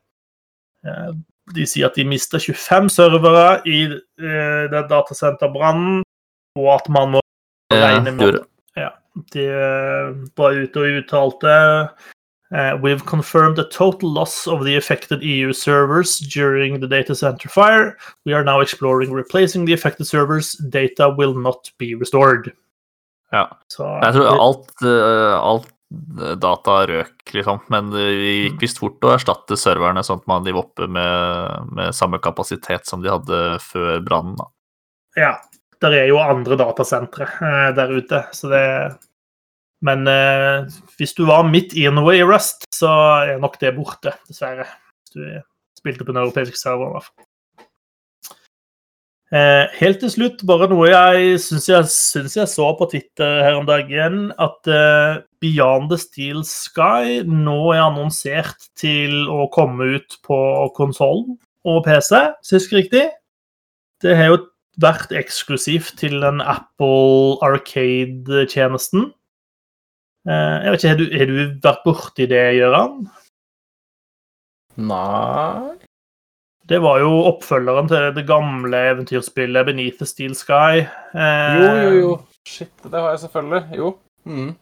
De 1.54 1.66
sier 1.68 1.90
at 1.90 1.98
de 1.98 2.06
mister 2.08 2.40
25 2.40 2.88
servere 2.94 3.60
i 3.68 3.82
eh, 3.90 4.64
den 4.72 4.86
datasenterbrannen, 4.90 6.00
og 6.60 6.70
at 6.76 6.88
man 6.92 7.16
må 7.16 7.24
regne 7.72 8.14
med 8.16 8.40
ja, 8.78 8.92
De 9.34 9.44
var 10.38 10.62
ute 10.64 10.82
og 10.84 11.02
uttalte 11.02 11.58
Uh, 12.52 12.76
we've 12.82 13.06
confirmed 13.06 13.60
a 13.60 13.64
total 13.70 14.10
loss 14.10 14.48
of 14.48 14.64
the 14.64 14.74
affected 14.74 15.22
EU 15.22 15.52
servers 15.52 16.18
during 16.18 16.80
the 16.80 16.88
data 16.88 17.14
center 17.14 17.48
fire. 17.48 17.96
We 18.26 18.32
are 18.32 18.42
now 18.42 18.58
exploring 18.60 19.12
replacing 19.12 19.66
the 19.66 19.72
affected 19.72 20.08
servers. 20.08 20.54
Data 20.54 21.14
will 21.16 21.32
not 21.32 21.70
be 21.78 21.94
restored. 21.94 22.50
Ja. 23.30 23.56
Så, 23.68 23.86
jeg 24.02 24.14
tror 24.14 24.42
alt, 24.42 24.72
uh, 24.82 25.38
alt 25.38 25.70
data 26.42 26.86
røk, 26.86 27.34
liksom. 27.34 27.62
Men 27.70 27.90
det 27.94 28.08
gikk 28.08 28.56
mm. 28.56 28.60
visst 28.62 28.82
fort 28.82 29.06
å 29.06 29.14
erstatte 29.14 29.58
serverne, 29.58 30.02
sånn 30.06 30.18
at 30.22 30.28
man 30.30 30.46
de 30.46 30.54
oppe 30.58 30.86
med, 30.90 31.70
med, 31.70 31.94
samme 31.94 32.18
kapasitet 32.22 32.86
som 32.90 33.02
de 33.02 33.10
hadde 33.10 33.40
før 33.62 34.02
brannen. 34.06 34.38
Ja. 35.18 35.36
Der 35.80 35.96
er 35.96 36.10
jo 36.10 36.20
andre 36.20 36.58
datasentre 36.60 37.28
eh, 37.40 37.70
der 37.76 37.94
ute, 37.96 38.24
så 38.36 38.50
det 38.52 38.64
Men 39.80 40.04
eh, 40.08 40.68
hvis 40.98 41.14
du 41.16 41.24
var 41.24 41.46
midt 41.48 41.72
i 41.72 41.86
noe 41.88 42.12
i 42.18 42.24
Rust, 42.26 42.66
så 42.74 42.90
er 43.24 43.40
nok 43.40 43.56
det 43.62 43.72
borte, 43.78 44.12
dessverre. 44.28 44.66
Hvis 45.08 45.14
du 45.16 45.40
spilte 45.80 46.04
på 46.04 46.12
en 46.12 46.20
europeisk 46.20 46.58
server, 46.60 46.90
i 46.90 46.96
hvert 46.98 47.08
fall. 47.08 47.26
Eh, 49.30 49.70
helt 49.78 50.00
til 50.02 50.10
slutt, 50.10 50.40
bare 50.42 50.66
noe 50.66 50.88
jeg 50.90 51.36
syns 51.38 51.68
jeg, 51.70 51.86
jeg 52.34 52.50
så 52.50 52.64
på 52.74 52.88
Twitter 52.90 53.44
her 53.46 53.60
om 53.60 53.68
dagen, 53.68 54.32
at 54.42 54.66
eh, 54.66 55.20
Beyond 55.40 55.92
the 55.92 55.98
Steel 56.02 56.42
Sky 56.44 57.20
nå 57.22 57.60
er 57.70 57.84
annonsert 57.84 58.68
til 58.76 59.30
å 59.30 59.46
komme 59.54 59.86
ut 59.94 60.18
på 60.26 60.40
konsollen 60.74 61.38
og 61.62 61.84
PC, 61.86 62.24
husker 62.50 62.82
riktig. 62.82 63.06
Det 64.02 64.18
har 64.18 64.32
jo 64.32 64.40
vært 64.80 65.14
eksklusivt 65.16 65.98
til 66.00 66.18
den 66.24 66.40
Apple 66.40 67.36
Arcade-tjenesten. 67.46 69.10
Eh, 70.28 70.56
jeg 70.64 70.72
vet 70.72 70.80
ikke, 70.80 70.94
Har 70.94 71.00
du, 71.00 71.06
har 71.18 71.30
du 71.30 71.60
vært 71.68 71.84
borti 71.86 72.26
det, 72.30 72.42
Gøran? 72.60 73.04
Nei 74.80 75.80
det 76.70 76.78
var 76.78 77.00
jo 77.02 77.10
oppfølgeren 77.26 77.88
til 77.90 78.12
det 78.14 78.22
gamle 78.28 78.80
eventyrspillet 78.92 79.66
Beneath 79.66 79.98
the 79.98 80.06
Steel 80.06 80.36
Sky. 80.38 80.84
Eh, 81.18 81.56
jo, 81.58 81.70
jo, 81.80 81.94
jo. 81.98 82.12
Shit, 82.46 82.70
det 82.84 82.94
har 82.94 83.10
jeg 83.10 83.24
selvfølgelig. 83.24 83.62
Jo. 83.80 83.88
Mm. 84.24 84.52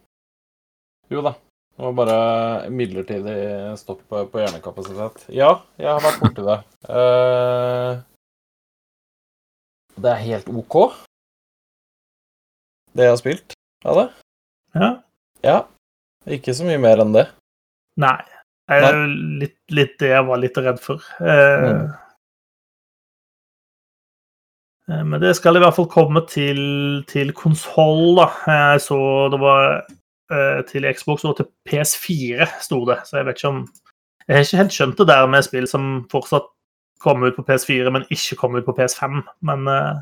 Jo 1.13 1.25
da. 1.27 1.35
Det 1.79 1.85
var 1.85 1.97
bare 1.99 2.71
midlertidig 2.75 3.37
stopp 3.79 4.01
på, 4.09 4.25
på 4.33 4.41
hjernekapasitet. 4.41 5.29
Ja, 5.37 5.53
jeg 5.79 5.93
har 5.93 6.01
vært 6.03 6.23
borti 6.25 6.47
det. 6.49 6.57
Uh, 6.89 8.01
det 10.03 10.11
er 10.15 10.25
helt 10.25 10.49
OK, 10.51 10.79
det 12.99 13.07
jeg 13.07 13.15
har 13.15 13.21
spilt 13.21 13.55
av 13.87 14.01
det. 14.01 14.09
Ja. 14.79 14.91
ja. 15.45 15.59
Ikke 16.39 16.55
så 16.57 16.67
mye 16.67 16.81
mer 16.83 17.01
enn 17.05 17.15
det. 17.15 17.29
Nei. 18.01 18.19
Det 18.69 18.85
er 18.85 18.99
litt, 19.41 19.57
litt, 19.73 19.95
det 20.03 20.11
jeg 20.11 20.25
var 20.29 20.41
litt 20.43 20.59
redd 20.61 20.81
for. 20.83 21.05
Eh, 21.25 21.63
mm. 21.65 21.87
Eh, 24.91 25.05
men 25.09 25.23
det 25.23 25.31
skal 25.39 25.57
i 25.57 25.63
hvert 25.63 25.77
fall 25.79 25.89
komme 25.93 26.25
til, 26.29 26.61
til 27.09 27.33
konsoll, 27.37 28.19
da. 28.19 28.29
Jeg 28.51 28.83
så 28.85 29.01
det 29.33 29.41
var 29.41 29.65
eh, 29.79 30.61
til 30.69 30.89
Xbox 30.93 31.25
og 31.29 31.39
til 31.39 31.49
PS4, 31.71 32.51
sto 32.67 32.83
det. 32.91 33.01
Så 33.09 33.21
jeg 33.21 33.29
vet 33.29 33.41
ikke 33.41 33.55
om 33.55 33.67
Jeg 34.29 34.37
har 34.37 34.45
ikke 34.45 34.61
helt 34.61 34.75
skjønt 34.77 34.99
det 35.01 35.09
der 35.09 35.31
med 35.33 35.45
spill 35.47 35.71
som 35.71 35.85
fortsatt 36.13 36.51
kommer 37.03 37.31
ut 37.31 37.37
på 37.39 37.45
PS4, 37.49 37.91
men 37.95 38.07
ikke 38.11 38.39
kommer 38.41 38.63
ut 38.63 38.69
på 38.69 38.77
PS5. 38.79 39.21
Men 39.47 39.69
eh, 39.73 40.01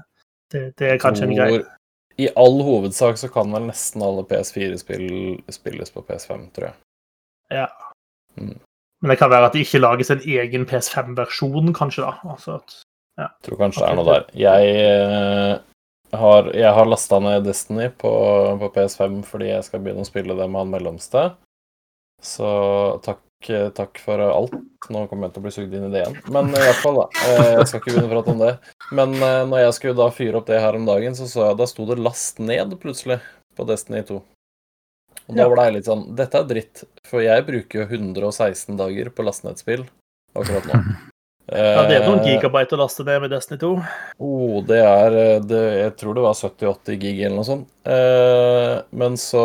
det, 0.53 0.63
det 0.81 0.93
er 0.93 1.03
kanskje 1.03 1.29
en 1.29 1.37
greie. 1.37 1.65
I 2.17 2.31
all 2.41 2.63
hovedsak 2.65 3.19
så 3.21 3.29
kan 3.29 3.53
vel 3.53 3.67
nesten 3.69 4.05
alle 4.05 4.25
PS4-spill 4.29 5.09
spilles 5.53 5.93
på 5.93 6.05
PS5, 6.07 6.49
tror 6.57 6.71
jeg. 6.71 6.77
Ja. 7.53 7.69
Mm. 8.41 8.57
Men 9.03 9.13
det 9.13 9.19
kan 9.21 9.31
være 9.31 9.51
at 9.51 9.57
det 9.57 9.67
ikke 9.67 9.83
lages 9.83 10.11
en 10.11 10.25
egen 10.25 10.65
PS5-versjon, 10.69 11.75
kanskje, 11.77 12.07
da. 12.07 12.33
Altså 12.33 12.57
at, 12.57 12.79
ja. 13.21 13.29
Jeg 13.29 13.49
tror 13.49 13.61
kanskje 13.61 13.83
det 13.83 13.91
er 13.91 13.99
noe 13.99 14.09
der. 14.09 14.25
Jeg 14.41 14.71
uh, 14.97 16.21
har, 16.23 16.49
jeg 16.57 16.73
har 16.79 16.89
lasta 16.89 17.21
ned 17.21 17.45
Destiny 17.45 17.91
på, 18.01 18.13
på, 18.63 18.71
PS5 18.77 19.21
fordi 19.29 19.51
jeg 19.51 19.67
skal 19.69 19.85
begynne 19.85 20.07
å 20.07 20.09
spille 20.09 20.39
det 20.39 20.49
med 20.49 20.63
han 20.63 20.73
mellomste. 20.73 21.27
Så 22.25 22.49
takk, 23.05 23.21
takk, 23.77 24.01
for 24.03 24.23
alt. 24.23 24.55
Nå 24.93 25.07
kommer 25.11 25.29
jeg 25.29 25.37
til 25.37 25.43
å 25.43 25.47
bli 25.47 25.55
sugd 25.55 25.75
inn 25.75 25.89
i 25.89 25.91
det 25.95 26.03
igjen. 26.03 26.21
Men 26.35 26.53
i 26.53 26.63
hvert 26.63 26.83
fall, 26.83 27.01
da. 27.03 27.07
Uh, 27.25 27.51
jeg 27.57 27.67
skal 27.71 27.83
ikke 27.83 27.93
begynne 27.93 28.09
å 28.09 28.15
prate 28.15 28.35
om 28.35 28.45
det. 28.45 28.53
Men 29.01 29.17
når 29.51 29.65
jeg 29.65 29.77
skulle 29.79 29.99
da 29.99 30.09
fyre 30.15 30.41
opp 30.41 30.49
det 30.51 30.63
her 30.63 30.79
om 30.79 30.87
dagen, 30.89 31.19
så 31.19 31.29
så 31.31 31.51
jeg 31.51 31.61
da 31.61 31.69
sto 31.71 31.89
det 31.89 31.99
'last 31.99 32.43
ned' 32.43 32.79
plutselig 32.83 33.21
på 33.57 33.67
Destiny 33.69 34.05
2. 34.07 34.23
Og 35.27 35.35
da 35.35 35.49
ble 35.51 35.65
jeg 35.67 35.75
litt 35.75 35.89
sånn 35.89 36.05
Dette 36.19 36.39
er 36.39 36.47
dritt, 36.47 36.85
for 37.07 37.25
jeg 37.25 37.47
bruker 37.49 37.83
jo 37.83 37.89
116 37.89 38.79
dager 38.79 39.11
på 39.11 39.27
lastenettspill 39.27 39.87
akkurat 40.37 40.71
nå. 40.71 40.81
Ja, 41.47 41.85
det 41.87 42.01
er 42.01 42.07
noen 42.09 42.25
eh, 42.25 42.33
gigabyte 42.33 42.75
å 42.75 42.81
laste 42.81 43.05
ned 43.07 43.21
med 43.23 43.31
Destiny 43.31 43.61
2. 43.63 43.69
Oh, 44.19 44.57
det 44.67 44.81
er 44.83 45.15
eh, 45.15 45.45
det, 45.47 45.61
Jeg 45.79 45.93
tror 46.01 46.17
det 46.17 46.25
var 46.25 46.35
70-80 46.35 46.99
gig 47.05 47.21
eller 47.21 47.37
noe 47.39 47.47
sånt. 47.47 47.69
Eh, 47.87 48.73
men 48.99 49.15
så 49.21 49.45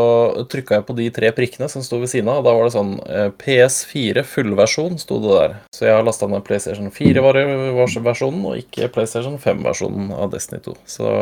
trykka 0.49 0.80
jeg 0.80 0.88
på 0.88 0.95
de 0.98 1.06
tre 1.14 1.30
prikkene 1.38 1.69
som 1.69 1.86
sto 1.86 2.02
ved 2.02 2.10
siden 2.10 2.32
av, 2.34 2.41
og 2.41 2.49
da 2.49 2.56
var 2.57 2.65
det 2.65 2.73
sånn 2.73 2.95
PS4 3.44 4.26
fullversjon 4.26 4.98
sto 5.02 5.22
det 5.22 5.38
der. 5.38 5.56
Så 5.78 5.86
jeg 5.86 5.99
har 5.99 6.07
lasta 6.07 6.32
ned 6.32 6.41
PlayStation 6.48 6.90
4-versjonen 6.90 8.49
og 8.49 8.57
ikke 8.64 8.90
PlayStation 8.98 9.38
5-versjonen 9.41 10.10
av 10.18 10.34
Destiny 10.34 10.65
2. 10.65 10.78
Så 10.90 11.15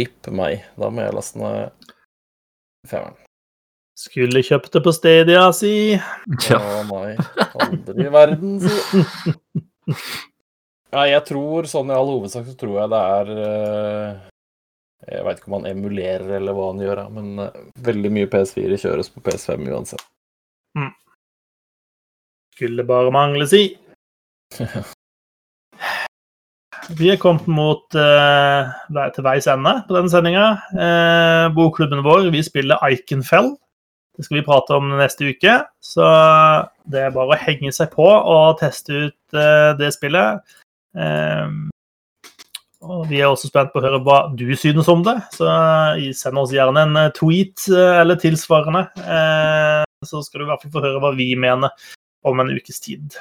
ripp 0.00 0.26
meg. 0.34 0.66
Da 0.74 0.90
må 0.90 1.06
jeg 1.06 1.14
laste 1.20 1.38
ned 1.38 1.90
Femmeren. 2.88 3.29
Skulle 3.98 4.42
kjøpt 4.46 4.72
det 4.74 4.82
på 4.84 4.92
Stadia, 4.96 5.44
si. 5.56 5.74
Ja. 6.48 6.60
Å 6.60 6.82
nei. 6.88 7.14
Aldri 7.60 8.06
i 8.06 8.12
verden, 8.12 8.58
si. 8.62 9.34
Nei, 10.90 11.06
jeg 11.12 11.22
tror 11.28 11.68
sånn 11.70 11.90
i 11.92 11.94
all 11.94 12.08
hovedsak 12.10 12.48
så 12.48 12.56
tror 12.58 12.80
jeg 12.80 12.90
det 12.90 13.00
er 13.16 13.28
eh, 13.44 14.22
Jeg 15.06 15.26
veit 15.26 15.38
ikke 15.38 15.50
om 15.52 15.56
han 15.60 15.68
emulerer 15.70 16.32
eller 16.40 16.56
hva 16.56 16.64
han 16.72 16.82
gjør, 16.82 17.02
men 17.14 17.44
eh, 17.44 17.60
veldig 17.86 18.10
mye 18.16 18.30
PS4 18.32 18.78
kjøres 18.82 19.12
på 19.14 19.22
PS5 19.26 19.68
uansett. 19.70 20.02
Mm. 20.78 20.90
Skulle 22.56 22.86
bare 22.88 23.14
mangle, 23.14 23.46
si. 23.50 23.62
Vi 26.98 27.10
er 27.12 27.20
kommet 27.22 27.46
mot 27.46 27.94
uh, 27.94 28.70
til 29.14 29.22
veis 29.22 29.46
ende 29.50 29.76
på 29.86 29.94
denne 29.94 30.10
sendinga. 30.10 30.46
Uh, 30.74 31.46
bokklubben 31.54 32.02
vår 32.02 32.30
vi 32.34 32.42
spiller 32.42 32.82
Iconfell. 32.88 33.52
Det 34.20 34.26
skal 34.26 34.36
vi 34.36 34.44
prate 34.44 34.76
om 34.76 34.92
neste 35.00 35.32
uke. 35.32 35.56
Så 35.80 36.04
det 36.92 37.06
er 37.06 37.14
bare 37.14 37.32
å 37.32 37.40
henge 37.40 37.72
seg 37.72 37.92
på 37.94 38.04
og 38.04 38.58
teste 38.60 39.06
ut 39.08 39.36
uh, 39.38 39.72
det 39.80 39.94
spillet. 39.96 40.44
Um, 40.92 41.70
og 42.80 43.04
vi 43.10 43.18
er 43.20 43.28
også 43.28 43.50
spent 43.50 43.74
på 43.74 43.80
å 43.80 43.84
høre 43.84 44.00
hva 44.04 44.18
du 44.32 44.46
synes 44.56 44.88
om 44.88 45.02
det, 45.04 45.18
så 45.36 45.46
send 46.16 46.40
oss 46.40 46.52
gjerne 46.54 46.86
en 46.86 46.96
eh, 46.96 47.10
tweet 47.16 47.66
eh, 47.68 47.96
eller 48.00 48.16
tilsvarende. 48.20 48.86
Eh, 49.04 49.82
så 50.08 50.22
skal 50.24 50.40
du 50.40 50.46
i 50.46 50.48
hvert 50.48 50.64
fall 50.64 50.72
få 50.78 50.84
høre 50.86 51.02
hva 51.02 51.10
vi 51.16 51.28
mener 51.36 51.74
om 52.24 52.40
en 52.40 52.52
ukes 52.56 52.80
tid. 52.80 53.18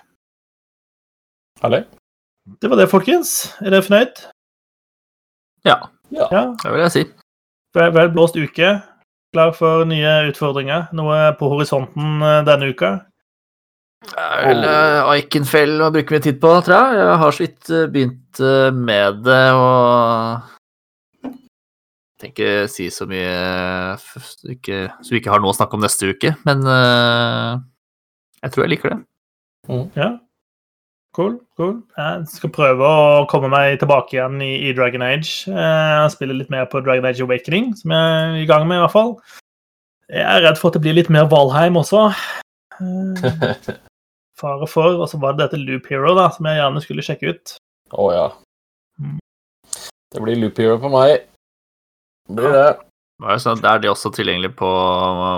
Herlig. 1.59 1.84
Det 2.63 2.71
var 2.71 2.80
det, 2.80 2.88
folkens. 2.91 3.34
Er 3.59 3.76
dere 3.76 3.84
fornøyd? 3.84 4.23
Ja, 5.67 5.81
Ja. 6.09 6.26
Ja. 6.31 6.45
det 6.63 6.71
vil 6.71 6.85
jeg 6.85 6.93
si. 6.95 7.03
Vel, 7.76 7.91
vel 7.93 8.13
blåst 8.15 8.39
uke. 8.39 8.71
Klar 9.35 9.51
for 9.53 9.85
nye 9.85 10.14
utfordringer. 10.31 10.88
Noe 10.97 11.19
på 11.38 11.49
horisonten 11.51 12.22
eh, 12.26 12.39
denne 12.47 12.72
uka. 12.73 12.91
Det 14.10 14.15
er 14.23 14.45
vel 14.47 14.64
uh, 14.64 15.10
Ikenfell 15.19 15.76
å 15.84 15.89
bruke 15.93 16.15
mye 16.15 16.23
tid 16.23 16.38
på, 16.41 16.53
tror 16.65 16.76
jeg. 16.77 16.99
Jeg 17.01 17.18
har 17.22 17.35
så 17.35 17.43
vidt 17.43 17.69
eh, 17.76 17.89
begynt 17.93 18.39
eh, 18.41 18.69
med 18.73 19.19
det 19.27 19.41
og 19.60 20.47
tenker 22.19 22.64
ikke 22.64 22.72
si 22.72 22.88
så 22.91 23.06
mye 23.07 23.27
eh, 23.35 23.99
f- 23.99 24.47
ikke, 24.56 24.80
så 25.03 25.14
vi 25.14 25.19
ikke 25.22 25.31
har 25.35 25.43
noe 25.43 25.53
å 25.53 25.57
snakke 25.60 25.77
om 25.77 25.84
neste 25.85 26.10
uke, 26.15 26.34
men 26.47 26.64
eh, 26.68 27.60
jeg 28.43 28.51
tror 28.56 28.65
jeg 28.65 28.73
liker 28.73 28.95
det. 28.95 28.99
Ja. 29.99 30.10
Cool. 31.19 31.33
cool. 31.59 31.73
Jeg 31.99 32.27
skal 32.31 32.51
prøve 32.55 32.87
å 32.87 33.25
komme 33.27 33.49
meg 33.51 33.73
tilbake 33.81 34.15
igjen 34.15 34.39
i, 34.39 34.53
i 34.69 34.71
Dragon 34.71 35.03
Age. 35.03 35.49
Jeg 35.51 36.13
spiller 36.13 36.37
litt 36.37 36.51
mer 36.53 36.69
på 36.71 36.79
Dragon 36.85 37.03
Age 37.09 37.25
Awakening, 37.25 37.73
som 37.75 37.91
jeg 37.91 38.13
er 38.21 38.37
i 38.39 38.45
gang 38.47 38.63
med, 38.69 38.79
i 38.79 38.83
hvert 38.85 38.93
fall. 38.93 39.11
Jeg 40.07 40.23
er 40.23 40.45
redd 40.47 40.61
for 40.61 40.71
at 40.71 40.77
det 40.77 40.83
blir 40.85 40.95
litt 40.95 41.11
mer 41.11 41.27
Valheim 41.31 41.79
også. 41.81 42.07
Eh, 42.79 43.75
fare 44.39 44.67
for. 44.71 45.01
Og 45.03 45.09
så 45.11 45.17
var 45.19 45.33
det 45.35 45.49
dette 45.49 45.59
Loop 45.59 45.89
Hero, 45.91 46.13
da, 46.15 46.29
som 46.31 46.47
jeg 46.47 46.61
gjerne 46.61 46.83
skulle 46.85 47.03
sjekke 47.03 47.33
ut. 47.35 47.57
Å 47.91 48.05
ja. 48.15 48.25
Mm. 49.03 49.17
Det 50.15 50.23
blir 50.23 50.39
Loop 50.39 50.61
Hero 50.63 50.77
på 50.79 50.93
meg. 50.93 51.25
Det 52.31 52.39
blir 52.39 52.55
det. 52.55 52.69
Var 53.19 53.35
det 53.35 53.43
sånn- 53.43 53.67
er 53.67 53.83
de 53.83 53.91
også 53.91 54.13
tilgjengelige 54.15 54.55
på 54.63 54.71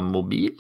mobil? 0.06 0.54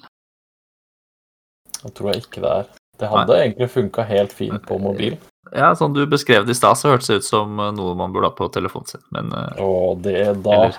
Det 1.83 1.93
tror 1.93 2.15
jeg 2.15 2.25
ikke 2.25 2.41
det 2.41 2.55
er. 2.63 2.73
Det 3.01 3.09
hadde 3.09 3.37
egentlig 3.41 3.67
funka 3.73 4.05
helt 4.05 4.33
fint 4.37 4.61
på 4.69 4.77
mobil. 4.81 5.17
Ja, 5.57 5.71
sånn 5.75 5.91
du 5.95 6.03
beskrev 6.07 6.45
det 6.47 6.53
i 6.53 6.59
stad, 6.59 6.77
så 6.79 6.93
hørtes 6.93 7.09
det 7.11 7.19
ut 7.23 7.27
som 7.27 7.57
eh, 7.59 7.71
noe 7.75 7.95
man 7.97 8.13
burde 8.13 8.29
ha 8.29 8.35
på 8.37 8.47
telefonen 8.53 8.87
sin, 8.93 9.03
men 9.11 9.33
Å, 9.33 9.69
det 9.99 10.13
det 10.19 10.35
da 10.45 10.57
Eller 10.59 10.77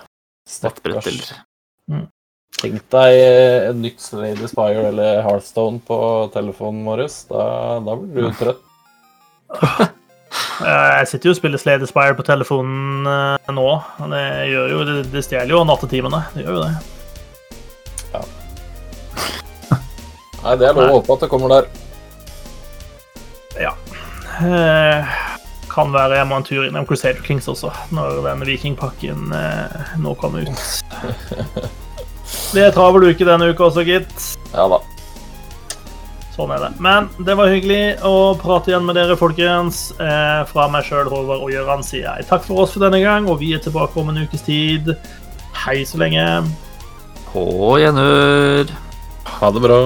nettbrett 0.62 1.02
Stakkars. 1.02 1.32
eller 1.90 2.06
Tenk 2.62 2.82
deg 2.94 3.16
en 3.18 3.70
et 3.72 3.78
nytt 3.80 4.04
Lady 4.14 4.46
Spire 4.46 4.84
eller 4.92 5.22
Heartstone 5.26 5.80
på 5.82 5.96
telefonen 6.34 6.84
vår. 6.86 7.02
Da, 7.32 7.46
da 7.82 7.96
blir 7.98 8.28
du 8.30 8.38
trøtt. 8.38 8.62
Eh, 10.62 10.98
Jeg 11.00 11.08
sitter 11.10 11.28
jo 11.28 11.32
og 11.34 11.36
spiller 11.40 11.60
Slade 11.60 11.86
Spire 11.88 12.14
på 12.16 12.24
telefonen 12.24 13.06
eh, 13.08 13.50
nå. 13.52 13.64
Det 14.12 14.22
gjør 14.52 14.70
jo, 14.72 14.78
det, 14.88 14.94
det 15.12 15.22
stjeler 15.26 15.50
jo 15.52 15.62
nattetimene. 15.66 16.20
Det 16.36 16.44
gjør 16.44 16.56
jo 16.56 16.62
det. 16.62 16.72
Nei, 20.42 20.54
det 20.58 20.68
er 20.68 20.76
lov 20.76 20.86
å 20.88 20.94
håpe 21.00 21.16
at 21.16 21.24
det 21.24 21.30
kommer 21.32 21.52
der. 21.52 21.68
Eh, 24.42 25.12
kan 25.72 25.92
være 25.92 26.18
jeg 26.18 26.28
må 26.28 26.38
en 26.40 26.46
tur 26.46 26.64
innom 26.66 26.86
Crusader 26.88 27.22
Kings 27.24 27.48
også, 27.48 27.72
når 27.94 28.22
denne 28.26 28.48
vikingpakken 28.48 29.32
eh, 29.36 29.92
nå 30.02 30.14
kommer 30.20 30.48
ut. 30.48 30.64
Det 32.52 32.66
er 32.66 32.72
travel 32.72 33.10
uke 33.10 33.26
denne 33.28 33.50
uka 33.52 33.68
også, 33.68 33.84
gitt. 33.84 34.12
Ja 34.52 34.66
da. 34.68 34.80
Sånn 36.32 36.52
er 36.54 36.62
det. 36.64 36.70
Men 36.80 37.10
det 37.20 37.34
var 37.36 37.50
hyggelig 37.52 37.98
å 38.08 38.32
prate 38.40 38.72
igjen 38.72 38.86
med 38.88 38.96
dere, 38.96 39.18
folkens. 39.20 39.90
Eh, 40.00 40.44
fra 40.48 40.64
meg 40.72 40.86
sjøl, 40.88 41.10
Håvard 41.12 41.44
og 41.44 41.52
Gøran, 41.52 41.84
sier 41.84 42.06
jeg 42.08 42.28
takk 42.28 42.46
for 42.46 42.64
oss 42.64 42.72
for 42.76 42.84
denne 42.84 43.02
gang, 43.04 43.28
og 43.28 43.40
vi 43.42 43.52
er 43.56 43.60
tilbake 43.64 44.00
om 44.00 44.12
en 44.12 44.22
ukes 44.24 44.44
tid. 44.48 44.94
Hei 45.64 45.82
så 45.88 46.00
lenge. 46.00 46.24
På 47.32 47.76
gjenhør. 47.80 48.72
Ha 49.40 49.52
det 49.52 49.64
bra. 49.64 49.82